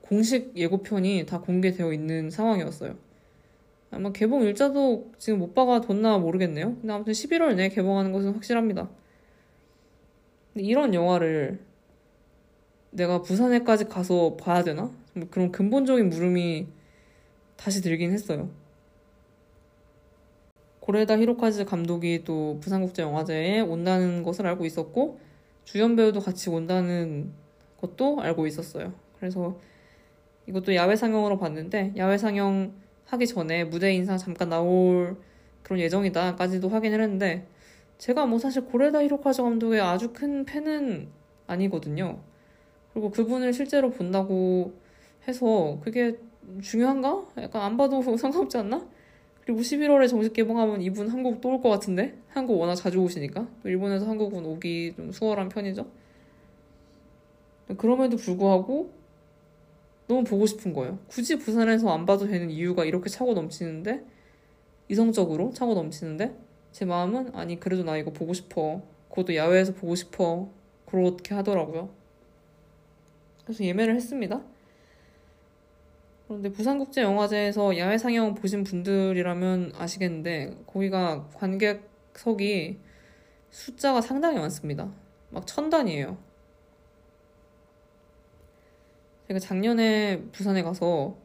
공식 0.00 0.56
예고편이 0.56 1.26
다 1.26 1.40
공개되어 1.40 1.92
있는 1.92 2.30
상황이었어요. 2.30 2.96
아마 3.92 4.10
개봉 4.10 4.42
일자도 4.42 5.12
지금 5.18 5.38
못 5.38 5.54
박아뒀나 5.54 6.18
모르겠네요. 6.18 6.74
근데 6.80 6.92
아무튼 6.92 7.12
11월 7.12 7.54
내에 7.54 7.68
개봉하는 7.68 8.10
것은 8.10 8.32
확실합니다. 8.32 8.90
이런 10.56 10.94
영화를 10.94 11.60
내가 12.90 13.22
부산에까지 13.22 13.84
가서 13.84 14.36
봐야 14.36 14.64
되나? 14.64 14.90
그런 15.30 15.52
근본적인 15.52 16.08
물음이 16.08 16.66
다시 17.56 17.82
들긴 17.82 18.10
했어요. 18.10 18.50
고레다 20.86 21.18
히로카즈 21.18 21.64
감독이 21.64 22.22
또 22.24 22.58
부산국제영화제에 22.60 23.60
온다는 23.60 24.22
것을 24.22 24.46
알고 24.46 24.64
있었고 24.66 25.18
주연 25.64 25.96
배우도 25.96 26.20
같이 26.20 26.48
온다는 26.48 27.32
것도 27.80 28.20
알고 28.20 28.46
있었어요. 28.46 28.92
그래서 29.18 29.58
이것도 30.46 30.76
야외 30.76 30.94
상영으로 30.94 31.38
봤는데 31.38 31.94
야외 31.96 32.16
상영 32.16 32.72
하기 33.06 33.26
전에 33.26 33.64
무대 33.64 33.92
인사 33.94 34.16
잠깐 34.16 34.48
나올 34.48 35.16
그런 35.64 35.80
예정이다까지도 35.80 36.68
확인을 36.68 37.02
했는데 37.02 37.48
제가 37.98 38.26
뭐 38.26 38.38
사실 38.38 38.64
고레다 38.64 39.02
히로카즈 39.02 39.42
감독의 39.42 39.80
아주 39.80 40.12
큰 40.12 40.44
팬은 40.44 41.08
아니거든요. 41.48 42.20
그리고 42.92 43.10
그분을 43.10 43.52
실제로 43.52 43.90
본다고 43.90 44.72
해서 45.26 45.80
그게 45.82 46.16
중요한가? 46.62 47.26
약간 47.38 47.62
안 47.62 47.76
봐도 47.76 48.00
상관없지 48.16 48.58
않나? 48.58 48.86
그리고 49.46 49.60
11월에 49.60 50.08
정식 50.08 50.32
개봉하면 50.32 50.82
이분 50.82 51.08
한국 51.08 51.40
또 51.40 51.50
올 51.50 51.62
것 51.62 51.68
같은데? 51.70 52.14
한국 52.28 52.58
워낙 52.58 52.74
자주 52.74 52.98
오시니까. 52.98 53.46
일본에서 53.64 54.06
한국은 54.06 54.44
오기 54.44 54.94
좀 54.96 55.12
수월한 55.12 55.48
편이죠. 55.48 55.86
그럼에도 57.78 58.16
불구하고 58.16 58.90
너무 60.08 60.24
보고 60.24 60.46
싶은 60.46 60.72
거예요. 60.72 60.98
굳이 61.08 61.36
부산에서 61.36 61.88
안 61.90 62.06
봐도 62.06 62.26
되는 62.26 62.50
이유가 62.50 62.84
이렇게 62.84 63.08
차고 63.08 63.34
넘치는데, 63.34 64.04
이성적으로 64.88 65.52
차고 65.52 65.74
넘치는데, 65.74 66.36
제 66.72 66.84
마음은 66.84 67.34
아니, 67.34 67.58
그래도 67.58 67.82
나 67.84 67.96
이거 67.96 68.12
보고 68.12 68.32
싶어. 68.34 68.82
그것도 69.10 69.34
야외에서 69.34 69.74
보고 69.74 69.94
싶어. 69.96 70.48
그렇게 70.86 71.34
하더라고요. 71.34 71.88
그래서 73.44 73.64
예매를 73.64 73.96
했습니다. 73.96 74.42
그런데 76.26 76.50
부산국제영화제에서 76.50 77.78
야외 77.78 77.98
상영 77.98 78.34
보신 78.34 78.64
분들이라면 78.64 79.72
아시겠는데 79.76 80.56
거기가 80.66 81.28
관객석이 81.34 82.78
숫자가 83.50 84.00
상당히 84.00 84.38
많습니다. 84.38 84.92
막 85.30 85.46
천 85.46 85.70
단위예요. 85.70 86.18
제가 89.28 89.38
작년에 89.40 90.22
부산에 90.32 90.62
가서 90.62 91.16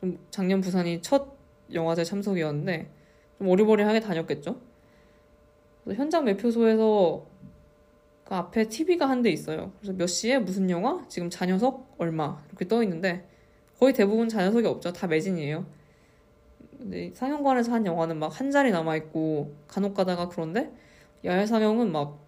좀 0.00 0.18
작년 0.30 0.60
부산이 0.60 1.00
첫 1.02 1.36
영화제 1.72 2.04
참석이었는데 2.04 2.90
좀 3.38 3.48
어리버리하게 3.48 4.00
다녔겠죠. 4.00 4.60
현장 5.94 6.24
매표소에서 6.24 7.26
그 8.24 8.34
앞에 8.34 8.68
TV가 8.68 9.08
한 9.08 9.22
대 9.22 9.30
있어요. 9.30 9.72
그래서 9.78 9.92
몇 9.96 10.06
시에 10.08 10.38
무슨 10.38 10.68
영화? 10.70 11.04
지금 11.08 11.30
잔여석 11.30 11.94
얼마 11.98 12.42
이렇게 12.48 12.66
떠 12.66 12.82
있는데 12.82 13.28
거의 13.78 13.92
대부분 13.92 14.28
잔여석이 14.28 14.66
없죠. 14.66 14.92
다 14.92 15.06
매진이에요. 15.06 15.66
근데 16.78 17.10
상영관에서 17.14 17.72
한 17.72 17.86
영화는 17.86 18.18
막 18.18 18.28
한 18.40 18.50
자리 18.50 18.70
남아 18.70 18.96
있고 18.96 19.54
간혹 19.68 19.94
가다가 19.94 20.28
그런데 20.28 20.72
야외 21.24 21.46
상영은 21.46 21.92
막 21.92 22.18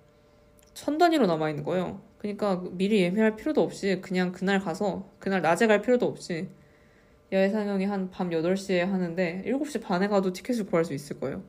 천 0.75 0.97
단위로 0.97 1.27
남아 1.27 1.51
있는 1.51 1.65
거예요. 1.65 2.01
그러니까 2.19 2.63
미리 2.73 3.01
예매할 3.03 3.35
필요도 3.37 3.61
없이 3.63 4.01
그냥 4.01 4.31
그날 4.33 4.61
가서 4.61 5.09
그날 5.19 5.43
낮에 5.43 5.67
갈 5.67 5.83
필요도 5.83 6.07
없이 6.07 6.49
야외 7.33 7.51
상영이 7.51 7.85
한 7.85 8.11
밤 8.13 8.31
8시에 8.31 8.81
하는데 8.85 9.43
7시 9.47 9.83
반에 9.83 10.07
가도 10.09 10.33
티켓을 10.33 10.67
구할 10.67 10.85
수 10.85 10.95
있을 10.95 11.19
거예요. 11.19 11.43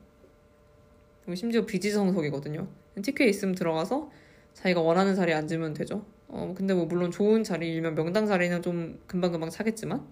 심지어 1.34 1.64
비지정석이거든요. 1.64 2.66
티켓 3.02 3.28
있으면 3.28 3.54
들어가서 3.54 4.10
자기가 4.54 4.80
원하는 4.80 5.14
자리에 5.14 5.34
앉으면 5.34 5.74
되죠. 5.74 6.04
어, 6.32 6.54
근데 6.56 6.74
뭐 6.74 6.86
물론 6.86 7.10
좋은 7.10 7.42
자리이면 7.42 7.94
명당 7.94 8.26
자리는 8.26 8.62
좀 8.62 9.00
금방금방 9.06 9.50
차겠지만 9.50 10.06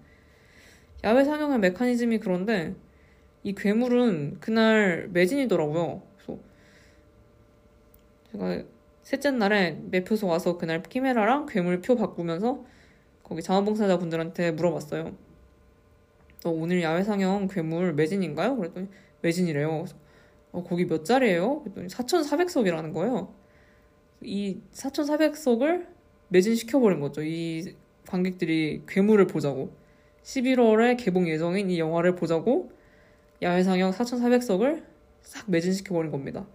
야외 1.03 1.23
상영의 1.23 1.59
메커니즘이 1.59 2.19
그런데 2.19 2.75
이 3.43 3.55
괴물은 3.55 4.39
그날 4.41 5.07
매진이더라고요. 5.13 6.01
그래서 6.17 6.41
제가 8.31 8.63
셋째 9.01 9.31
날에 9.31 9.79
매표소 9.89 10.27
와서 10.27 10.57
그날 10.57 10.83
키메라랑 10.83 11.45
괴물 11.45 11.81
표 11.81 11.95
바꾸면서 11.95 12.65
거기 13.23 13.41
자원봉사자 13.41 13.97
분들한테 13.97 14.51
물어봤어요. 14.51 15.15
어, 16.45 16.49
오늘 16.49 16.81
야외 16.81 17.03
상영 17.03 17.47
괴물 17.47 17.93
매진인가요? 17.93 18.57
그랬더니 18.57 18.87
매진이래요. 19.21 19.69
그래서 19.69 19.95
어, 20.51 20.63
거기 20.63 20.85
몇 20.85 21.05
자리예요? 21.05 21.61
그랬더니 21.61 21.87
4,400석이라는 21.87 22.93
거예요. 22.93 23.33
이 24.21 24.59
4,400석을 24.73 25.98
매진시켜버린 26.29 26.99
거죠. 26.99 27.21
이 27.23 27.75
관객들이 28.07 28.83
괴물을 28.87 29.27
보자고. 29.27 29.71
11월에 30.23 30.97
개봉 30.97 31.27
예정인 31.27 31.69
이 31.69 31.79
영화를 31.79 32.15
보자고 32.15 32.71
야외 33.41 33.63
상영 33.63 33.91
4,400석을 33.91 34.83
싹 35.21 35.49
매진시켜버린 35.49 36.11
겁니다. 36.11 36.45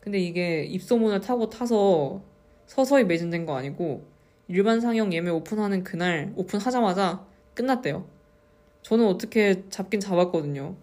근데 0.00 0.18
이게 0.18 0.64
입소문을 0.64 1.20
타고 1.20 1.50
타서 1.50 2.22
서서히 2.66 3.04
매진된 3.04 3.46
거 3.46 3.56
아니고 3.56 4.04
일반 4.48 4.80
상영 4.80 5.12
예매 5.12 5.30
오픈하는 5.30 5.84
그날 5.84 6.32
오픈하자마자 6.36 7.26
끝났대요. 7.54 8.06
저는 8.82 9.06
어떻게 9.06 9.68
잡긴 9.68 10.00
잡았거든요. 10.00 10.74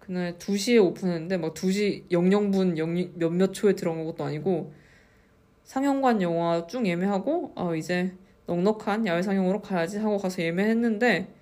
그날 0.00 0.38
2시에 0.38 0.82
오픈했는데 0.82 1.36
막 1.36 1.54
2시 1.54 2.08
00분 2.08 3.18
몇몇 3.18 3.52
초에 3.52 3.74
들어간 3.74 4.04
것도 4.04 4.24
아니고 4.24 4.72
상영관 5.66 6.22
영화 6.22 6.64
쭉 6.68 6.86
예매하고 6.86 7.52
아 7.56 7.74
이제 7.74 8.16
넉넉한 8.46 9.04
야외 9.04 9.20
상영으로 9.20 9.60
가야지 9.60 9.98
하고 9.98 10.16
가서 10.16 10.40
예매했는데 10.40 11.34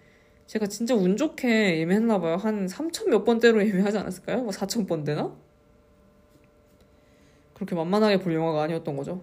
제가 0.46 0.66
진짜 0.66 0.94
운 0.94 1.18
좋게 1.18 1.78
예매했나 1.80 2.18
봐요. 2.20 2.36
한 2.36 2.66
3천 2.66 3.10
몇 3.10 3.24
번대로 3.24 3.60
예매하지 3.68 3.98
않았을까요? 3.98 4.38
뭐 4.42 4.50
4천 4.50 4.88
번대나? 4.88 5.36
그렇게 7.52 7.74
만만하게 7.74 8.18
볼 8.20 8.34
영화가 8.34 8.62
아니었던 8.62 8.96
거죠. 8.96 9.22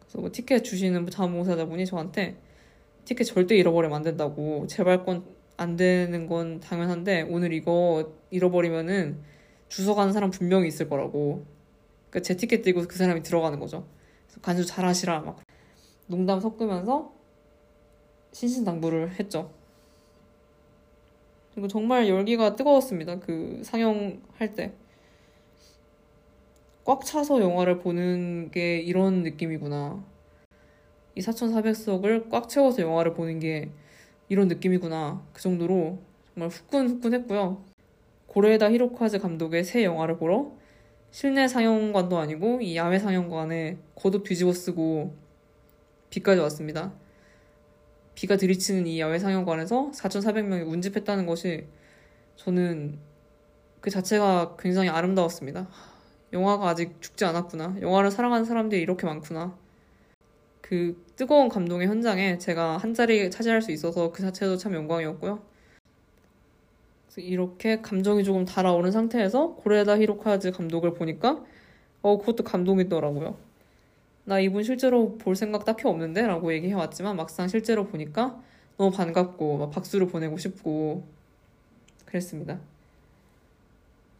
그래서 0.00 0.20
뭐 0.20 0.30
티켓 0.30 0.62
주시는 0.62 1.10
자원봉사자분이 1.10 1.86
저한테 1.86 2.36
티켓 3.04 3.24
절대 3.24 3.56
잃어버리면 3.56 3.96
안 3.96 4.02
된다고 4.04 4.66
재발권 4.68 5.24
안 5.56 5.76
되는 5.76 6.28
건 6.28 6.60
당연한데 6.60 7.22
오늘 7.22 7.52
이거 7.52 8.12
잃어버리면은 8.30 9.18
주워 9.68 9.96
가는 9.96 10.12
사람 10.12 10.30
분명히 10.30 10.68
있을 10.68 10.88
거라고 10.88 11.57
그러니까 12.10 12.20
제 12.22 12.36
티켓 12.36 12.62
들고 12.62 12.82
그 12.88 12.96
사람이 12.96 13.22
들어가는 13.22 13.58
거죠. 13.58 13.86
간수 14.42 14.64
잘하시라 14.66 15.20
막 15.20 15.40
농담 16.06 16.40
섞으면서 16.40 17.12
신신당부를 18.32 19.18
했죠. 19.18 19.50
그리고 21.52 21.68
정말 21.68 22.08
열기가 22.08 22.56
뜨거웠습니다. 22.56 23.18
그 23.18 23.60
상영할 23.64 24.54
때. 24.54 24.72
꽉 26.84 27.04
차서 27.04 27.40
영화를 27.40 27.80
보는 27.80 28.50
게 28.50 28.78
이런 28.78 29.22
느낌이구나. 29.22 30.02
이 31.16 31.20
4,400석을 31.20 32.30
꽉 32.30 32.48
채워서 32.48 32.80
영화를 32.80 33.12
보는 33.14 33.40
게 33.40 33.70
이런 34.28 34.48
느낌이구나. 34.48 35.22
그 35.32 35.42
정도로 35.42 35.98
정말 36.32 36.48
후끈후끈 36.48 37.12
했고요. 37.14 37.62
고레에다 38.28 38.70
히로카즈 38.70 39.18
감독의 39.18 39.64
새 39.64 39.84
영화를 39.84 40.16
보러 40.16 40.52
실내 41.10 41.48
상영관도 41.48 42.18
아니고 42.18 42.60
이 42.60 42.76
야외 42.76 42.98
상영관에 42.98 43.78
겉옷 43.94 44.24
뒤집어 44.24 44.52
쓰고 44.52 45.16
비까지 46.10 46.40
왔습니다. 46.40 46.92
비가 48.14 48.36
들이치는 48.36 48.86
이 48.86 49.00
야외 49.00 49.18
상영관에서 49.18 49.90
4,400명이 49.94 50.66
운집했다는 50.66 51.26
것이 51.26 51.66
저는 52.36 52.98
그 53.80 53.90
자체가 53.90 54.56
굉장히 54.58 54.88
아름다웠습니다. 54.88 55.68
영화가 56.32 56.68
아직 56.68 57.00
죽지 57.00 57.24
않았구나. 57.24 57.76
영화를 57.80 58.10
사랑하는 58.10 58.44
사람들이 58.44 58.80
이렇게 58.80 59.06
많구나. 59.06 59.56
그 60.60 61.02
뜨거운 61.16 61.48
감동의 61.48 61.86
현장에 61.86 62.38
제가 62.38 62.76
한 62.76 62.92
자리 62.92 63.30
차지할 63.30 63.62
수 63.62 63.72
있어서 63.72 64.12
그 64.12 64.20
자체도 64.22 64.56
참 64.58 64.74
영광이었고요. 64.74 65.42
이렇게 67.18 67.80
감정이 67.80 68.24
조금 68.24 68.44
달아오른 68.44 68.90
상태에서 68.90 69.54
고레다 69.56 69.98
히로카즈 69.98 70.52
감독을 70.52 70.94
보니까 70.94 71.44
어 72.02 72.18
그것도 72.18 72.44
감동이더라고요. 72.44 73.36
나 74.24 74.40
이분 74.40 74.62
실제로 74.62 75.16
볼 75.18 75.36
생각 75.36 75.64
딱히 75.64 75.88
없는데 75.88 76.26
라고 76.26 76.52
얘기해왔지만 76.52 77.16
막상 77.16 77.48
실제로 77.48 77.86
보니까 77.86 78.40
너무 78.76 78.90
반갑고 78.90 79.58
막 79.58 79.70
박수를 79.70 80.06
보내고 80.06 80.36
싶고 80.38 81.04
그랬습니다. 82.04 82.60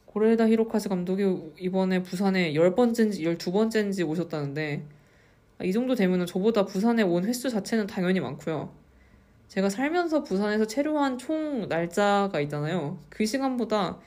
고레다 0.07 0.49
히로카즈 0.49 0.88
감독이 0.88 1.53
이번에 1.59 2.03
부산에 2.03 2.53
10번째인지 2.55 3.20
12번째인지 3.20 4.09
오셨다는데 4.09 4.82
이 5.64 5.72
정도 5.72 5.94
되면 5.94 6.24
저보다 6.26 6.64
부산에 6.64 7.03
온 7.03 7.24
횟수 7.24 7.51
자체는 7.51 7.86
당연히 7.86 8.20
많고요. 8.20 8.72
제가 9.49 9.70
살면서 9.70 10.24
부산에서 10.24 10.66
체류한 10.66 11.18
총 11.18 11.68
날짜가 11.68 12.40
있잖아요. 12.42 12.99
그 13.09 13.24
시간보다 13.24 13.99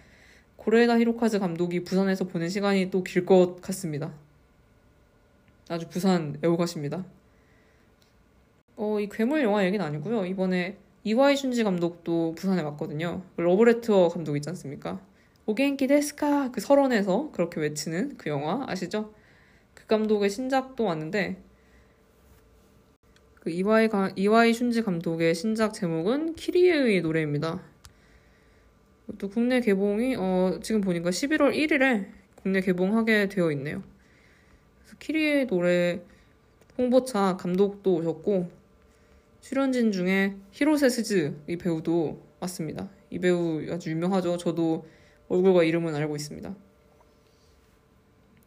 고레다 0.58 1.00
히로카즈 1.00 1.40
감독이 1.40 1.84
부산에서 1.84 2.26
보낸 2.26 2.50
시간이 2.50 2.92
또 2.92 3.04
길 3.04 3.26
것 3.26 3.60
같습니다. 3.62 4.14
아주 5.70 5.88
부산 5.90 6.38
애호가십니다. 6.44 7.06
어, 8.76 9.00
이 9.00 9.10
괴물 9.10 9.42
영화 9.44 9.66
얘기는 9.66 9.84
아니고요. 9.84 10.26
이번에 10.26 10.78
이와이 11.04 11.36
슌지 11.36 11.64
감독도 11.64 12.36
부산에 12.36 12.62
왔거든요. 12.62 13.24
러브레터 13.38 14.10
감독 14.10 14.36
있지 14.36 14.50
않습니까? 14.50 15.00
오겐키 15.48 15.88
데스카 15.88 16.52
그 16.52 16.62
설원에서 16.62 17.32
그렇게 17.32 17.60
외치는 17.60 18.18
그 18.18 18.30
영화 18.30 18.64
아시죠? 18.68 19.14
그 19.74 19.88
감독의 19.88 20.30
신작도 20.30 20.84
왔는데 20.84 21.42
그 23.42 23.50
이와이, 23.50 23.90
가, 23.90 24.12
이와이 24.16 24.52
슌지 24.52 24.86
감독의 24.86 25.34
신작 25.34 25.74
제목은 25.74 26.36
키리에의 26.36 27.02
노래입니다. 27.02 27.60
또 29.18 29.30
국내 29.30 29.60
개봉이 29.62 30.16
어, 30.16 30.60
지금 30.62 30.80
보니까 30.80 31.10
11월 31.10 31.52
1일에 31.56 32.08
국내 32.36 32.62
개봉하게 32.62 33.30
되어 33.30 33.52
있네요. 33.54 33.82
키리에의 35.00 35.48
노래 35.48 36.02
홍보차 36.78 37.36
감독도 37.38 37.96
오셨고 37.96 38.52
출연진 39.42 39.92
중에 39.92 40.36
히로세 40.52 40.90
스즈 40.90 41.36
이 41.48 41.58
배우도 41.58 42.22
맞습니다. 42.40 42.92
이 43.10 43.18
배우 43.18 43.64
아주 43.72 43.90
유명하죠. 43.90 44.38
저도 44.38 44.86
얼굴과 45.30 45.64
이름은 45.64 45.96
알고 45.96 46.16
있습니다. 46.16 46.56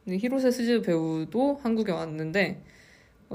히로세 0.06 0.52
스즈 0.52 0.82
배우도 0.82 1.58
한국에 1.64 1.90
왔는데 1.90 2.62
어, 2.62 2.73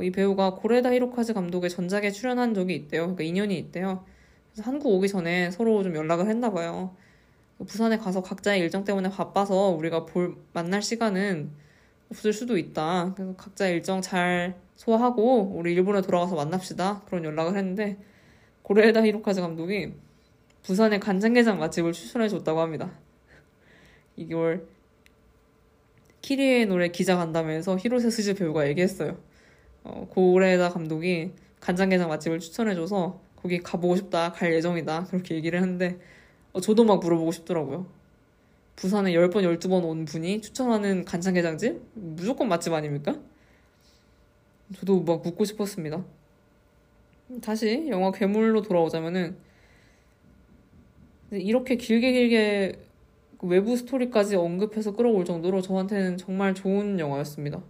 이 0.02 0.12
배우가 0.12 0.56
고레에다 0.55 0.93
히로카즈 0.94 1.34
감독의 1.34 1.70
전작에 1.70 2.12
출연한 2.12 2.54
적이 2.54 2.76
있대요. 2.76 3.02
그러니까 3.02 3.24
인연이 3.24 3.58
있대요. 3.58 4.06
그래서 4.52 4.70
한국 4.70 4.94
오기 4.94 5.08
전에 5.08 5.52
서로 5.52 5.84
좀 5.84 5.96
연락을 5.96 6.28
했나 6.28 6.52
봐요. 6.52 6.96
부산에 7.68 7.98
가서 7.98 8.22
각자의 8.22 8.62
일정 8.62 8.84
때문에 8.86 9.10
바빠서 9.10 9.70
우리가 9.70 10.06
볼 10.06 10.38
만날 10.54 10.82
시간은 10.82 11.52
없을 12.12 12.34
수도 12.34 12.58
있다. 12.58 13.14
그래서 13.16 13.36
각자의 13.36 13.74
일정 13.74 14.02
잘 14.02 14.56
소화하고 14.76 15.54
우리 15.56 15.74
일본에 15.74 16.02
돌아가서 16.02 16.36
만납시다. 16.36 17.04
그런 17.06 17.26
연락을 17.26 17.58
했는데 17.58 17.98
고레다 18.62 19.04
히로카즈 19.04 19.42
감독이 19.42 19.94
부산의 20.64 21.00
간장게장 21.00 21.60
맛집을 21.60 21.92
추천해 21.92 22.30
줬다고 22.30 22.62
합니다. 22.62 22.92
이걸 24.16 24.68
키리의 26.22 26.66
노래 26.66 26.90
기자 26.90 27.16
간담회에서 27.16 27.78
히로세 27.78 28.10
스즈 28.10 28.34
배우가 28.36 28.68
얘기했어요. 28.68 29.18
어, 29.84 30.07
고레다 30.09 30.69
감독이 30.69 31.32
간장게장 31.59 32.09
맛집을 32.09 32.39
추천해줘서 32.39 33.19
거기 33.36 33.59
가보고 33.59 33.95
싶다, 33.95 34.32
갈 34.32 34.53
예정이다 34.53 35.05
그렇게 35.05 35.36
얘기를 35.36 35.59
했는데 35.61 35.97
어, 36.53 36.61
저도 36.61 36.84
막 36.84 36.99
물어보고 36.99 37.32
싶더라고요. 37.32 37.86
부산에 38.75 39.11
10번, 39.11 39.43
12번 39.59 39.84
온 39.84 40.05
분이 40.05 40.41
추천하는 40.41 41.03
간장게장집? 41.03 41.82
무조건 41.93 42.47
맛집 42.47 42.71
아닙니까? 42.73 43.15
저도 44.77 45.01
막 45.01 45.21
묻고 45.21 45.43
싶었습니다. 45.45 46.03
다시 47.41 47.88
영화 47.89 48.11
괴물로 48.11 48.61
돌아오자면은 48.61 49.38
이렇게 51.32 51.75
길게 51.75 52.11
길게 52.11 52.80
외부 53.41 53.75
스토리까지 53.77 54.36
언급해서 54.36 54.95
끌어올 54.95 55.25
정도로 55.25 55.61
저한테는 55.61 56.17
정말 56.17 56.53
좋은 56.55 56.99
영화였습니다. 56.99 57.61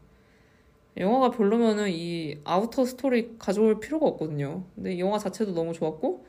영화가 0.99 1.31
별로면은 1.31 1.89
이 1.89 2.37
outer 2.43 2.85
스토리 2.85 3.37
가져올 3.39 3.79
필요가 3.79 4.05
없거든요. 4.07 4.65
근데 4.75 4.93
이 4.93 4.99
영화 4.99 5.17
자체도 5.17 5.53
너무 5.53 5.71
좋았고 5.71 6.25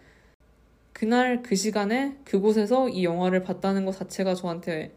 그날 0.93 1.43
그 1.43 1.57
시간에 1.57 2.17
그곳에서 2.25 2.89
이 2.89 3.05
영화를 3.05 3.43
봤다는 3.43 3.85
것 3.85 3.93
자체가 3.93 4.35
저한테 4.35 4.95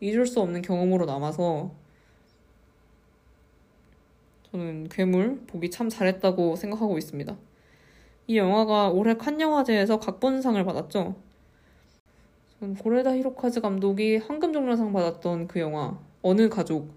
잊을 0.00 0.26
수 0.26 0.40
없는 0.40 0.62
경험으로 0.62 1.06
남아서 1.06 1.70
저는 4.50 4.88
괴물 4.88 5.42
보기 5.46 5.70
참 5.70 5.88
잘했다고 5.88 6.56
생각하고 6.56 6.98
있습니다. 6.98 7.36
이 8.26 8.36
영화가 8.36 8.90
올해 8.90 9.14
칸 9.14 9.40
영화제에서 9.40 10.00
각본상을 10.00 10.62
받았죠. 10.64 11.14
전 12.58 12.74
고레다 12.74 13.16
히로카즈 13.16 13.60
감독이 13.60 14.16
황금종려상 14.16 14.92
받았던 14.92 15.48
그 15.48 15.60
영화 15.60 15.98
어느 16.22 16.48
가족 16.48 16.90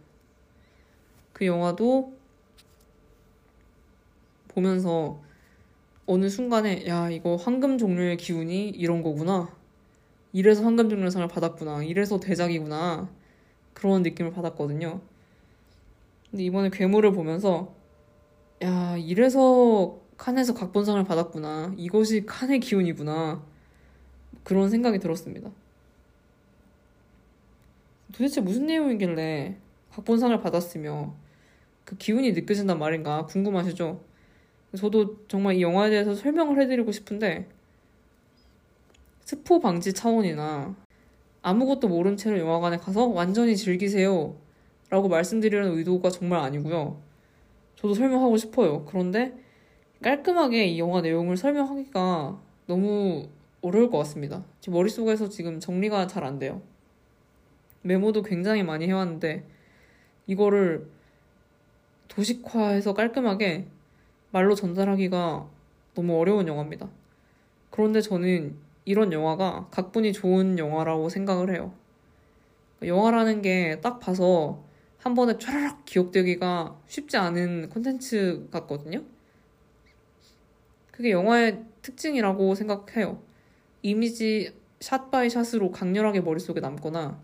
그 1.34 1.46
영화도 1.46 2.15
보면서 4.56 5.22
어느 6.06 6.30
순간에 6.30 6.88
야 6.88 7.10
이거 7.10 7.36
황금 7.36 7.78
종류의 7.78 8.18
기운이 8.18 8.70
이런 8.70 9.04
거구나. 9.04 9.54
이래서 10.34 10.64
황금 10.64 10.90
종려상을 10.90 11.28
받았구나. 11.28 11.84
이래서 11.84 12.20
대작이구나. 12.20 13.10
그런 13.74 14.02
느낌을 14.04 14.32
받았거든요. 14.32 15.02
근데 16.32 16.44
이번에 16.44 16.70
괴물을 16.70 17.12
보면서 17.12 17.74
야 18.64 18.96
이래서 18.98 20.00
칸에서 20.18 20.54
각본상을 20.54 21.04
받았구나. 21.04 21.74
이것이 21.78 22.26
칸의 22.26 22.62
기운이구나. 22.62 23.44
그런 24.44 24.70
생각이 24.70 25.00
들었습니다. 25.00 25.50
도대체 28.14 28.40
무슨 28.40 28.68
내용이길래 28.68 29.58
각본상을 29.92 30.40
받았으며 30.40 31.14
그 31.84 31.98
기운이 31.98 32.32
느껴진단 32.32 32.80
말인가 32.80 33.26
궁금하시죠? 33.26 34.00
저도 34.76 35.28
정말 35.28 35.56
이 35.56 35.62
영화에 35.62 35.90
대해서 35.90 36.14
설명을 36.16 36.62
해드리고 36.62 36.92
싶은데 36.92 37.48
스포 39.24 39.60
방지 39.60 39.94
차원이나 39.94 40.76
아무것도 41.42 41.88
모른 41.88 42.18
채로 42.18 42.40
영화관에 42.40 42.78
가서 42.78 43.08
완전히 43.08 43.56
즐기세요 43.56 44.36
라고 44.90 45.08
말씀드리려는 45.10 45.78
의도가 45.78 46.10
정말 46.10 46.40
아니고요. 46.42 47.02
저도 47.76 47.94
설명하고 47.94 48.38
싶어요. 48.38 48.86
그런데 48.86 49.34
깔끔하게 50.02 50.68
이 50.68 50.80
영화 50.80 51.02
내용을 51.02 51.38
설명하기가 51.38 52.42
너무 52.68 53.28
어려울 53.62 53.90
것 53.90 53.98
같습니다. 54.00 54.44
제 54.62 54.72
머릿속에서 54.72 55.30
지금 55.30 55.60
정리가 55.60 56.08
잘 56.08 56.24
안 56.24 56.40
돼요. 56.40 56.62
메모도 57.82 58.24
굉장히 58.24 58.64
많이 58.64 58.88
해왔는데 58.88 59.46
이거를 60.28 60.88
도식화해서 62.08 62.94
깔끔하게 62.94 63.68
말로 64.36 64.54
전달하기가 64.54 65.50
너무 65.94 66.20
어려운 66.20 66.46
영화입니다. 66.50 66.90
그런데 67.70 68.02
저는 68.02 68.58
이런 68.84 69.14
영화가 69.14 69.70
각본이 69.72 70.12
좋은 70.12 70.60
영화라고 70.60 71.08
생각을 71.08 71.56
해요. 71.56 71.74
영화라는 72.84 73.42
게 73.42 73.80
딱 73.82 74.02
봐서 74.02 74.62
한 74.98 75.14
번에 75.14 75.38
촤라락 75.38 75.86
기억되기가 75.86 76.78
쉽지 76.86 77.16
않은 77.16 77.70
콘텐츠 77.70 78.50
같거든요. 78.52 79.04
그게 80.92 81.12
영화의 81.12 81.64
특징이라고 81.82 82.56
생각해요. 82.56 83.22
이미지 83.84 84.54
shot 84.82 85.12
by 85.12 85.30
shot으로 85.30 85.72
강렬하게 85.72 86.20
머릿속에 86.20 86.60
남거나 86.60 87.22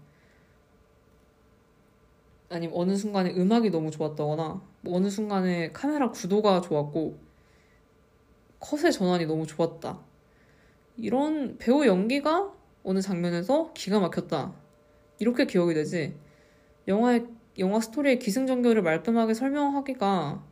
아니면 2.51 2.75
어느 2.75 2.95
순간에 2.95 3.31
음악이 3.31 3.69
너무 3.69 3.91
좋았다거나 3.91 4.61
뭐 4.81 4.97
어느 4.97 5.09
순간에 5.09 5.71
카메라 5.71 6.11
구도가 6.11 6.61
좋았고 6.61 7.17
컷의 8.59 8.91
전환이 8.91 9.25
너무 9.25 9.47
좋았다. 9.47 9.99
이런 10.97 11.57
배우 11.57 11.85
연기가 11.85 12.53
어느 12.83 13.01
장면에서 13.01 13.71
기가 13.73 13.99
막혔다. 13.99 14.53
이렇게 15.19 15.45
기억이 15.45 15.73
되지. 15.73 16.15
영화의 16.87 17.25
영화 17.59 17.79
스토리의 17.79 18.19
기승전결을 18.19 18.81
말끔하게 18.81 19.33
설명하기가 19.33 20.43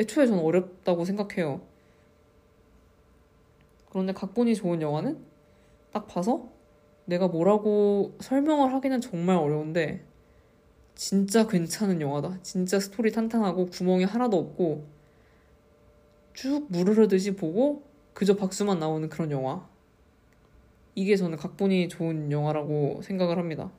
애초에 0.00 0.26
저는 0.26 0.42
어렵다고 0.42 1.04
생각해요. 1.04 1.60
그런데 3.90 4.12
각본이 4.12 4.54
좋은 4.54 4.82
영화는 4.82 5.18
딱 5.92 6.06
봐서 6.06 6.48
내가 7.04 7.28
뭐라고 7.28 8.16
설명을 8.20 8.72
하기는 8.72 9.00
정말 9.00 9.36
어려운데 9.36 10.04
진짜 10.94 11.46
괜찮은 11.46 12.00
영화다. 12.00 12.38
진짜 12.42 12.78
스토리 12.78 13.10
탄탄하고 13.10 13.66
구멍이 13.66 14.04
하나도 14.04 14.38
없고 14.38 14.86
쭉 16.34 16.66
물을 16.68 16.96
흐르듯이 16.96 17.34
보고 17.36 17.84
그저 18.12 18.36
박수만 18.36 18.78
나오는 18.78 19.08
그런 19.08 19.30
영화. 19.30 19.68
이게 20.94 21.16
저는 21.16 21.36
각본이 21.38 21.88
좋은 21.88 22.30
영화라고 22.30 23.02
생각을 23.02 23.38
합니다. 23.38 23.72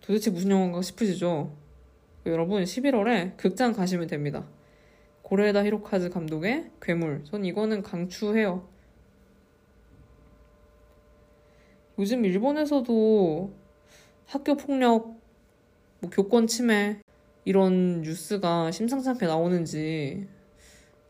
도대체 0.00 0.30
무슨 0.30 0.50
영화인가 0.52 0.82
싶으시죠? 0.82 1.52
여러분 2.26 2.62
11월에 2.62 3.36
극장 3.36 3.72
가시면 3.72 4.06
됩니다. 4.06 4.46
고레다 5.22 5.64
히로카즈 5.64 6.10
감독의 6.10 6.70
괴물. 6.80 7.24
전 7.24 7.44
이거는 7.44 7.82
강추해요. 7.82 8.68
요즘 11.98 12.24
일본에서도 12.24 13.65
학교 14.26 14.56
폭력, 14.56 15.20
뭐 16.00 16.10
교권 16.10 16.48
침해 16.48 17.00
이런 17.44 18.02
뉴스가 18.02 18.72
심상치 18.72 19.08
않게 19.08 19.26
나오는지 19.26 20.26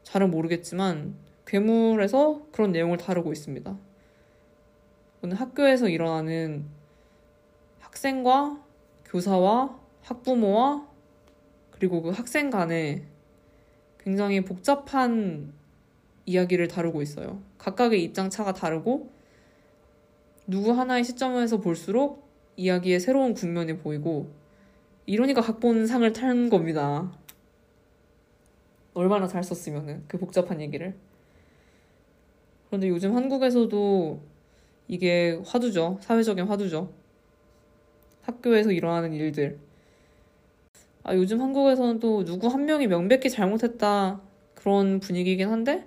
잘은 0.02 0.30
모르겠지만 0.30 1.14
괴물에서 1.46 2.42
그런 2.52 2.72
내용을 2.72 2.98
다루고 2.98 3.32
있습니다. 3.32 3.76
오늘 5.22 5.36
학교에서 5.40 5.88
일어나는 5.88 6.66
학생과 7.80 8.62
교사와 9.06 9.80
학부모와 10.02 10.86
그리고 11.70 12.02
그 12.02 12.10
학생 12.10 12.50
간의 12.50 13.04
굉장히 13.98 14.44
복잡한 14.44 15.54
이야기를 16.26 16.68
다루고 16.68 17.00
있어요. 17.00 17.40
각각의 17.56 18.02
입장 18.04 18.28
차가 18.28 18.52
다르고 18.52 19.10
누구 20.46 20.72
하나의 20.72 21.02
시점에서 21.02 21.58
볼수록 21.58 22.25
이야기의 22.56 23.00
새로운 23.00 23.34
국면이 23.34 23.76
보이고 23.78 24.30
이러니까 25.06 25.40
각본상을 25.40 26.12
탄 26.12 26.50
겁니다. 26.50 27.12
얼마나 28.94 29.26
잘 29.26 29.44
썼으면은 29.44 30.04
그 30.08 30.18
복잡한 30.18 30.60
얘기를. 30.60 30.94
그런데 32.68 32.88
요즘 32.88 33.14
한국에서도 33.14 34.20
이게 34.88 35.40
화두죠. 35.44 35.98
사회적인 36.00 36.46
화두죠. 36.46 36.92
학교에서 38.22 38.72
일어나는 38.72 39.12
일들. 39.12 39.58
아, 41.04 41.14
요즘 41.14 41.40
한국에서는 41.40 42.00
또 42.00 42.24
누구 42.24 42.48
한 42.48 42.64
명이 42.64 42.88
명백히 42.88 43.30
잘못했다 43.30 44.20
그런 44.54 44.98
분위기이긴 44.98 45.48
한데 45.48 45.86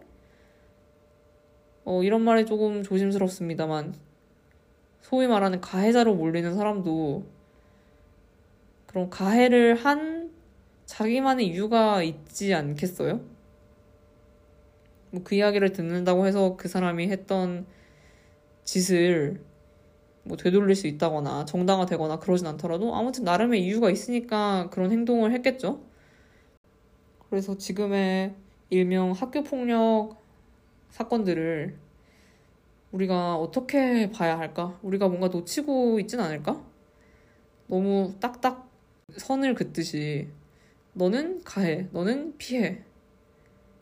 어, 1.83 2.03
이런 2.03 2.21
말이 2.21 2.45
조금 2.45 2.83
조심스럽습니다만 2.83 3.95
소위 5.09 5.27
말하는 5.27 5.59
가해자로 5.59 6.13
몰리는 6.13 6.53
사람도 6.53 7.25
그런 8.85 9.09
가해를 9.09 9.75
한 9.75 10.31
자기만의 10.85 11.47
이유가 11.47 12.03
있지 12.03 12.53
않겠어요? 12.53 13.21
뭐 15.11 15.23
그 15.23 15.33
이야기를 15.35 15.71
듣는다고 15.73 16.27
해서 16.27 16.55
그 16.57 16.67
사람이 16.67 17.09
했던 17.09 17.65
짓을 18.63 19.41
뭐 20.23 20.37
되돌릴 20.37 20.75
수 20.75 20.85
있다거나 20.85 21.45
정당화되거나 21.45 22.19
그러진 22.19 22.45
않더라도 22.45 22.95
아무튼 22.95 23.23
나름의 23.23 23.63
이유가 23.65 23.89
있으니까 23.89 24.69
그런 24.69 24.91
행동을 24.91 25.31
했겠죠. 25.33 25.81
그래서 27.29 27.57
지금의 27.57 28.35
일명 28.69 29.11
학교 29.13 29.43
폭력 29.43 30.17
사건들을 30.91 31.88
우리가 32.91 33.35
어떻게 33.35 34.09
봐야 34.09 34.37
할까? 34.39 34.79
우리가 34.81 35.07
뭔가 35.07 35.27
놓치고 35.27 35.99
있진 35.99 36.19
않을까? 36.19 36.63
너무 37.67 38.15
딱딱 38.19 38.69
선을 39.15 39.53
긋듯이 39.53 40.29
너는 40.93 41.43
가해, 41.43 41.87
너는 41.91 42.37
피해. 42.37 42.83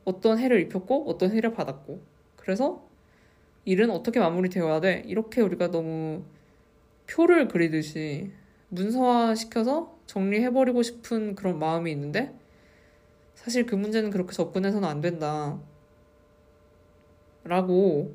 어떤 0.04 0.40
해를 0.40 0.62
입혔고 0.62 1.10
어떤 1.10 1.32
해를 1.32 1.54
받았고. 1.54 2.02
그래서 2.36 2.86
일은 3.66 3.90
어떻게 3.90 4.20
마무리되어야 4.20 4.82
돼? 4.82 5.04
이렇게 5.06 5.42
우리가 5.42 5.72
너무 5.72 6.24
표를 7.10 7.48
그리듯이 7.48 8.32
문서화 8.70 9.36
시켜서 9.36 9.98
정리해버리고 10.06 10.84
싶은 10.84 11.36
그런 11.36 11.60
마음이 11.60 11.92
있는데 11.92 12.34
사실 13.36 13.66
그 13.66 13.76
문제는 13.76 14.10
그렇게 14.10 14.34
접근해서는 14.34 14.88
안 14.88 15.00
된다. 15.00 15.60
라고 17.44 18.14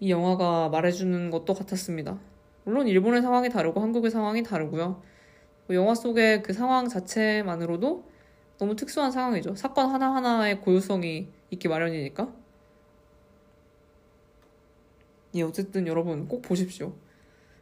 이 0.00 0.10
영화가 0.10 0.68
말해주는 0.68 1.30
것도 1.30 1.54
같았습니다. 1.54 2.18
물론 2.64 2.86
일본의 2.86 3.22
상황이 3.22 3.48
다르고 3.48 3.80
한국의 3.80 4.10
상황이 4.10 4.42
다르고요. 4.42 5.02
뭐 5.66 5.76
영화 5.76 5.94
속의 5.94 6.42
그 6.42 6.52
상황 6.52 6.88
자체만으로도 6.88 8.04
너무 8.58 8.76
특수한 8.76 9.10
상황이죠. 9.10 9.54
사건 9.54 9.90
하나하나의 9.90 10.60
고유성이 10.60 11.28
있기 11.50 11.68
마련이니까. 11.68 12.32
예, 15.34 15.42
어쨌든 15.42 15.86
여러분 15.86 16.26
꼭 16.26 16.42
보십시오. 16.42 16.94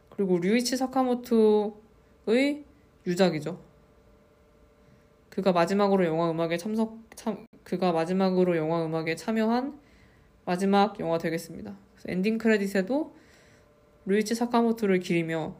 그리고 0.09 0.39
류이치 0.39 0.77
사카모토의 0.77 2.63
유작이죠. 3.05 3.59
그가 5.29 5.51
마지막으로 5.51 6.05
영화 6.05 6.31
음악에 6.31 6.57
참석, 6.57 6.97
참, 7.15 7.45
그가 7.63 7.91
마지막으로 7.91 8.57
영화 8.57 8.83
음악에 8.83 9.15
참여한 9.15 9.79
마지막 10.45 10.99
영화 10.99 11.17
되겠습니다. 11.17 11.86
엔딩 12.05 12.37
크레딧에도 12.37 13.15
류이치 14.05 14.35
사카모토를 14.35 14.99
기리며 14.99 15.55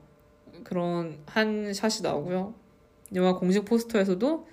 그런 0.64 1.20
한 1.26 1.74
샷이 1.74 2.02
나오고요. 2.02 2.54
영화 3.16 3.36
공식 3.36 3.66
포스터에서도 3.66 4.48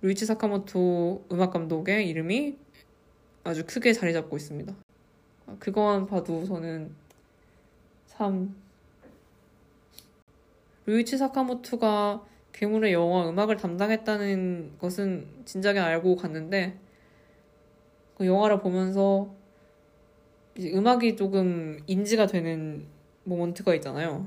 루이치 0.00 0.26
사카모토 0.26 1.26
음악 1.32 1.52
감독의 1.52 2.08
이름이 2.08 2.56
아주 3.44 3.64
크게 3.66 3.92
자리 3.92 4.12
잡고 4.12 4.36
있습니다. 4.36 4.74
그건 5.58 6.06
봐도 6.06 6.44
저는 6.44 6.94
참 8.06 8.54
루이치 10.86 11.18
사카모토가 11.18 12.24
괴물의 12.52 12.92
영화 12.92 13.28
음악을 13.28 13.56
담당했다는 13.56 14.78
것은 14.78 15.28
진작에 15.44 15.78
알고 15.78 16.16
갔는데 16.16 16.78
그 18.16 18.26
영화를 18.26 18.60
보면서 18.60 19.34
음악이 20.58 21.16
조금 21.16 21.80
인지가 21.86 22.26
되는 22.26 22.86
모먼트가 23.24 23.74
있잖아요. 23.76 24.26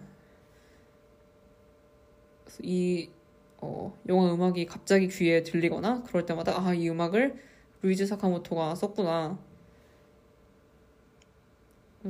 이 2.62 3.10
어, 3.58 3.98
영화 4.10 4.34
음악이 4.34 4.66
갑자기 4.66 5.08
귀에 5.08 5.44
들리거나 5.44 6.04
그럴 6.04 6.26
때마다 6.26 6.60
아, 6.60 6.74
이 6.74 6.90
음악을 6.90 7.36
루이즈 7.82 8.06
사카모토가 8.06 8.76
썼구나. 8.76 9.40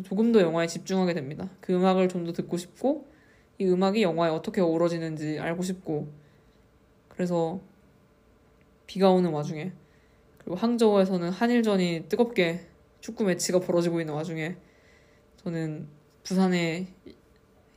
조금 0.04 0.32
더 0.32 0.42
영화에 0.42 0.68
집중하게 0.68 1.14
됩니다. 1.14 1.50
그 1.60 1.74
음악을 1.74 2.08
좀 2.10 2.26
더 2.26 2.32
듣고 2.34 2.58
싶고 2.58 3.06
이 3.58 3.66
음악이 3.66 4.02
영화에 4.02 4.30
어떻게 4.32 4.62
어우러지는지 4.62 5.40
알고 5.40 5.64
싶고 5.64 6.08
그래서 7.10 7.60
비가 8.88 9.12
오는 9.12 9.32
와중에 9.32 9.74
그리고 10.40 10.56
항저우에서는 10.56 11.30
한일전이 11.30 12.06
뜨겁게 12.10 12.71
축구 13.02 13.24
매치가 13.24 13.60
벌어지고 13.60 14.00
있는 14.00 14.14
와중에 14.14 14.56
저는 15.38 15.88
부산의 16.24 16.88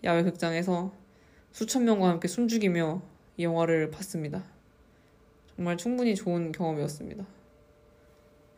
야외 0.05 0.23
극장에서 0.23 0.93
수천 1.51 1.85
명과 1.85 2.09
함께 2.11 2.29
숨죽이며 2.29 3.03
이 3.39 3.45
영화를 3.45 3.91
봤습니다. 3.91 4.45
정말 5.57 5.79
충분히 5.79 6.15
좋은 6.15 6.53
경험이었습니다. 6.53 7.27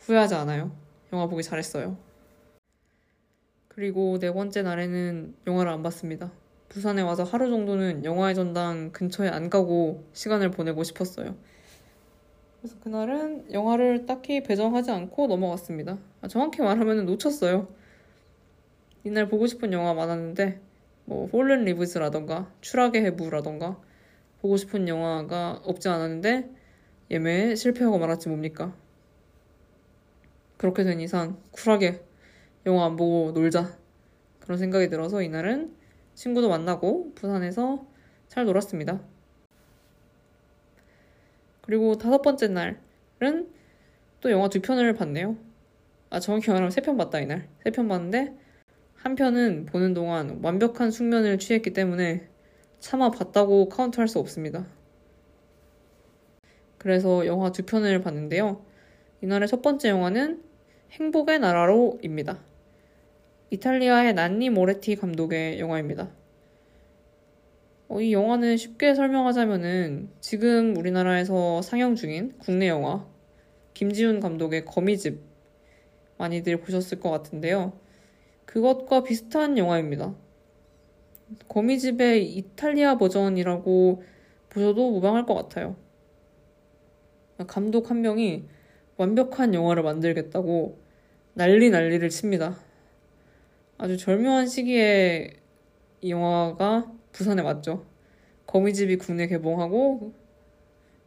후회하지 0.01 0.35
않아요. 0.35 0.77
영화 1.13 1.27
보기 1.27 1.43
잘했어요. 1.43 1.97
그리고 3.69 4.19
네 4.19 4.33
번째 4.33 4.63
날에는 4.63 5.37
영화를 5.47 5.71
안 5.71 5.83
봤습니다. 5.83 6.33
부산에 6.69 7.03
와서 7.03 7.23
하루 7.23 7.49
정도는 7.49 8.05
영화의 8.05 8.35
전당 8.35 8.91
근처에 8.91 9.29
안 9.29 9.51
가고 9.51 10.05
시간을 10.15 10.51
보내고 10.51 10.83
싶었어요. 10.83 11.37
그래서 12.61 12.77
그날은 12.81 13.53
영화를 13.53 14.07
딱히 14.07 14.43
배정하지 14.43 14.91
않고 14.91 15.29
넘어갔습니다. 15.29 15.99
아, 16.27 16.29
정확히 16.29 16.61
말하면 16.61 17.07
놓쳤어요. 17.07 17.69
이날 19.05 19.29
보고 19.29 19.47
싶은 19.47 19.73
영화 19.73 19.95
많았는데 19.95 20.61
뭐 21.05 21.29
홀른 21.29 21.65
리브즈라던가 21.65 22.53
추락의 22.61 23.05
해부라던가 23.05 23.81
보고 24.41 24.57
싶은 24.57 24.89
영화가 24.89 25.63
없지 25.63 25.89
않았는데 25.89 26.51
예매에 27.13 27.55
실패하고 27.55 28.01
말았지 28.01 28.29
뭡니까? 28.29 28.75
그렇게 30.57 30.83
된 30.83 31.01
이상 31.01 31.41
쿨하게 31.53 32.03
영화 32.67 32.87
안 32.87 32.97
보고 32.97 33.31
놀자 33.31 33.79
그런 34.41 34.59
생각이 34.59 34.89
들어서 34.89 35.23
이날은 35.23 35.77
친구도 36.15 36.49
만나고 36.49 37.15
부산에서 37.15 37.87
잘 38.27 38.47
놀았습니다. 38.47 39.01
그리고 41.61 41.97
다섯 41.97 42.21
번째 42.21 42.49
날은 42.49 43.49
또 44.21 44.33
영화 44.33 44.49
두 44.49 44.61
편을 44.61 44.95
봤네요. 44.95 45.46
아 46.11 46.21
정확히 46.21 46.51
말하면 46.51 46.71
세 46.71 46.81
편 46.83 46.97
봤다 46.97 47.21
이날 47.21 47.49
세 47.65 47.71
편 47.71 47.89
봤는데 47.89 48.35
한 48.95 49.15
편은 49.15 49.67
보는 49.67 49.95
동안 49.95 50.41
완벽한 50.43 50.91
숙면을 50.91 51.39
취했기 51.39 51.73
때문에 51.73 52.29
차마 52.81 53.11
봤다고 53.11 53.69
카운트할 53.69 54.09
수 54.09 54.19
없습니다. 54.19 54.67
그래서 56.79 57.27
영화 57.27 57.51
두 57.53 57.65
편을 57.65 58.01
봤는데요. 58.03 58.65
이날의 59.23 59.49
첫 59.49 59.63
번째 59.63 59.89
영화는 59.89 60.43
행복의 60.93 61.39
나라로입니다. 61.41 62.39
이탈리아의 63.51 64.15
난니 64.15 64.51
모레티 64.51 64.97
감독의 64.97 65.59
영화입니다. 65.61 66.11
어, 67.89 68.01
이 68.01 68.13
영화는 68.13 68.57
쉽게 68.57 68.95
설명하자면은 68.95 70.11
지금 70.21 70.77
우리나라에서 70.77 71.63
상영 71.63 71.95
중인 71.95 72.35
국내 72.39 72.69
영화 72.69 73.07
김지훈 73.75 74.21
감독의 74.21 74.65
거미집 74.65 75.21
많이들 76.19 76.59
보셨을 76.61 77.01
것 77.01 77.11
같은데요. 77.11 77.73
그것과 78.45 79.03
비슷한 79.03 79.59
영화입니다. 79.59 80.15
거미집의 81.49 82.33
이탈리아 82.37 82.97
버전이라고 82.97 84.03
보셔도 84.49 84.91
무방할 84.93 85.27
것 85.27 85.35
같아요. 85.35 85.77
감독 87.47 87.91
한 87.91 88.01
명이 88.01 88.45
완벽한 88.97 89.53
영화를 89.53 89.83
만들겠다고 89.83 90.79
난리 91.35 91.69
난리를 91.69 92.09
칩니다. 92.09 92.57
아주 93.77 93.99
절묘한 93.99 94.47
시기에 94.47 95.35
이 96.01 96.11
영화가 96.11 96.91
부산에 97.13 97.43
왔죠. 97.43 97.85
거미집이 98.47 98.97
국내 98.97 99.27
개봉하고 99.27 100.15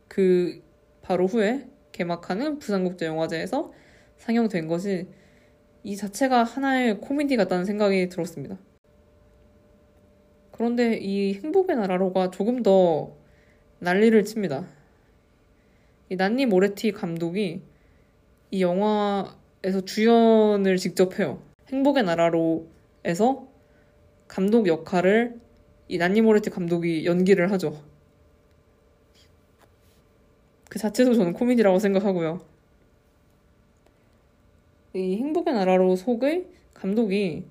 그 0.07 0.61
바로 1.01 1.25
후에 1.25 1.67
개막하는 1.91 2.59
부산국제영화제에서 2.59 3.71
상영된 4.19 4.67
것이 4.67 5.07
이 5.83 5.95
자체가 5.95 6.43
하나의 6.43 6.99
코미디 6.99 7.35
같다는 7.37 7.65
생각이 7.65 8.09
들었습니다. 8.09 8.57
그런데 10.51 10.97
이 10.97 11.33
행복의 11.35 11.77
나라로가 11.77 12.31
조금 12.31 12.61
더 12.61 13.15
난리를 13.79 14.23
칩니다. 14.25 14.67
이 16.09 16.15
난니 16.15 16.45
모레티 16.47 16.91
감독이 16.91 17.61
이 18.51 18.61
영화에서 18.61 19.81
주연을 19.85 20.77
직접 20.77 21.17
해요. 21.17 21.41
행복의 21.69 22.03
나라로에서 22.03 23.47
감독 24.27 24.67
역할을 24.67 25.39
이 25.87 25.97
난니 25.97 26.21
모레티 26.21 26.49
감독이 26.49 27.05
연기를 27.05 27.51
하죠. 27.53 27.81
그 30.69 30.77
자체도 30.77 31.13
저는 31.13 31.33
코미디라고 31.33 31.79
생각하고요. 31.79 32.58
이 34.93 35.17
행복의 35.17 35.53
나라로 35.53 35.95
속의 35.95 36.47
감독이 36.73 37.45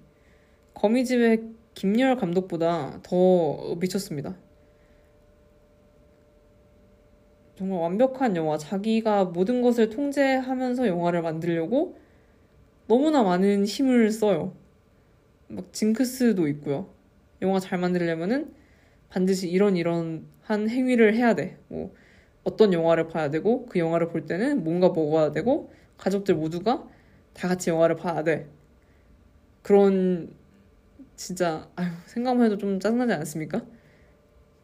거미집의 0.74 1.44
김열 1.74 2.16
감독보다 2.16 2.98
더 3.04 3.76
미쳤습니다. 3.76 4.36
정말 7.56 7.80
완벽한 7.80 8.36
영화, 8.36 8.56
자기가 8.58 9.26
모든 9.26 9.62
것을 9.62 9.90
통제하면서 9.90 10.88
영화를 10.88 11.22
만들려고 11.22 11.96
너무나 12.88 13.22
많은 13.22 13.66
힘을 13.66 14.10
써요. 14.10 14.54
막 15.48 15.72
징크스도 15.72 16.48
있고요. 16.48 16.88
영화 17.42 17.60
잘 17.60 17.78
만들려면은 17.78 18.52
반드시 19.10 19.48
이런 19.48 19.76
이런 19.76 20.26
한 20.42 20.68
행위를 20.68 21.14
해야 21.14 21.34
돼. 21.34 21.58
뭐 21.68 21.94
어떤 22.42 22.72
영화를 22.72 23.08
봐야 23.08 23.30
되고 23.30 23.66
그 23.66 23.78
영화를 23.78 24.08
볼 24.08 24.26
때는 24.26 24.64
뭔가 24.64 24.88
먹어야 24.88 25.32
되고 25.32 25.70
가족들 25.96 26.34
모두가 26.34 26.88
다 27.34 27.48
같이 27.48 27.70
영화를 27.70 27.96
봐야 27.96 28.22
돼. 28.22 28.48
그런 29.62 30.34
진짜 31.16 31.68
아유 31.76 31.90
생각만 32.06 32.46
해도 32.46 32.58
좀 32.58 32.80
짜증나지 32.80 33.12
않습니까? 33.12 33.64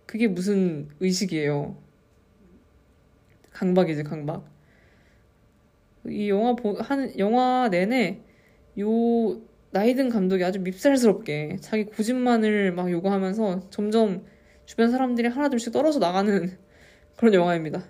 그게 0.06 0.28
무슨 0.28 0.88
의식이에요. 1.00 1.76
강박이지 3.50 4.04
강박. 4.04 4.48
이 6.06 6.28
영화 6.28 6.54
보, 6.54 6.74
한 6.74 7.18
영화 7.18 7.68
내내 7.70 8.22
요 8.78 9.40
나이든 9.70 10.08
감독이 10.08 10.44
아주 10.44 10.60
밉살스럽게 10.60 11.56
자기 11.60 11.84
고집만을 11.84 12.72
막 12.72 12.90
요구하면서 12.90 13.70
점점 13.70 14.24
주변 14.66 14.90
사람들이 14.90 15.28
하나둘씩 15.28 15.72
떨어져 15.72 15.98
나가는 15.98 16.56
그런 17.16 17.34
영화입니다. 17.34 17.84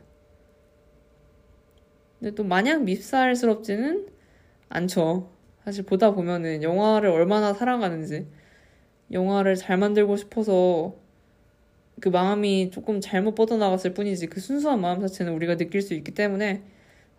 근데 2.18 2.34
또 2.34 2.44
마냥 2.44 2.84
밉살스럽지는 2.84 4.06
않죠. 4.68 5.30
사실 5.64 5.84
보다 5.84 6.12
보면은 6.12 6.62
영화를 6.62 7.08
얼마나 7.10 7.54
사랑하는지 7.54 8.26
영화를 9.12 9.56
잘 9.56 9.76
만들고 9.76 10.16
싶어서 10.16 10.94
그 12.00 12.08
마음이 12.08 12.70
조금 12.70 13.00
잘못 13.00 13.34
뻗어나갔을 13.34 13.94
뿐이지 13.94 14.26
그 14.26 14.40
순수한 14.40 14.80
마음 14.80 15.00
자체는 15.00 15.32
우리가 15.32 15.56
느낄 15.56 15.80
수 15.80 15.94
있기 15.94 16.12
때문에 16.12 16.62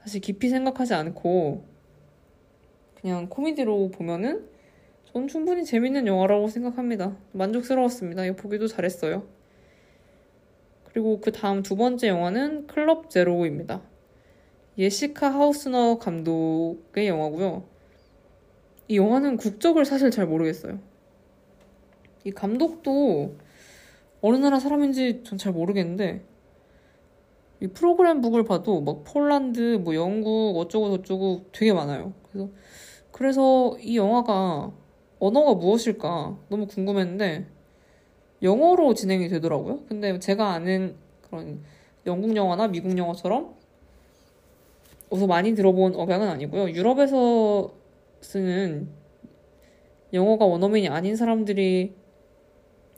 사실 0.01 0.21
깊이 0.21 0.49
생각하지 0.49 0.93
않고 0.93 1.63
그냥 3.01 3.29
코미디로 3.29 3.91
보면은 3.91 4.47
전 5.05 5.27
충분히 5.27 5.63
재밌는 5.63 6.07
영화라고 6.07 6.49
생각합니다. 6.49 7.15
만족스러웠습니다. 7.31 8.25
이거 8.25 8.35
보기도 8.35 8.67
잘했어요. 8.67 9.25
그리고 10.91 11.19
그 11.19 11.31
다음 11.31 11.63
두 11.63 11.75
번째 11.75 12.07
영화는 12.07 12.67
클럽 12.67 13.09
제로입니다. 13.09 13.81
예시카 14.77 15.33
하우스너 15.33 15.97
감독의 15.99 17.07
영화고요. 17.07 17.63
이 18.87 18.97
영화는 18.97 19.37
국적을 19.37 19.85
사실 19.85 20.11
잘 20.11 20.27
모르겠어요. 20.27 20.79
이 22.23 22.31
감독도 22.31 23.35
어느 24.21 24.37
나라 24.37 24.59
사람인지 24.59 25.23
전 25.23 25.37
잘 25.37 25.53
모르겠는데 25.53 26.25
이 27.61 27.67
프로그램 27.67 28.21
북을 28.21 28.43
봐도 28.43 28.81
막 28.81 29.03
폴란드, 29.05 29.77
뭐 29.83 29.95
영국 29.95 30.57
어쩌고 30.57 30.97
저쩌고 30.97 31.45
되게 31.51 31.71
많아요. 31.73 32.13
그래서 32.31 32.49
그래서 33.11 33.77
이 33.79 33.97
영화가 33.97 34.73
언어가 35.19 35.53
무엇일까 35.53 36.37
너무 36.49 36.67
궁금했는데 36.67 37.47
영어로 38.41 38.93
진행이 38.93 39.29
되더라고요. 39.29 39.85
근데 39.87 40.19
제가 40.19 40.51
아는 40.51 40.95
그런 41.21 41.61
영국 42.05 42.35
영화나 42.35 42.67
미국 42.67 42.97
영화처럼 42.97 43.55
어서 45.09 45.27
많이 45.27 45.53
들어본 45.55 45.95
억양은 45.95 46.27
아니고요. 46.27 46.71
유럽에서 46.71 47.73
쓰는 48.21 48.89
영어가 50.13 50.45
원어민이 50.45 50.89
아닌 50.89 51.15
사람들이 51.15 51.95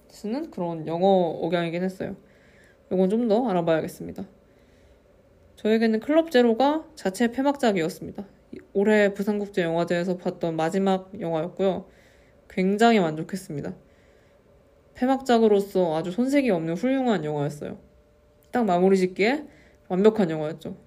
쓰는 0.10 0.52
그런 0.52 0.88
영어 0.88 1.08
억양이긴 1.08 1.84
했어요. 1.84 2.16
이건 2.92 3.10
좀 3.10 3.28
더 3.28 3.48
알아봐야겠습니다. 3.50 4.26
저에게는 5.58 6.00
클럽 6.00 6.32
제로가 6.32 6.86
자체 6.96 7.32
폐막작이었습니다. 7.32 8.26
올해 8.74 9.14
부산국제영화제에서 9.14 10.18
봤던 10.18 10.56
마지막 10.56 11.12
영화였고요. 11.20 11.88
굉장히 12.50 13.00
만족했습니다. 13.00 13.76
폐막작으로서 14.94 15.96
아주 15.98 16.12
손색이 16.12 16.50
없는 16.50 16.76
훌륭한 16.76 17.26
영화였어요. 17.26 17.78
딱 18.52 18.66
마무리 18.66 18.98
짓기에 18.98 19.46
완벽한 19.90 20.30
영화였죠. 20.30 20.87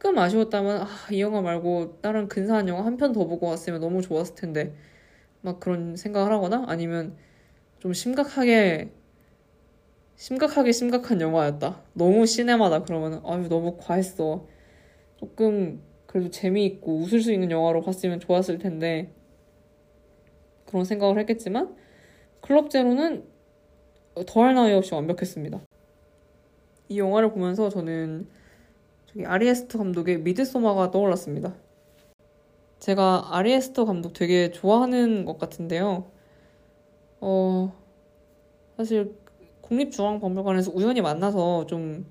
조금 0.00 0.18
아쉬웠다면 0.18 0.80
아, 0.82 0.88
이 1.12 1.20
영화 1.20 1.42
말고 1.42 2.00
다른 2.00 2.26
근사한 2.28 2.68
영화 2.68 2.84
한 2.86 2.96
편 2.96 3.12
더 3.12 3.26
보고 3.26 3.46
왔으면 3.48 3.80
너무 3.80 4.00
좋았을 4.02 4.34
텐데 4.34 4.74
막 5.42 5.60
그런 5.60 5.96
생각을 5.96 6.32
하거나 6.32 6.64
아니면 6.68 7.16
좀 7.80 7.92
심각하게 7.92 8.92
심각하게 10.16 10.72
심각한 10.72 11.20
영화였다. 11.20 11.82
너무 11.94 12.26
시네마다 12.26 12.82
그러면 12.82 13.22
아유 13.24 13.48
너무 13.48 13.76
과했어. 13.78 14.46
조금 15.18 15.82
그래도 16.06 16.30
재미있고 16.30 16.98
웃을 16.98 17.20
수 17.22 17.32
있는 17.32 17.50
영화로 17.50 17.82
봤으면 17.82 18.20
좋았을 18.20 18.58
텐데 18.58 19.14
그런 20.66 20.84
생각을 20.84 21.18
했겠지만 21.20 21.76
클럽 22.40 22.70
제로는 22.70 23.24
더할 24.26 24.54
나위 24.54 24.72
없이 24.74 24.94
완벽했습니다. 24.94 25.60
이 26.88 26.98
영화를 26.98 27.30
보면서 27.32 27.68
저는 27.68 28.28
저기 29.12 29.26
아리에스트 29.26 29.76
감독의 29.76 30.20
미드소마가 30.20 30.92
떠올랐습니다. 30.92 31.56
제가 32.78 33.36
아리에스터 33.36 33.84
감독 33.84 34.12
되게 34.12 34.52
좋아하는 34.52 35.24
것 35.24 35.36
같은데요. 35.36 36.10
어, 37.20 37.72
사실 38.76 39.14
국립중앙박물관에서 39.62 40.70
우연히 40.72 41.00
만나서 41.00 41.66
좀 41.66 42.06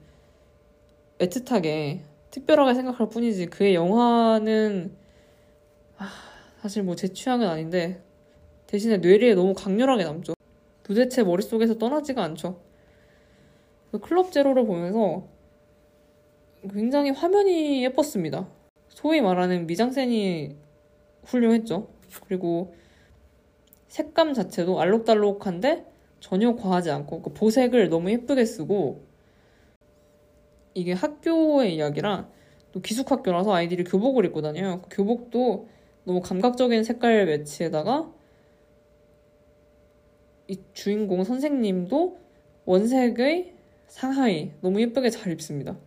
애틋하게 1.19 2.01
특별하게 2.31 2.73
생각할 2.75 3.09
뿐이지 3.09 3.47
그의 3.47 3.75
영화는 3.75 4.93
아, 5.97 6.09
사실 6.61 6.83
뭐 6.83 6.95
제 6.95 7.07
취향은 7.07 7.47
아닌데 7.47 8.03
대신에 8.67 8.97
뇌리에 8.97 9.35
너무 9.35 9.53
강렬하게 9.53 10.03
남죠. 10.03 10.33
도대체 10.83 11.23
머릿속에서 11.23 11.77
떠나지가 11.77 12.23
않죠. 12.23 12.59
클럽 14.01 14.31
제로를 14.31 14.65
보면서 14.65 15.38
굉장히 16.61 17.11
화면이 17.11 17.83
예뻤습니다. 17.85 18.47
소위 18.89 19.21
말하는 19.21 19.65
미장센이 19.67 20.55
훌륭했죠. 21.23 21.89
그리고 22.25 22.75
색감 23.87 24.33
자체도 24.33 24.79
알록달록한데 24.79 25.85
전혀 26.19 26.55
과하지 26.55 26.91
않고 26.91 27.21
그 27.21 27.33
보색을 27.33 27.89
너무 27.89 28.11
예쁘게 28.11 28.45
쓰고 28.45 29.05
이게 30.73 30.93
학교의 30.93 31.75
이야기라 31.75 32.29
또 32.71 32.81
기숙학교라서 32.81 33.53
아이들이 33.53 33.83
교복을 33.83 34.25
입고 34.25 34.41
다녀요. 34.41 34.81
그 34.83 34.97
교복도 34.97 35.67
너무 36.03 36.21
감각적인 36.21 36.83
색깔 36.83 37.25
매치에다가 37.25 38.11
이 40.47 40.57
주인공 40.73 41.23
선생님도 41.23 42.19
원색의 42.65 43.53
상하이 43.87 44.51
너무 44.61 44.81
예쁘게 44.81 45.09
잘 45.09 45.31
입습니다. 45.31 45.77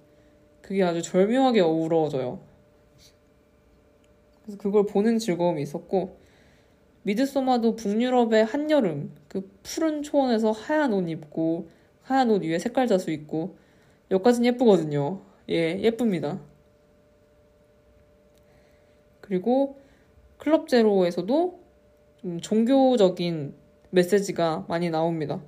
그게 0.63 0.83
아주 0.83 1.03
절묘하게 1.03 1.61
어우러져요. 1.61 2.41
그래서 4.43 4.59
그걸 4.59 4.87
보는 4.87 5.19
즐거움이 5.19 5.63
있었고 5.63 6.17
미드소마도 7.03 7.77
북유럽의 7.77 8.45
한여름 8.45 9.13
그 9.29 9.51
푸른 9.63 10.03
초원에서 10.03 10.53
하얀 10.53 10.93
옷 10.93 11.09
입고 11.09 11.69
하얀 12.03 12.31
옷 12.31 12.43
위에 12.43 12.59
색깔 12.59 12.87
자수 12.87 13.11
입고 13.11 13.57
여기까지는 14.11 14.55
예쁘거든요. 14.55 15.21
예, 15.49 15.81
예쁩니다. 15.81 16.41
그리고 19.21 19.79
클럽 20.37 20.69
제로에서도 20.69 21.61
좀 22.19 22.41
종교적인 22.41 23.55
메시지가 23.91 24.67
많이 24.69 24.91
나옵니다. 24.91 25.43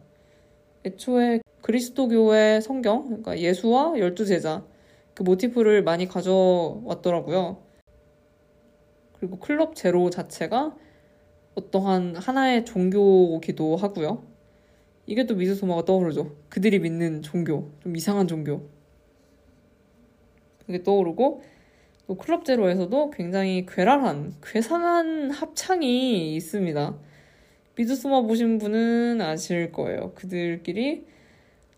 애초에 0.85 1.41
그리스도교의 1.63 2.63
성경, 2.63 3.05
그러니까 3.07 3.39
예수와 3.39 3.99
열두 3.99 4.27
제자 4.27 4.65
그 5.15 5.23
모티프를 5.23 5.83
많이 5.83 6.09
가져왔더라고요. 6.09 7.63
그리고 9.19 9.39
클럽 9.39 9.75
제로 9.75 10.11
자체가 10.11 10.77
어떠한 11.55 12.17
하나의 12.17 12.65
종교기도 12.65 13.77
하고요. 13.77 14.25
이게 15.07 15.25
또 15.27 15.35
미스소마가 15.35 15.85
떠오르죠. 15.85 16.35
그들이 16.49 16.81
믿는 16.81 17.23
종교, 17.23 17.71
좀 17.81 17.97
이상한 17.97 18.27
종교. 18.27 18.69
그게 20.67 20.83
떠오르고 20.83 21.43
또 22.07 22.17
클럽 22.17 22.45
제로에서도 22.45 23.11
굉장히 23.11 23.67
괴랄한, 23.67 24.35
괴상한 24.43 25.31
합창이 25.31 26.35
있습니다. 26.35 26.99
미드소마 27.77 28.23
보신 28.23 28.59
분은 28.59 29.21
아실 29.21 29.73
거예요. 29.73 30.13
그들끼리 30.15 31.07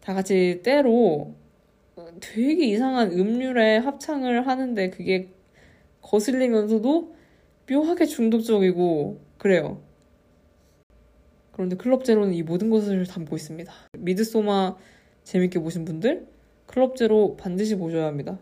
다 0.00 0.14
같이 0.14 0.60
때로 0.62 1.34
되게 2.20 2.66
이상한 2.66 3.10
음률의 3.12 3.80
합창을 3.80 4.46
하는데 4.46 4.90
그게 4.90 5.30
거슬리면서도 6.02 7.14
묘하게 7.70 8.04
중독적이고 8.04 9.20
그래요. 9.38 9.80
그런데 11.52 11.76
클럽 11.76 12.04
제로는 12.04 12.34
이 12.34 12.42
모든 12.42 12.68
것을 12.68 13.06
담고 13.06 13.34
있습니다. 13.34 13.72
미드소마 13.98 14.76
재밌게 15.24 15.58
보신 15.60 15.86
분들 15.86 16.26
클럽 16.66 16.96
제로 16.96 17.36
반드시 17.36 17.76
보셔야 17.76 18.06
합니다. 18.06 18.38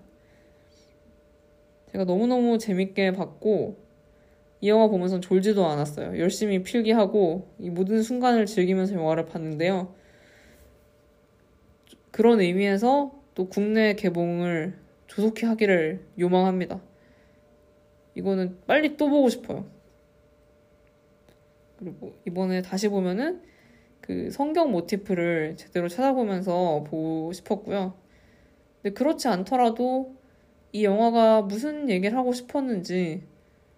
제가 1.93 2.05
너무너무 2.05 2.59
재밌게 2.59 3.13
봤고 3.13 3.77
이 4.61 4.69
영화 4.69 4.89
보면서 4.89 5.21
졸지도 5.21 5.65
않았어요. 5.65 6.19
열심히 6.19 6.65
필기하고 6.65 7.47
이 7.61 7.71
모든 7.71 8.03
순간을 8.03 8.47
즐기면서 8.47 8.95
영화를 8.95 9.27
봤는데요. 9.27 9.95
그런 12.11 12.41
의미에서 12.41 13.24
또 13.35 13.49
국내 13.49 13.95
개봉을 13.95 14.79
조속히 15.07 15.47
하기를 15.47 16.07
요망합니다. 16.19 16.81
이거는 18.15 18.59
빨리 18.67 18.97
또 18.97 19.09
보고 19.09 19.29
싶어요. 19.29 19.67
그리고 21.77 22.15
이번에 22.27 22.63
다시 22.63 22.89
보면은 22.89 23.43
그 24.01 24.31
성경 24.31 24.71
모티프를 24.71 25.57
제대로 25.57 25.89
찾아보면서 25.89 26.85
보고 26.87 27.33
싶었고요. 27.33 27.95
근데 28.83 28.95
그렇지 28.95 29.29
않더라도 29.29 30.15
이 30.73 30.85
영화가 30.85 31.43
무슨 31.43 31.89
얘기를 31.89 32.17
하고 32.17 32.33
싶었는지 32.33 33.23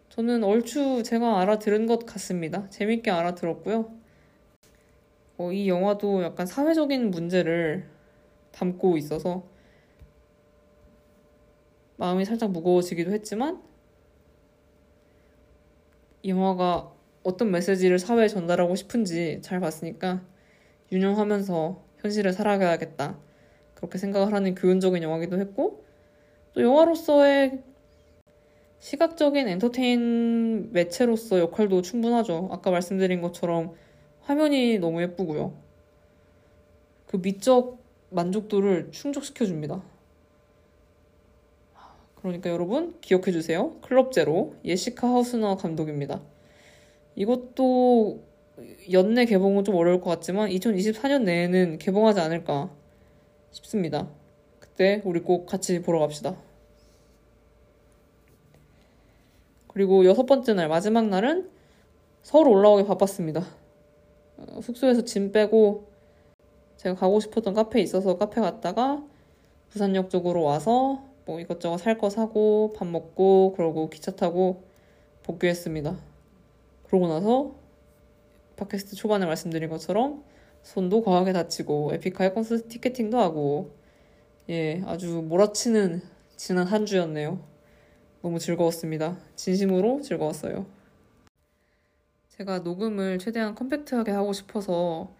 저는 0.09 0.45
얼추 0.45 1.03
제가 1.03 1.41
알아들은 1.41 1.87
것 1.87 2.07
같습니다. 2.07 2.69
재밌게 2.71 3.11
알아들었고요. 3.11 3.95
어, 5.39 5.53
이 5.53 5.69
영화도 5.69 6.23
약간 6.23 6.47
사회적인 6.47 7.11
문제를 7.11 7.87
담고 8.57 8.97
있어서 8.97 9.45
마음이 11.97 12.25
살짝 12.25 12.51
무거워지기도 12.51 13.13
했지만 13.13 13.63
이 16.23 16.31
영화가 16.31 16.93
어떤 17.23 17.51
메시지를 17.51 17.99
사회에 17.99 18.29
전달하고 18.29 18.75
싶은지 18.75 19.41
잘 19.43 19.61
봤으니까 19.61 20.23
유념하면서 20.93 21.85
현실을 21.99 22.33
살아가야겠다. 22.33 23.19
그렇게 23.75 23.99
생각을 23.99 24.33
하는 24.33 24.55
교훈적인 24.55 25.03
영화기도 25.03 25.39
했고 25.39 25.85
또 26.55 26.63
영화로서의 26.63 27.63
시각적인 28.79 29.49
엔터테인 29.49 30.73
매체로서 30.73 31.39
역할도 31.39 31.83
충분하죠. 31.83 32.49
아까 32.53 32.71
말씀드린 32.71 33.21
것처럼 33.21 33.75
화면이 34.21 34.79
너무 34.79 35.03
예쁘고요. 35.03 35.55
그 37.07 37.17
미적 37.17 37.86
만족도를 38.17 38.91
충족시켜 38.91 39.45
줍니다. 39.45 39.83
그러니까 42.17 42.51
여러분 42.51 42.99
기억해 43.01 43.31
주세요. 43.31 43.77
클럽 43.83 44.11
제로 44.11 44.57
예시카 44.65 45.07
하우스너 45.07 45.57
감독입니다. 45.57 46.23
이것도 47.15 48.25
연내 48.91 49.27
개봉은 49.27 49.65
좀 49.65 49.77
어려울 49.77 50.01
것 50.01 50.11
같지만 50.11 50.49
2024년 50.49 51.23
내에는 51.23 51.79
개봉하지 51.79 52.21
않을까 52.21 52.71
싶습니다. 53.53 54.09
그때 54.59 55.03
우리 55.05 55.21
꼭 55.21 55.47
같이 55.47 55.81
보러 55.83 56.01
갑시다. 56.01 56.37
그리고 59.69 60.05
여섯 60.07 60.25
번째 60.25 60.55
날 60.55 60.69
마지막 60.69 61.09
날은 61.09 61.51
서울 62.23 62.49
올라오기 62.49 62.87
바빴습니다. 62.87 63.47
어, 64.39 64.61
숙소에서 64.63 65.05
짐 65.05 65.33
빼고 65.33 65.96
제가 66.77 66.95
가고 66.95 67.21
싶었던 67.21 67.55
카페에 67.55 67.83
있어서 67.83 68.19
카페 68.19 68.41
갔다가 68.41 69.03
부산역 69.71 70.11
쪽으로 70.11 70.43
와서 70.43 71.05
뭐 71.25 71.41
이것저것 71.41 71.79
살 71.79 71.99
거 71.99 72.11
사고 72.11 72.73
밥 72.77 72.87
먹고 72.87 73.55
그러고 73.57 73.91
기차 73.91 74.13
타고 74.13 74.65
복귀했습니다. 75.25 75.97
그러고 76.85 77.09
나서 77.09 77.55
팟캐스트 78.57 78.97
초반에 78.97 79.27
말씀드린 79.27 79.69
것처럼 79.69 80.23
손도 80.63 81.03
과하게 81.03 81.33
다치고 81.33 81.93
에픽하이 81.95 82.31
콘서트 82.33 82.69
티켓팅도 82.69 83.19
하고 83.19 83.75
예 84.49 84.83
아주 84.87 85.23
몰아치는 85.23 86.03
지난 86.37 86.67
한 86.67 86.87
주였네요. 86.87 87.41
너무 88.23 88.39
즐거웠습니다. 88.39 89.19
진심으로 89.35 90.01
즐거웠어요. 90.03 90.67
제가 92.29 92.61
녹음을 92.61 93.19
최대한 93.19 93.55
컴팩트하게 93.55 94.13
하고 94.13 94.33
싶어서 94.33 95.15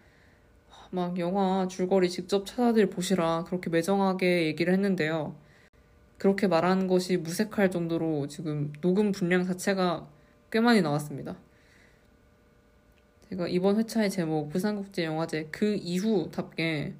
막 0.91 1.17
영화 1.19 1.67
줄거리 1.67 2.09
직접 2.09 2.45
찾아들 2.45 2.89
보시라 2.89 3.43
그렇게 3.45 3.69
매정하게 3.69 4.45
얘기를 4.45 4.73
했는데요. 4.73 5.35
그렇게 6.17 6.47
말한 6.47 6.87
것이 6.87 7.17
무색할 7.17 7.69
정도로 7.69 8.27
지금 8.27 8.73
녹음 8.81 9.11
분량 9.11 9.43
자체가 9.43 10.07
꽤 10.51 10.59
많이 10.59 10.81
나왔습니다. 10.81 11.37
제가 13.29 13.47
이번 13.47 13.77
회차의 13.77 14.09
제목 14.09 14.49
부산국제영화제 14.49 15.49
그 15.51 15.75
이후답게 15.75 16.93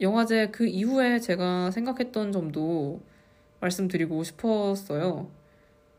영화제 0.00 0.48
그 0.48 0.66
이후에 0.66 1.20
제가 1.20 1.70
생각했던 1.70 2.32
점도 2.32 3.00
말씀드리고 3.60 4.22
싶었어요. 4.22 5.30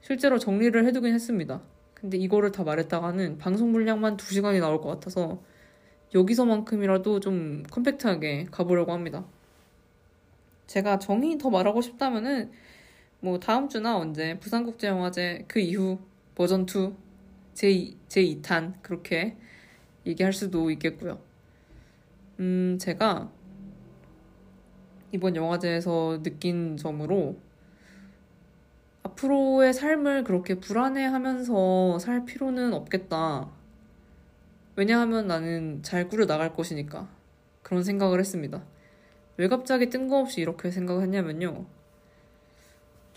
실제로 0.01 0.37
정리를 0.37 0.85
해두긴 0.85 1.13
했습니다. 1.15 1.61
근데 1.95 2.17
이거를 2.17 2.51
다 2.51 2.63
말했다가는 2.63 3.39
방송 3.39 3.73
분량만 3.73 4.17
2시간이 4.17 4.59
나올 4.59 4.79
것 4.79 4.89
같아서 4.89 5.41
여기서만큼이라도 6.13 7.19
좀 7.19 7.63
컴팩트하게 7.69 8.47
가보려고 8.51 8.91
합니다. 8.91 9.25
제가 10.67 10.99
정의 10.99 11.37
더 11.37 11.49
말하고 11.49 11.81
싶다면은 11.81 12.51
뭐 13.19 13.39
다음 13.39 13.67
주나 13.69 13.97
언제 13.97 14.39
부산국제영화제 14.39 15.45
그 15.47 15.59
이후 15.59 15.99
버전 16.35 16.65
2 16.65 16.93
제, 17.53 17.95
제2탄 18.07 18.73
그렇게 18.83 19.35
얘기할 20.05 20.33
수도 20.33 20.69
있겠고요. 20.71 21.19
음, 22.39 22.77
제가 22.79 23.31
이번 25.11 25.35
영화제에서 25.35 26.21
느낀 26.21 26.77
점으로 26.77 27.37
앞으로의 29.03 29.73
삶을 29.73 30.23
그렇게 30.23 30.55
불안해하면서 30.55 31.99
살 31.99 32.25
필요는 32.25 32.73
없겠다. 32.73 33.49
왜냐하면 34.77 35.27
나는 35.27 35.81
잘 35.83 36.07
꾸려 36.07 36.25
나갈 36.27 36.53
것이니까. 36.53 37.09
그런 37.63 37.83
생각을 37.83 38.19
했습니다. 38.19 38.63
왜 39.37 39.47
갑자기 39.49 39.89
뜬금없이 39.89 40.41
이렇게 40.41 40.71
생각을 40.71 41.03
했냐면요. 41.03 41.65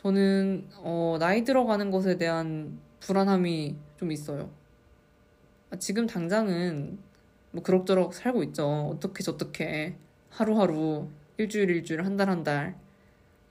저는, 0.03 0.69
어, 0.79 1.17
나이 1.21 1.45
들어가는 1.45 1.91
것에 1.91 2.17
대한 2.19 2.81
불안함이 3.01 3.77
좀 3.99 4.13
있어요. 4.13 4.51
아, 5.71 5.77
지금 5.79 6.07
당장은 6.07 6.99
뭐 7.53 7.63
그럭저럭 7.63 8.15
살고 8.15 8.43
있죠. 8.45 8.93
어떻게 8.95 9.23
저떻게. 9.23 9.97
하루하루, 10.31 11.09
일주일 11.39 11.71
일주일, 11.71 12.05
한 12.05 12.17
달 12.17 12.29
한 12.31 12.45
달, 12.45 12.77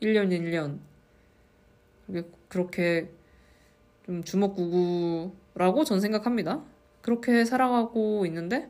1년 0.01 0.31
1년. 0.31 0.79
그렇게 2.49 3.11
좀 4.05 4.23
주먹구구라고 4.23 5.83
전 5.85 6.01
생각합니다. 6.01 6.63
그렇게 7.09 7.43
살아가고 7.43 8.27
있는데, 8.27 8.69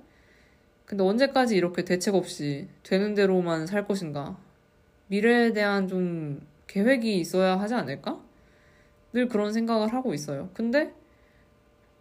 근데 0.86 1.04
언제까지 1.04 1.58
이렇게 1.58 1.84
대책 1.84 2.16
없이 2.16 2.70
되는 2.84 3.14
대로만 3.14 3.68
살 3.68 3.86
것인가? 3.86 4.38
미래에 5.08 5.52
대한 5.52 5.90
좀 5.90 6.48
계획이 6.68 7.20
있어야 7.20 7.60
하지 7.60 7.74
않을까? 7.74 8.24
늘 9.12 9.28
그런 9.28 9.52
생각을 9.52 9.94
하고 9.94 10.14
있어요. 10.14 10.50
근데 10.54 10.94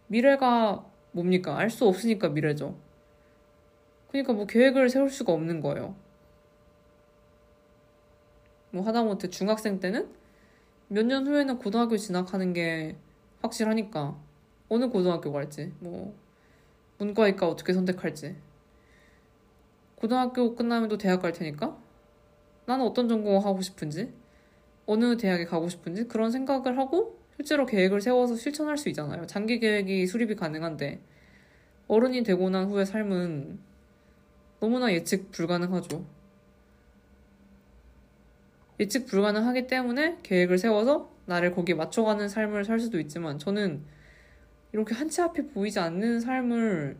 미래가 0.07 0.85
뭡니까? 1.11 1.57
알 1.57 1.69
수 1.69 1.85
없으니까 1.85 2.29
미래죠. 2.29 2.77
그러니까 4.09 4.31
뭐 4.31 4.45
계획을 4.47 4.89
세울 4.89 5.09
수가 5.09 5.33
없는 5.33 5.59
거예요. 5.59 5.93
뭐 8.71 8.83
하다못해 8.85 9.29
중학생 9.29 9.79
때는 9.81 10.09
몇 10.87 11.05
년 11.05 11.27
후에는 11.27 11.57
고등학교 11.59 11.97
진학하는 11.97 12.53
게 12.53 12.95
확실하니까 13.41 14.17
어느 14.69 14.89
고등학교 14.89 15.31
갈지 15.33 15.73
뭐 15.79 16.15
문과이과 16.99 17.47
어떻게 17.47 17.73
선택할지 17.73 18.35
고등학교 19.95 20.55
끝나면 20.55 20.87
또 20.89 20.97
대학 20.97 21.21
갈 21.21 21.33
테니까 21.33 21.77
나는 22.65 22.85
어떤 22.85 23.09
전공을 23.09 23.43
하고 23.43 23.61
싶은지 23.61 24.13
어느 24.85 25.17
대학에 25.17 25.45
가고 25.45 25.69
싶은지 25.69 26.07
그런 26.07 26.31
생각을 26.31 26.77
하고 26.77 27.19
실제로 27.35 27.65
계획을 27.65 28.01
세워서 28.01 28.35
실천할 28.35 28.77
수 28.77 28.89
있잖아요. 28.89 29.25
장기 29.25 29.59
계획이 29.59 30.05
수립이 30.07 30.35
가능한데 30.35 30.99
어른이 31.87 32.23
되고 32.23 32.49
난 32.49 32.65
후의 32.69 32.85
삶은 32.85 33.59
너무나 34.59 34.91
예측 34.91 35.31
불가능하죠. 35.31 36.05
예측 38.79 39.05
불가능하기 39.07 39.67
때문에 39.67 40.17
계획을 40.23 40.57
세워서 40.57 41.09
나를 41.25 41.53
거기에 41.53 41.75
맞춰가는 41.75 42.27
삶을 42.29 42.65
살 42.65 42.79
수도 42.79 42.99
있지만 42.99 43.37
저는 43.37 43.83
이렇게 44.71 44.93
한치 44.93 45.21
앞이 45.21 45.47
보이지 45.47 45.79
않는 45.79 46.19
삶을 46.19 46.97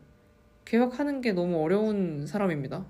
계획하는 0.66 1.22
게 1.22 1.34
너무 1.34 1.62
어려운 1.64 2.26
사람입니다. 2.26 2.86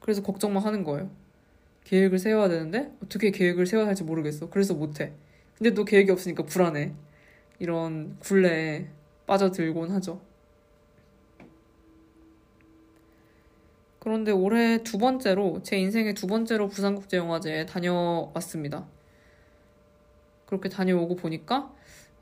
그래서 0.00 0.22
걱정만 0.22 0.62
하는 0.62 0.84
거예요. 0.84 1.10
계획을 1.84 2.18
세워야 2.18 2.48
되는데 2.48 2.92
어떻게 3.02 3.30
계획을 3.30 3.66
세워야 3.66 3.86
할지 3.86 4.04
모르겠어. 4.04 4.50
그래서 4.50 4.74
못해. 4.74 5.12
근데 5.56 5.74
또 5.74 5.84
계획이 5.84 6.10
없으니까 6.10 6.44
불안해. 6.44 6.94
이런 7.58 8.16
굴레에 8.20 8.88
빠져들곤 9.26 9.90
하죠. 9.90 10.20
그런데 13.98 14.32
올해 14.32 14.82
두 14.82 14.96
번째로, 14.96 15.60
제 15.62 15.76
인생의 15.76 16.14
두 16.14 16.26
번째로 16.26 16.68
부산국제영화제에 16.68 17.66
다녀왔습니다. 17.66 18.88
그렇게 20.50 20.68
다녀오고 20.68 21.14
보니까, 21.14 21.72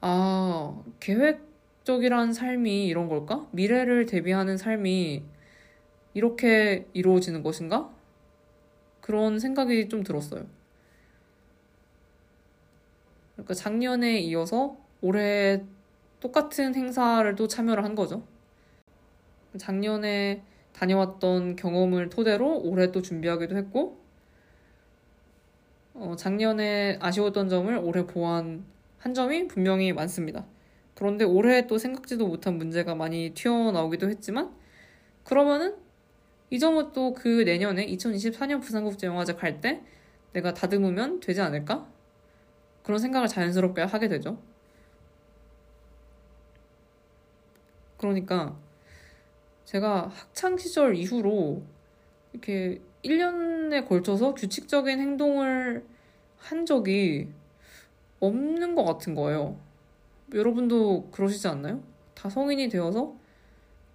아, 0.02 0.82
계획적이란 1.00 2.34
삶이 2.34 2.86
이런 2.86 3.08
걸까? 3.08 3.48
미래를 3.52 4.04
대비하는 4.04 4.58
삶이 4.58 5.24
이렇게 6.12 6.86
이루어지는 6.92 7.42
것인가? 7.42 7.90
그런 9.00 9.38
생각이 9.38 9.88
좀 9.88 10.02
들었어요. 10.02 10.46
그러니까 13.32 13.54
작년에 13.54 14.18
이어서 14.20 14.76
올해 15.00 15.64
똑같은 16.20 16.74
행사를 16.74 17.34
또 17.34 17.48
참여를 17.48 17.82
한 17.82 17.94
거죠. 17.94 18.22
작년에 19.56 20.42
다녀왔던 20.74 21.56
경험을 21.56 22.10
토대로 22.10 22.60
올해 22.60 22.92
또 22.92 23.00
준비하기도 23.00 23.56
했고, 23.56 23.98
어, 25.98 26.14
작년에 26.16 26.98
아쉬웠던 27.00 27.48
점을 27.48 27.74
올해 27.78 28.06
보완한 28.06 29.14
점이 29.14 29.48
분명히 29.48 29.92
많습니다. 29.92 30.46
그런데 30.94 31.24
올해 31.24 31.66
또 31.66 31.78
생각지도 31.78 32.26
못한 32.26 32.58
문제가 32.58 32.94
많이 32.94 33.32
튀어나오기도 33.34 34.08
했지만, 34.10 34.52
그러면은 35.24 35.76
이 36.50 36.58
점은 36.58 36.92
또 36.92 37.14
그 37.14 37.42
내년에 37.44 37.86
2024년 37.86 38.60
부산국제영화제 38.62 39.34
갈 39.34 39.60
때 39.60 39.82
내가 40.32 40.54
다듬으면 40.54 41.20
되지 41.20 41.40
않을까? 41.40 41.88
그런 42.82 42.98
생각을 43.00 43.28
자연스럽게 43.28 43.82
하게 43.82 44.08
되죠. 44.08 44.38
그러니까 47.96 48.56
제가 49.64 50.08
학창 50.08 50.56
시절 50.56 50.94
이후로 50.96 51.62
이렇게 52.32 52.80
1년에 53.04 53.86
걸쳐서 53.86 54.34
규칙적인 54.34 55.00
행동을 55.00 55.84
한 56.36 56.66
적이 56.66 57.28
없는 58.20 58.74
것 58.74 58.84
같은 58.84 59.14
거예요. 59.14 59.58
여러분도 60.34 61.10
그러시지 61.10 61.48
않나요? 61.48 61.82
다 62.14 62.28
성인이 62.28 62.68
되어서 62.68 63.16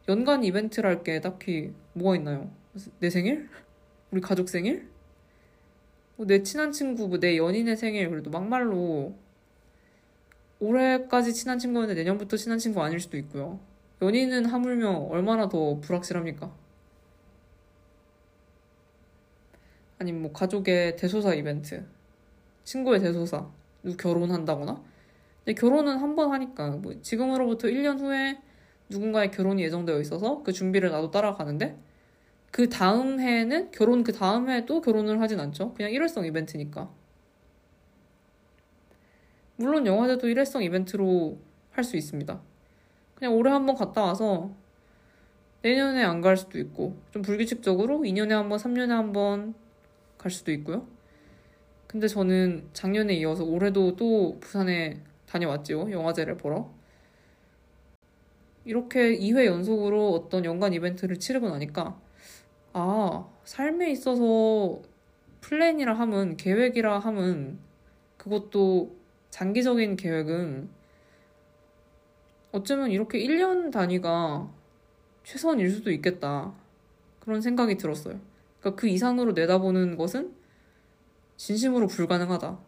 연간 0.08 0.44
이벤트랄 0.44 1.04
게 1.04 1.22
딱히 1.22 1.74
뭐가 1.94 2.16
있나요? 2.16 2.52
내 3.00 3.10
생일? 3.10 3.50
우리 4.12 4.22
가족 4.22 4.50
생일? 4.50 4.90
뭐내 6.16 6.44
친한 6.44 6.72
친구, 6.72 7.08
뭐내 7.08 7.38
연인의 7.38 7.78
생일, 7.78 8.10
그래도 8.10 8.30
막말로 8.30 9.16
올해까지 10.60 11.34
친한 11.34 11.60
친구였는데 11.60 12.02
내년부터 12.02 12.38
친한 12.38 12.58
친구 12.58 12.82
아닐 12.82 13.00
수도 13.00 13.18
있고요. 13.18 13.60
연인은 14.02 14.46
하물며 14.46 14.92
얼마나 15.10 15.50
더 15.50 15.80
불확실합니까? 15.80 16.63
아니면 20.00 20.24
뭐 20.24 20.32
가족의 20.34 20.96
대소사 20.98 21.34
이벤트, 21.34 21.86
친구의 22.64 23.00
대소사, 23.00 23.48
누구 23.84 23.98
결혼한다거나. 23.98 24.82
근데 25.46 25.60
결혼은 25.60 25.98
한 25.98 26.16
번 26.16 26.32
하니까 26.32 26.72
뭐 26.72 26.94
지금으로부터 27.02 27.68
1년 27.68 28.00
후에 28.00 28.40
누군가의 28.90 29.32
결혼이 29.32 29.64
예정되어 29.64 30.00
있어서 30.02 30.44
그 30.44 30.52
준비를 30.54 30.90
나도 30.92 31.12
따라가는데 31.12 31.78
그 32.52 32.70
다음 32.70 33.20
해에는 33.20 33.72
결혼 33.72 34.04
그 34.04 34.12
다음 34.14 34.50
해에 34.50 34.66
또 34.66 34.82
결혼을 34.82 35.20
하진 35.22 35.40
않죠. 35.40 35.74
그냥 35.74 35.92
일회성 35.92 36.26
이벤트니까. 36.26 36.90
물론 39.56 39.86
영화제도 39.86 40.28
일회성 40.28 40.64
이벤트로 40.64 41.38
할 41.72 41.84
수 41.84 41.98
있습니다. 41.98 42.40
그냥 43.16 43.34
올해 43.36 43.52
한 43.52 43.66
번 43.66 43.76
갔다 43.76 44.04
와서 44.04 44.52
내년에 45.64 46.04
안 46.04 46.22
갈 46.22 46.38
수도 46.38 46.60
있고 46.60 46.96
좀 47.12 47.22
불규칙적으로 47.22 48.00
2년에 48.06 48.30
한 48.30 48.50
번, 48.50 48.60
3년에 48.60 48.90
한 48.90 49.14
번 49.14 49.56
갈 50.24 50.32
수도 50.32 50.54
있고요. 50.54 50.88
근데 51.86 52.08
저는 52.08 52.70
작년에 52.72 53.14
이어서 53.16 53.44
올해도 53.44 53.98
또 53.98 54.40
부산에 54.40 55.02
다녀왔지요. 55.28 55.92
영화제를 55.92 56.38
보러. 56.38 56.72
이렇게 58.64 59.18
2회 59.18 59.46
연속으로 59.46 60.14
어떤 60.14 60.46
연간 60.46 60.74
이벤트를 60.74 61.20
치르고 61.20 61.50
나니까 61.50 62.00
아, 62.72 63.28
삶에 63.44 63.92
있어서 63.92 64.82
플랜이라 65.42 65.94
함은 65.94 66.38
계획이라 66.38 67.00
함은 67.00 67.60
그것도 68.16 68.96
장기적인 69.30 69.98
계획은 69.98 70.70
어쩌면 72.54 72.92
이렇게 72.92 73.20
1년 73.20 73.72
단위가 73.72 74.50
최선일 75.26 75.70
수도 75.70 75.92
있겠다. 75.92 76.54
그런 77.20 77.42
생각이 77.42 77.76
들었어요. 77.76 78.20
그러니까 78.64 78.80
그 78.80 78.88
이상으로 78.88 79.34
내다보는 79.34 79.98
것은 79.98 80.34
진심으로 81.38 81.88
불가능하다. 81.88 82.60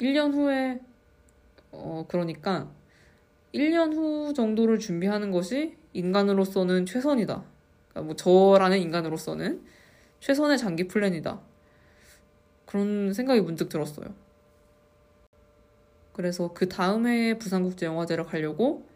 1년 0.00 0.32
후에, 0.34 0.80
어, 1.72 2.06
그러니까 2.08 2.70
1년 3.52 3.94
후 3.94 4.32
정도를 4.34 4.78
준비하는 4.78 5.30
것이 5.30 5.76
인간으로서는 5.92 6.86
최선이다. 6.86 7.44
그러니까 7.90 8.02
뭐 8.02 8.16
저라는 8.16 8.78
인간으로서는 8.78 9.62
최선의 10.20 10.58
장기 10.58 10.88
플랜이다. 10.88 11.40
그런 12.66 13.12
생각이 13.12 13.40
문득 13.42 13.68
들었어요. 13.68 14.08
그래서 16.12 16.52
그 16.54 16.68
다음 16.68 17.06
해에 17.06 17.34
부산국제영화제를 17.38 18.24
가려고 18.24 18.86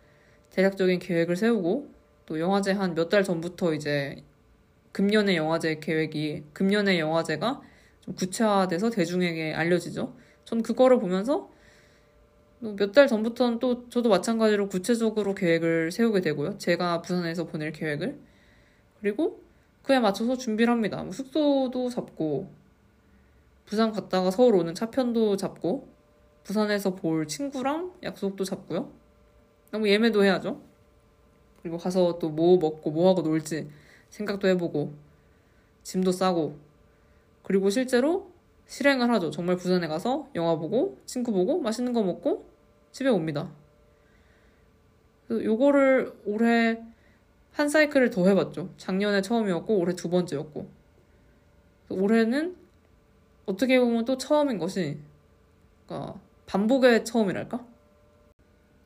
대략적인 0.50 0.98
계획을 1.00 1.36
세우고 1.36 1.90
또 2.26 2.40
영화제 2.40 2.72
한 2.72 2.94
몇 2.94 3.08
달 3.10 3.24
전부터 3.24 3.74
이제 3.74 4.24
금년의 4.92 5.36
영화제 5.36 5.78
계획이 5.80 6.44
금년의 6.52 6.98
영화제가 7.00 7.60
좀 8.00 8.14
구체화돼서 8.14 8.90
대중에게 8.90 9.54
알려지죠. 9.54 10.16
전 10.44 10.62
그거를 10.62 10.98
보면서 10.98 11.50
몇 12.60 12.92
달 12.92 13.06
전부터는 13.08 13.58
또 13.58 13.88
저도 13.88 14.08
마찬가지로 14.10 14.68
구체적으로 14.68 15.34
계획을 15.34 15.92
세우게 15.92 16.20
되고요. 16.20 16.58
제가 16.58 17.00
부산에서 17.02 17.46
보낼 17.46 17.72
계획을. 17.72 18.18
그리고 19.00 19.42
그에 19.82 19.98
맞춰서 19.98 20.36
준비를 20.36 20.70
합니다. 20.72 21.02
뭐 21.02 21.12
숙소도 21.12 21.88
잡고, 21.88 22.50
부산 23.64 23.92
갔다가 23.92 24.30
서울 24.30 24.56
오는 24.56 24.74
차편도 24.74 25.36
잡고, 25.36 25.88
부산에서 26.44 26.94
볼 26.96 27.26
친구랑 27.26 27.94
약속도 28.02 28.44
잡고요. 28.44 28.92
너무 29.70 29.88
예매도 29.88 30.24
해야죠. 30.24 30.60
그리고 31.62 31.78
가서 31.78 32.18
또 32.18 32.28
뭐 32.30 32.58
먹고 32.58 32.90
뭐 32.90 33.08
하고 33.10 33.22
놀지 33.22 33.68
생각도 34.10 34.48
해보고, 34.48 34.94
짐도 35.82 36.12
싸고, 36.12 36.58
그리고 37.42 37.70
실제로 37.70 38.30
실행을 38.66 39.10
하죠. 39.12 39.30
정말 39.30 39.56
부산에 39.56 39.88
가서 39.88 40.28
영화 40.34 40.56
보고, 40.56 40.98
친구 41.06 41.32
보고, 41.32 41.60
맛있는 41.60 41.92
거 41.92 42.02
먹고, 42.02 42.46
집에 42.92 43.08
옵니다. 43.08 43.50
요거를 45.30 46.12
올해 46.26 46.82
한 47.52 47.68
사이클을 47.68 48.10
더 48.10 48.26
해봤죠. 48.28 48.70
작년에 48.76 49.22
처음이었고 49.22 49.78
올해 49.78 49.94
두 49.94 50.08
번째였고 50.10 50.68
올해는 51.90 52.56
어떻게 53.46 53.78
보면 53.80 54.04
또 54.04 54.16
처음인 54.18 54.58
것이 54.58 54.98
그러니까 55.86 56.18
반복의 56.46 57.04
처음이랄까? 57.04 57.64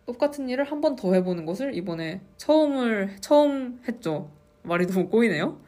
똑같은 0.07 0.49
일을 0.49 0.65
한 0.65 0.81
번 0.81 0.97
더 0.97 1.15
해보는 1.15 1.47
것을 1.47 1.75
이번에 1.75 2.21
처음을 2.37 3.17
처음 3.21 3.81
했죠. 3.89 4.31
말이 4.65 4.87
너무 4.87 5.09
꼬이네요. 5.09 5.61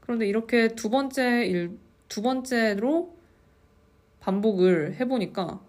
그런데 0.00 0.26
이렇게 0.26 0.68
두 0.68 0.90
번째 0.90 1.46
일, 1.46 1.78
두 2.08 2.22
번째로 2.22 3.14
반복을 4.20 4.96
해보니까 4.96 5.60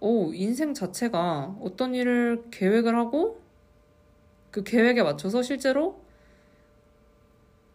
오, 0.00 0.32
인생 0.34 0.74
자체가 0.74 1.56
어떤 1.60 1.94
일을 1.94 2.44
계획을 2.50 2.94
하고 2.96 3.40
그 4.50 4.62
계획에 4.62 5.02
맞춰서 5.02 5.42
실제로 5.42 6.00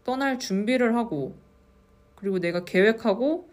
떠날 0.03 0.39
준비를 0.39 0.95
하고 0.95 1.35
그리고 2.15 2.39
내가 2.39 2.63
계획하고 2.63 3.49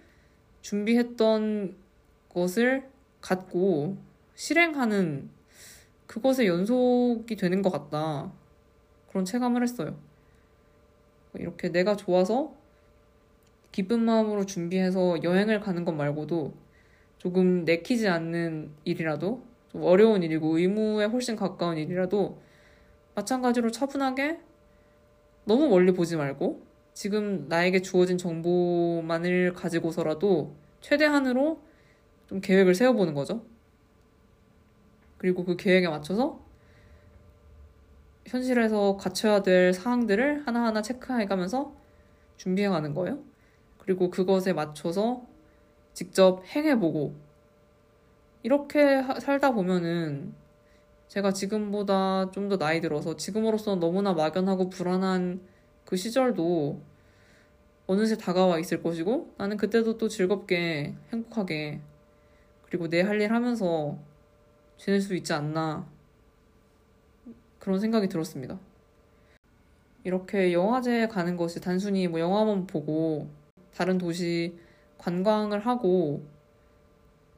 준비했던 0.60 1.76
것을 2.28 2.88
갖고 3.20 3.96
실행하는 4.34 5.30
그것의 6.06 6.46
연속이 6.46 7.36
되는 7.36 7.62
것 7.62 7.70
같다. 7.70 8.32
그런 9.18 9.24
체감을 9.24 9.64
했어요. 9.64 9.98
이렇게 11.34 11.70
내가 11.70 11.96
좋아서 11.96 12.54
기쁜 13.72 14.04
마음으로 14.04 14.46
준비해서 14.46 15.22
여행을 15.24 15.58
가는 15.58 15.84
것 15.84 15.92
말고도 15.92 16.54
조금 17.18 17.64
내키지 17.64 18.06
않는 18.06 18.70
일이라도 18.84 19.42
좀 19.72 19.82
어려운 19.82 20.22
일이고 20.22 20.56
의무에 20.58 21.06
훨씬 21.06 21.34
가까운 21.34 21.78
일이라도 21.78 22.40
마찬가지로 23.16 23.72
차분하게 23.72 24.38
너무 25.44 25.68
멀리 25.68 25.92
보지 25.92 26.16
말고 26.16 26.62
지금 26.94 27.48
나에게 27.48 27.82
주어진 27.82 28.18
정보만을 28.18 29.52
가지고서라도 29.54 30.54
최대한으로 30.80 31.60
좀 32.28 32.40
계획을 32.40 32.76
세워보는 32.76 33.14
거죠. 33.14 33.44
그리고 35.16 35.44
그 35.44 35.56
계획에 35.56 35.88
맞춰서 35.88 36.47
현실에서 38.28 38.96
갖춰야 38.96 39.42
될 39.42 39.72
사항들을 39.72 40.46
하나하나 40.46 40.82
체크해가면서 40.82 41.74
준비해가는 42.36 42.94
거예요. 42.94 43.18
그리고 43.78 44.10
그것에 44.10 44.52
맞춰서 44.52 45.26
직접 45.94 46.44
행해보고 46.46 47.14
이렇게 48.42 49.02
살다 49.20 49.52
보면은 49.52 50.34
제가 51.08 51.32
지금보다 51.32 52.30
좀 52.32 52.48
더 52.48 52.58
나이 52.58 52.80
들어서 52.80 53.16
지금으로서는 53.16 53.80
너무나 53.80 54.12
막연하고 54.14 54.68
불안한 54.70 55.40
그 55.84 55.96
시절도 55.96 56.80
어느새 57.86 58.16
다가와 58.16 58.58
있을 58.58 58.82
것이고 58.82 59.34
나는 59.38 59.56
그때도 59.56 59.98
또 59.98 60.08
즐겁게 60.08 60.94
행복하게 61.12 61.80
그리고 62.66 62.88
내 62.88 63.02
할 63.02 63.20
일 63.20 63.32
하면서 63.32 63.98
지낼 64.76 65.00
수 65.00 65.14
있지 65.16 65.32
않나 65.32 65.88
그런 67.58 67.80
생각이 67.80 68.08
들었습니다. 68.08 68.58
이렇게 70.04 70.52
영화제에 70.52 71.08
가는 71.08 71.36
것이 71.36 71.60
단순히 71.60 72.08
뭐 72.08 72.20
영화만 72.20 72.66
보고 72.66 73.28
다른 73.74 73.98
도시 73.98 74.56
관광을 74.98 75.60
하고 75.60 76.22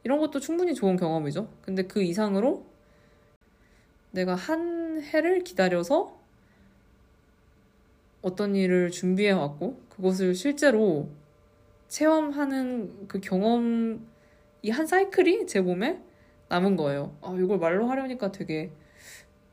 이런 0.04 0.18
것도 0.18 0.40
충분히 0.40 0.74
좋은 0.74 0.96
경험이죠. 0.96 1.48
근데 1.62 1.82
그 1.84 2.02
이상으로 2.02 2.64
내가 4.12 4.34
한 4.34 5.02
해를 5.02 5.44
기다려서 5.44 6.18
어떤 8.22 8.54
일을 8.54 8.90
준비해 8.90 9.30
왔고 9.30 9.80
그것을 9.88 10.34
실제로 10.34 11.08
체험하는 11.88 13.08
그 13.08 13.20
경험 13.20 14.06
이 14.62 14.70
한 14.70 14.86
사이클이 14.86 15.46
제 15.46 15.60
몸에 15.60 16.00
남은 16.50 16.76
거예요. 16.76 17.16
아, 17.22 17.34
이걸 17.38 17.58
말로 17.58 17.86
하려니까 17.88 18.30
되게 18.32 18.70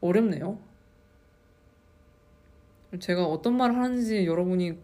어렵네요. 0.02 0.60
제가 3.00 3.26
어떤 3.26 3.58
말을 3.58 3.78
하는지 3.78 4.26
여러분이 4.26 4.78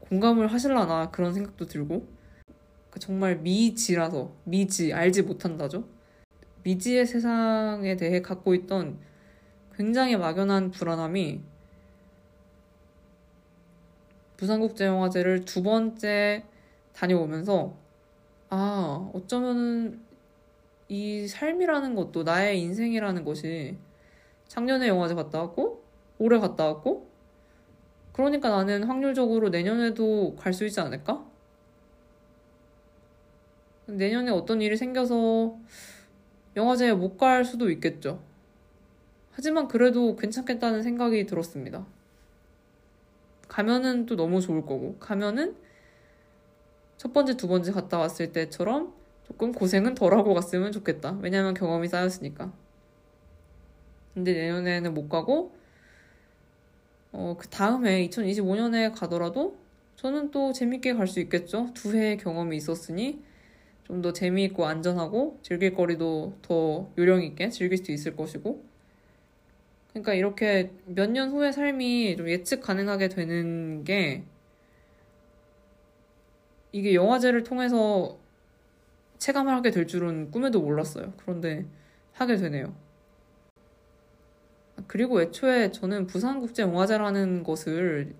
공감을 0.00 0.52
하실라나 0.52 1.10
그런 1.10 1.32
생각도 1.34 1.66
들고 1.66 2.06
그 2.90 3.00
정말 3.00 3.36
미지라서 3.36 4.32
미지 4.44 4.92
알지 4.92 5.22
못한다죠. 5.22 5.84
미지의 6.62 7.06
세상에 7.06 7.96
대해 7.96 8.22
갖고 8.22 8.54
있던 8.54 8.98
굉장히 9.76 10.16
막연한 10.16 10.70
불안함이 10.70 11.40
부산국제영화제를 14.36 15.44
두 15.44 15.62
번째 15.62 16.44
다녀오면서 16.92 17.74
아 18.50 19.10
어쩌면은 19.12 20.00
이 20.88 21.26
삶이라는 21.26 21.94
것도 21.94 22.22
나의 22.22 22.60
인생이라는 22.60 23.24
것이 23.24 23.76
작년에 24.48 24.88
영화제 24.88 25.14
갔다 25.14 25.40
왔고 25.40 25.82
올해 26.18 26.38
갔다 26.38 26.66
왔고 26.66 27.08
그러니까 28.12 28.48
나는 28.50 28.84
확률적으로 28.84 29.48
내년에도 29.48 30.36
갈 30.36 30.52
수 30.52 30.64
있지 30.66 30.80
않을까? 30.80 31.24
내년에 33.86 34.30
어떤 34.30 34.62
일이 34.62 34.76
생겨서 34.76 35.56
영화제에 36.56 36.92
못 36.92 37.16
갈 37.18 37.44
수도 37.44 37.70
있겠죠. 37.70 38.20
하지만 39.32 39.66
그래도 39.68 40.16
괜찮겠다는 40.16 40.82
생각이 40.82 41.26
들었습니다. 41.26 41.84
가면은 43.48 44.06
또 44.06 44.16
너무 44.16 44.40
좋을 44.40 44.62
거고, 44.62 44.96
가면은 44.98 45.56
첫 46.96 47.12
번째, 47.12 47.36
두 47.36 47.48
번째 47.48 47.72
갔다 47.72 47.98
왔을 47.98 48.32
때처럼 48.32 48.94
조금 49.24 49.52
고생은 49.52 49.94
덜 49.94 50.14
하고 50.14 50.34
갔으면 50.34 50.72
좋겠다. 50.72 51.18
왜냐면 51.20 51.54
경험이 51.54 51.88
쌓였으니까. 51.88 52.52
근데 54.14 54.32
내년에는 54.32 54.94
못 54.94 55.08
가고, 55.08 55.52
어, 57.12 57.36
그 57.38 57.48
다음에 57.48 58.02
2025년에 58.02 58.90
가더라도 58.90 59.56
저는 59.96 60.30
또 60.30 60.52
재밌게 60.52 60.94
갈 60.94 61.06
수 61.06 61.20
있겠죠. 61.20 61.70
두 61.74 61.96
해의 61.96 62.16
경험이 62.18 62.56
있었으니 62.56 63.22
좀 63.84 64.02
더 64.02 64.12
재미있고 64.12 64.66
안전하고 64.66 65.40
즐길 65.42 65.74
거리도 65.74 66.38
더 66.42 66.90
요령 66.98 67.22
있게 67.24 67.50
즐길 67.50 67.78
수 67.78 67.92
있을 67.92 68.16
것이고. 68.16 68.64
그러니까 69.92 70.14
이렇게 70.14 70.72
몇 70.86 71.08
년 71.10 71.30
후의 71.30 71.52
삶이 71.52 72.16
좀 72.16 72.28
예측 72.28 72.60
가능하게 72.60 73.08
되는 73.08 73.84
게 73.84 74.24
이게 76.72 76.94
영화제를 76.94 77.44
통해서 77.44 78.18
체감을 79.18 79.52
하게 79.54 79.70
될 79.70 79.86
줄은 79.86 80.30
꿈에도 80.30 80.60
몰랐어요. 80.60 81.12
그런데 81.18 81.66
하게 82.12 82.36
되네요. 82.36 82.74
그리고 84.86 85.20
애초에 85.22 85.70
저는 85.72 86.06
부산국제영화제라는 86.06 87.42
것을 87.44 88.14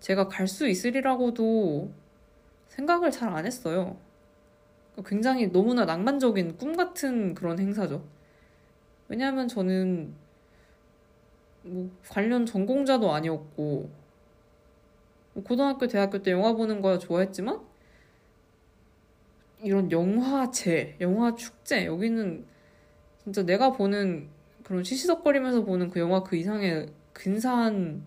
제가 0.00 0.28
갈 0.28 0.46
수 0.48 0.68
있으리라고도 0.68 1.92
생각을 2.68 3.10
잘 3.10 3.32
안 3.34 3.46
했어요. 3.46 3.96
굉장히 5.06 5.50
너무나 5.50 5.84
낭만적인 5.84 6.56
꿈 6.58 6.76
같은 6.76 7.34
그런 7.34 7.58
행사죠. 7.58 8.04
왜냐하면 9.08 9.48
저는 9.48 10.14
뭐 11.62 11.90
관련 12.08 12.44
전공자도 12.46 13.12
아니었고 13.12 13.90
뭐 15.34 15.44
고등학교, 15.44 15.86
대학교 15.86 16.22
때 16.22 16.30
영화 16.32 16.52
보는 16.52 16.82
거 16.82 16.98
좋아했지만 16.98 17.60
이런 19.62 19.90
영화제, 19.90 20.96
영화 21.00 21.34
축제 21.34 21.86
여기는 21.86 22.44
진짜 23.22 23.42
내가 23.44 23.72
보는 23.72 24.28
그런 24.72 24.84
시시덕거리면서 24.84 25.64
보는 25.64 25.90
그 25.90 26.00
영화 26.00 26.22
그 26.22 26.34
이상의 26.34 26.86
근사한 27.12 28.02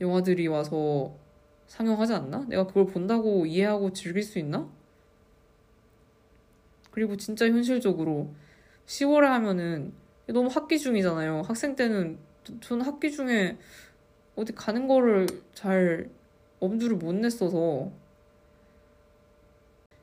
영화들이 0.00 0.48
와서 0.48 1.14
상영하지 1.68 2.14
않나? 2.14 2.46
내가 2.48 2.66
그걸 2.66 2.86
본다고 2.86 3.46
이해하고 3.46 3.92
즐길 3.92 4.24
수 4.24 4.40
있나? 4.40 4.68
그리고 6.90 7.16
진짜 7.16 7.46
현실적으로 7.46 8.34
10월에 8.86 9.22
하면은 9.22 9.92
너무 10.26 10.48
학기 10.48 10.80
중이잖아요. 10.80 11.42
학생 11.42 11.76
때는 11.76 12.18
저는 12.60 12.84
학기 12.84 13.12
중에 13.12 13.56
어디 14.34 14.52
가는 14.52 14.88
거를 14.88 15.28
잘 15.52 16.10
엄두를 16.58 16.96
못 16.96 17.14
냈어서 17.14 17.92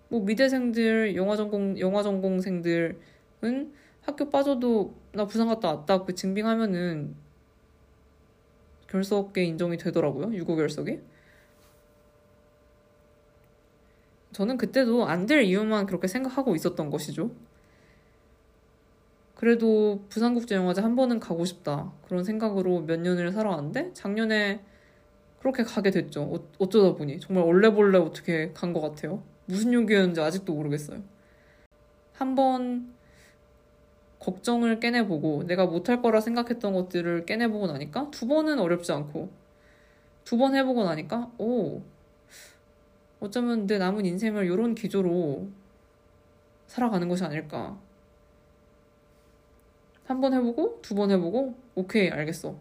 뭐 0.07 0.21
미대생들, 0.21 1.17
영화 1.17 1.35
전공 1.35 1.77
영화 1.81 2.01
전공생들은 2.01 3.80
학교 4.01 4.29
빠져도 4.29 4.95
나 5.13 5.25
부산 5.25 5.47
갔다 5.47 5.69
왔다 5.69 6.03
그 6.03 6.15
증빙하면은 6.15 7.15
결석에 8.87 9.43
인정이 9.43 9.77
되더라고요. 9.77 10.33
유고 10.35 10.55
결석이. 10.55 10.99
저는 14.33 14.57
그때도 14.57 15.05
안 15.07 15.25
될 15.27 15.43
이유만 15.43 15.85
그렇게 15.85 16.07
생각하고 16.07 16.55
있었던 16.55 16.89
것이죠. 16.89 17.31
그래도 19.35 20.03
부산국제영화제 20.09 20.81
한 20.81 20.95
번은 20.95 21.19
가고 21.19 21.45
싶다. 21.45 21.91
그런 22.07 22.23
생각으로 22.23 22.81
몇 22.81 22.99
년을 22.99 23.31
살아왔는데 23.31 23.93
작년에 23.93 24.63
그렇게 25.39 25.63
가게 25.63 25.89
됐죠. 25.89 26.21
어, 26.23 26.47
어쩌다 26.59 26.93
보니. 26.95 27.19
정말 27.19 27.45
얼레벌레 27.45 27.97
어떻게 27.97 28.51
간 28.53 28.73
것 28.73 28.81
같아요. 28.81 29.23
무슨 29.45 29.73
용기였는지 29.73 30.21
아직도 30.21 30.53
모르겠어요. 30.53 31.01
한번 32.13 32.93
걱정을 34.21 34.79
깨내보고 34.79 35.45
내가 35.47 35.67
못할 35.67 36.01
거라 36.01 36.21
생각했던 36.21 36.73
것들을 36.73 37.25
깨내보고 37.27 37.67
나니까 37.67 38.11
두 38.11 38.27
번은 38.27 38.59
어렵지 38.59 38.91
않고 38.93 39.29
두 40.25 40.37
번 40.37 40.55
해보고 40.55 40.83
나니까 40.85 41.31
오 41.39 41.81
어쩌면 43.21 43.67
내 43.67 43.77
남은 43.77 44.05
인생을 44.05 44.45
이런 44.45 44.75
기조로 44.75 45.47
살아가는 46.67 47.07
것이 47.09 47.23
아닐까 47.23 47.77
한 50.05 50.21
번 50.21 50.33
해보고 50.33 50.79
두 50.83 50.93
번 50.95 51.09
해보고 51.11 51.55
오케이 51.75 52.09
알겠어. 52.11 52.55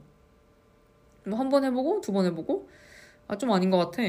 한 1.24 1.48
번 1.48 1.64
해보고 1.64 2.00
두 2.02 2.12
번 2.12 2.26
해보고 2.26 2.68
아 3.28 3.36
좀 3.38 3.52
아닌 3.52 3.70
것 3.70 3.78
같아. 3.78 4.02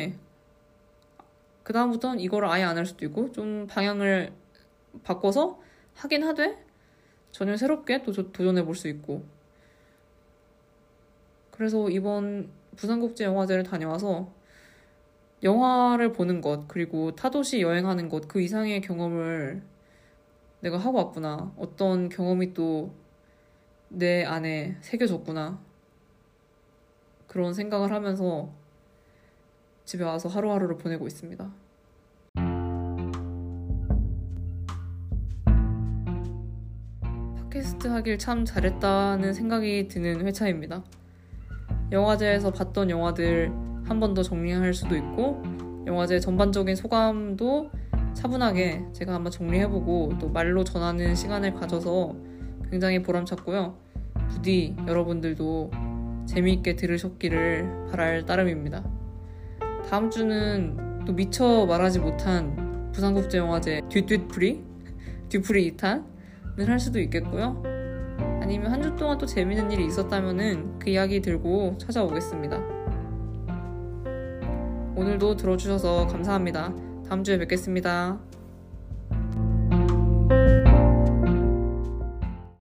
그 1.63 1.73
다음부터는 1.73 2.19
이거를 2.19 2.47
아예 2.49 2.63
안 2.63 2.77
할 2.77 2.85
수도 2.85 3.05
있고 3.05 3.31
좀 3.31 3.67
방향을 3.67 4.33
바꿔서 5.03 5.59
하긴 5.95 6.23
하되 6.23 6.57
전혀 7.31 7.57
새롭게 7.57 8.03
도, 8.03 8.11
도전해 8.13 8.63
볼 8.63 8.75
수 8.75 8.87
있고 8.87 9.23
그래서 11.51 11.89
이번 11.89 12.49
부산국제영화제를 12.75 13.63
다녀와서 13.63 14.31
영화를 15.43 16.13
보는 16.13 16.41
것 16.41 16.67
그리고 16.67 17.15
타도시 17.15 17.61
여행하는 17.61 18.09
것 18.09 18.21
그 18.27 18.41
이상의 18.41 18.81
경험을 18.81 19.61
내가 20.61 20.77
하고 20.77 20.97
왔구나 20.97 21.53
어떤 21.57 22.09
경험이 22.09 22.53
또 22.53 22.91
내 23.93 24.23
안에 24.23 24.77
새겨졌구나. 24.79 25.59
그런 27.27 27.53
생각을 27.53 27.91
하면서 27.91 28.49
집에 29.83 30.03
와서 30.05 30.29
하루하루를 30.29 30.77
보내고 30.77 31.07
있습니다. 31.07 31.51
팟캐스트 37.81 37.87
하길 37.87 38.17
참 38.17 38.45
잘했다는 38.45 39.33
생각이 39.33 39.87
드는 39.87 40.25
회차입니다. 40.25 40.83
영화제에서 41.91 42.51
봤던 42.51 42.89
영화들 42.89 43.51
한 43.85 43.99
번 43.99 44.13
더 44.13 44.23
정리할 44.23 44.73
수도 44.73 44.95
있고 44.95 45.41
영화제 45.85 46.19
전반적인 46.19 46.75
소감도 46.75 47.71
차분하게 48.13 48.85
제가 48.93 49.13
한번 49.13 49.31
정리해보고 49.31 50.13
또 50.19 50.29
말로 50.29 50.63
전하는 50.63 51.15
시간을 51.15 51.55
가져서 51.55 52.15
굉장히 52.69 53.01
보람찼고요. 53.01 53.75
부디 54.29 54.75
여러분들도 54.87 55.71
재미있게 56.27 56.75
들으셨기를 56.75 57.87
바랄 57.91 58.25
따름입니다. 58.25 58.83
다음 59.89 60.09
주는 60.09 61.03
또 61.05 61.13
미처 61.13 61.65
말하지 61.65 61.99
못한 61.99 62.91
부산국제영화제 62.93 63.81
뒷뒷풀이? 63.89 64.63
뒤풀이 65.29 65.71
2탄을 65.75 66.10
할 66.69 66.79
수도 66.79 66.99
있겠고요. 66.99 67.61
아니면 68.41 68.71
한 68.71 68.81
주 68.81 68.95
동안 68.95 69.17
또 69.17 69.25
재밌는 69.25 69.71
일이 69.71 69.85
있었다면 69.85 70.79
그 70.79 70.89
이야기 70.89 71.21
들고 71.21 71.77
찾아오겠습니다. 71.77 72.57
오늘도 74.95 75.35
들어주셔서 75.37 76.07
감사합니다. 76.07 76.73
다음 77.07 77.23
주에 77.23 77.37
뵙겠습니다. 77.37 78.19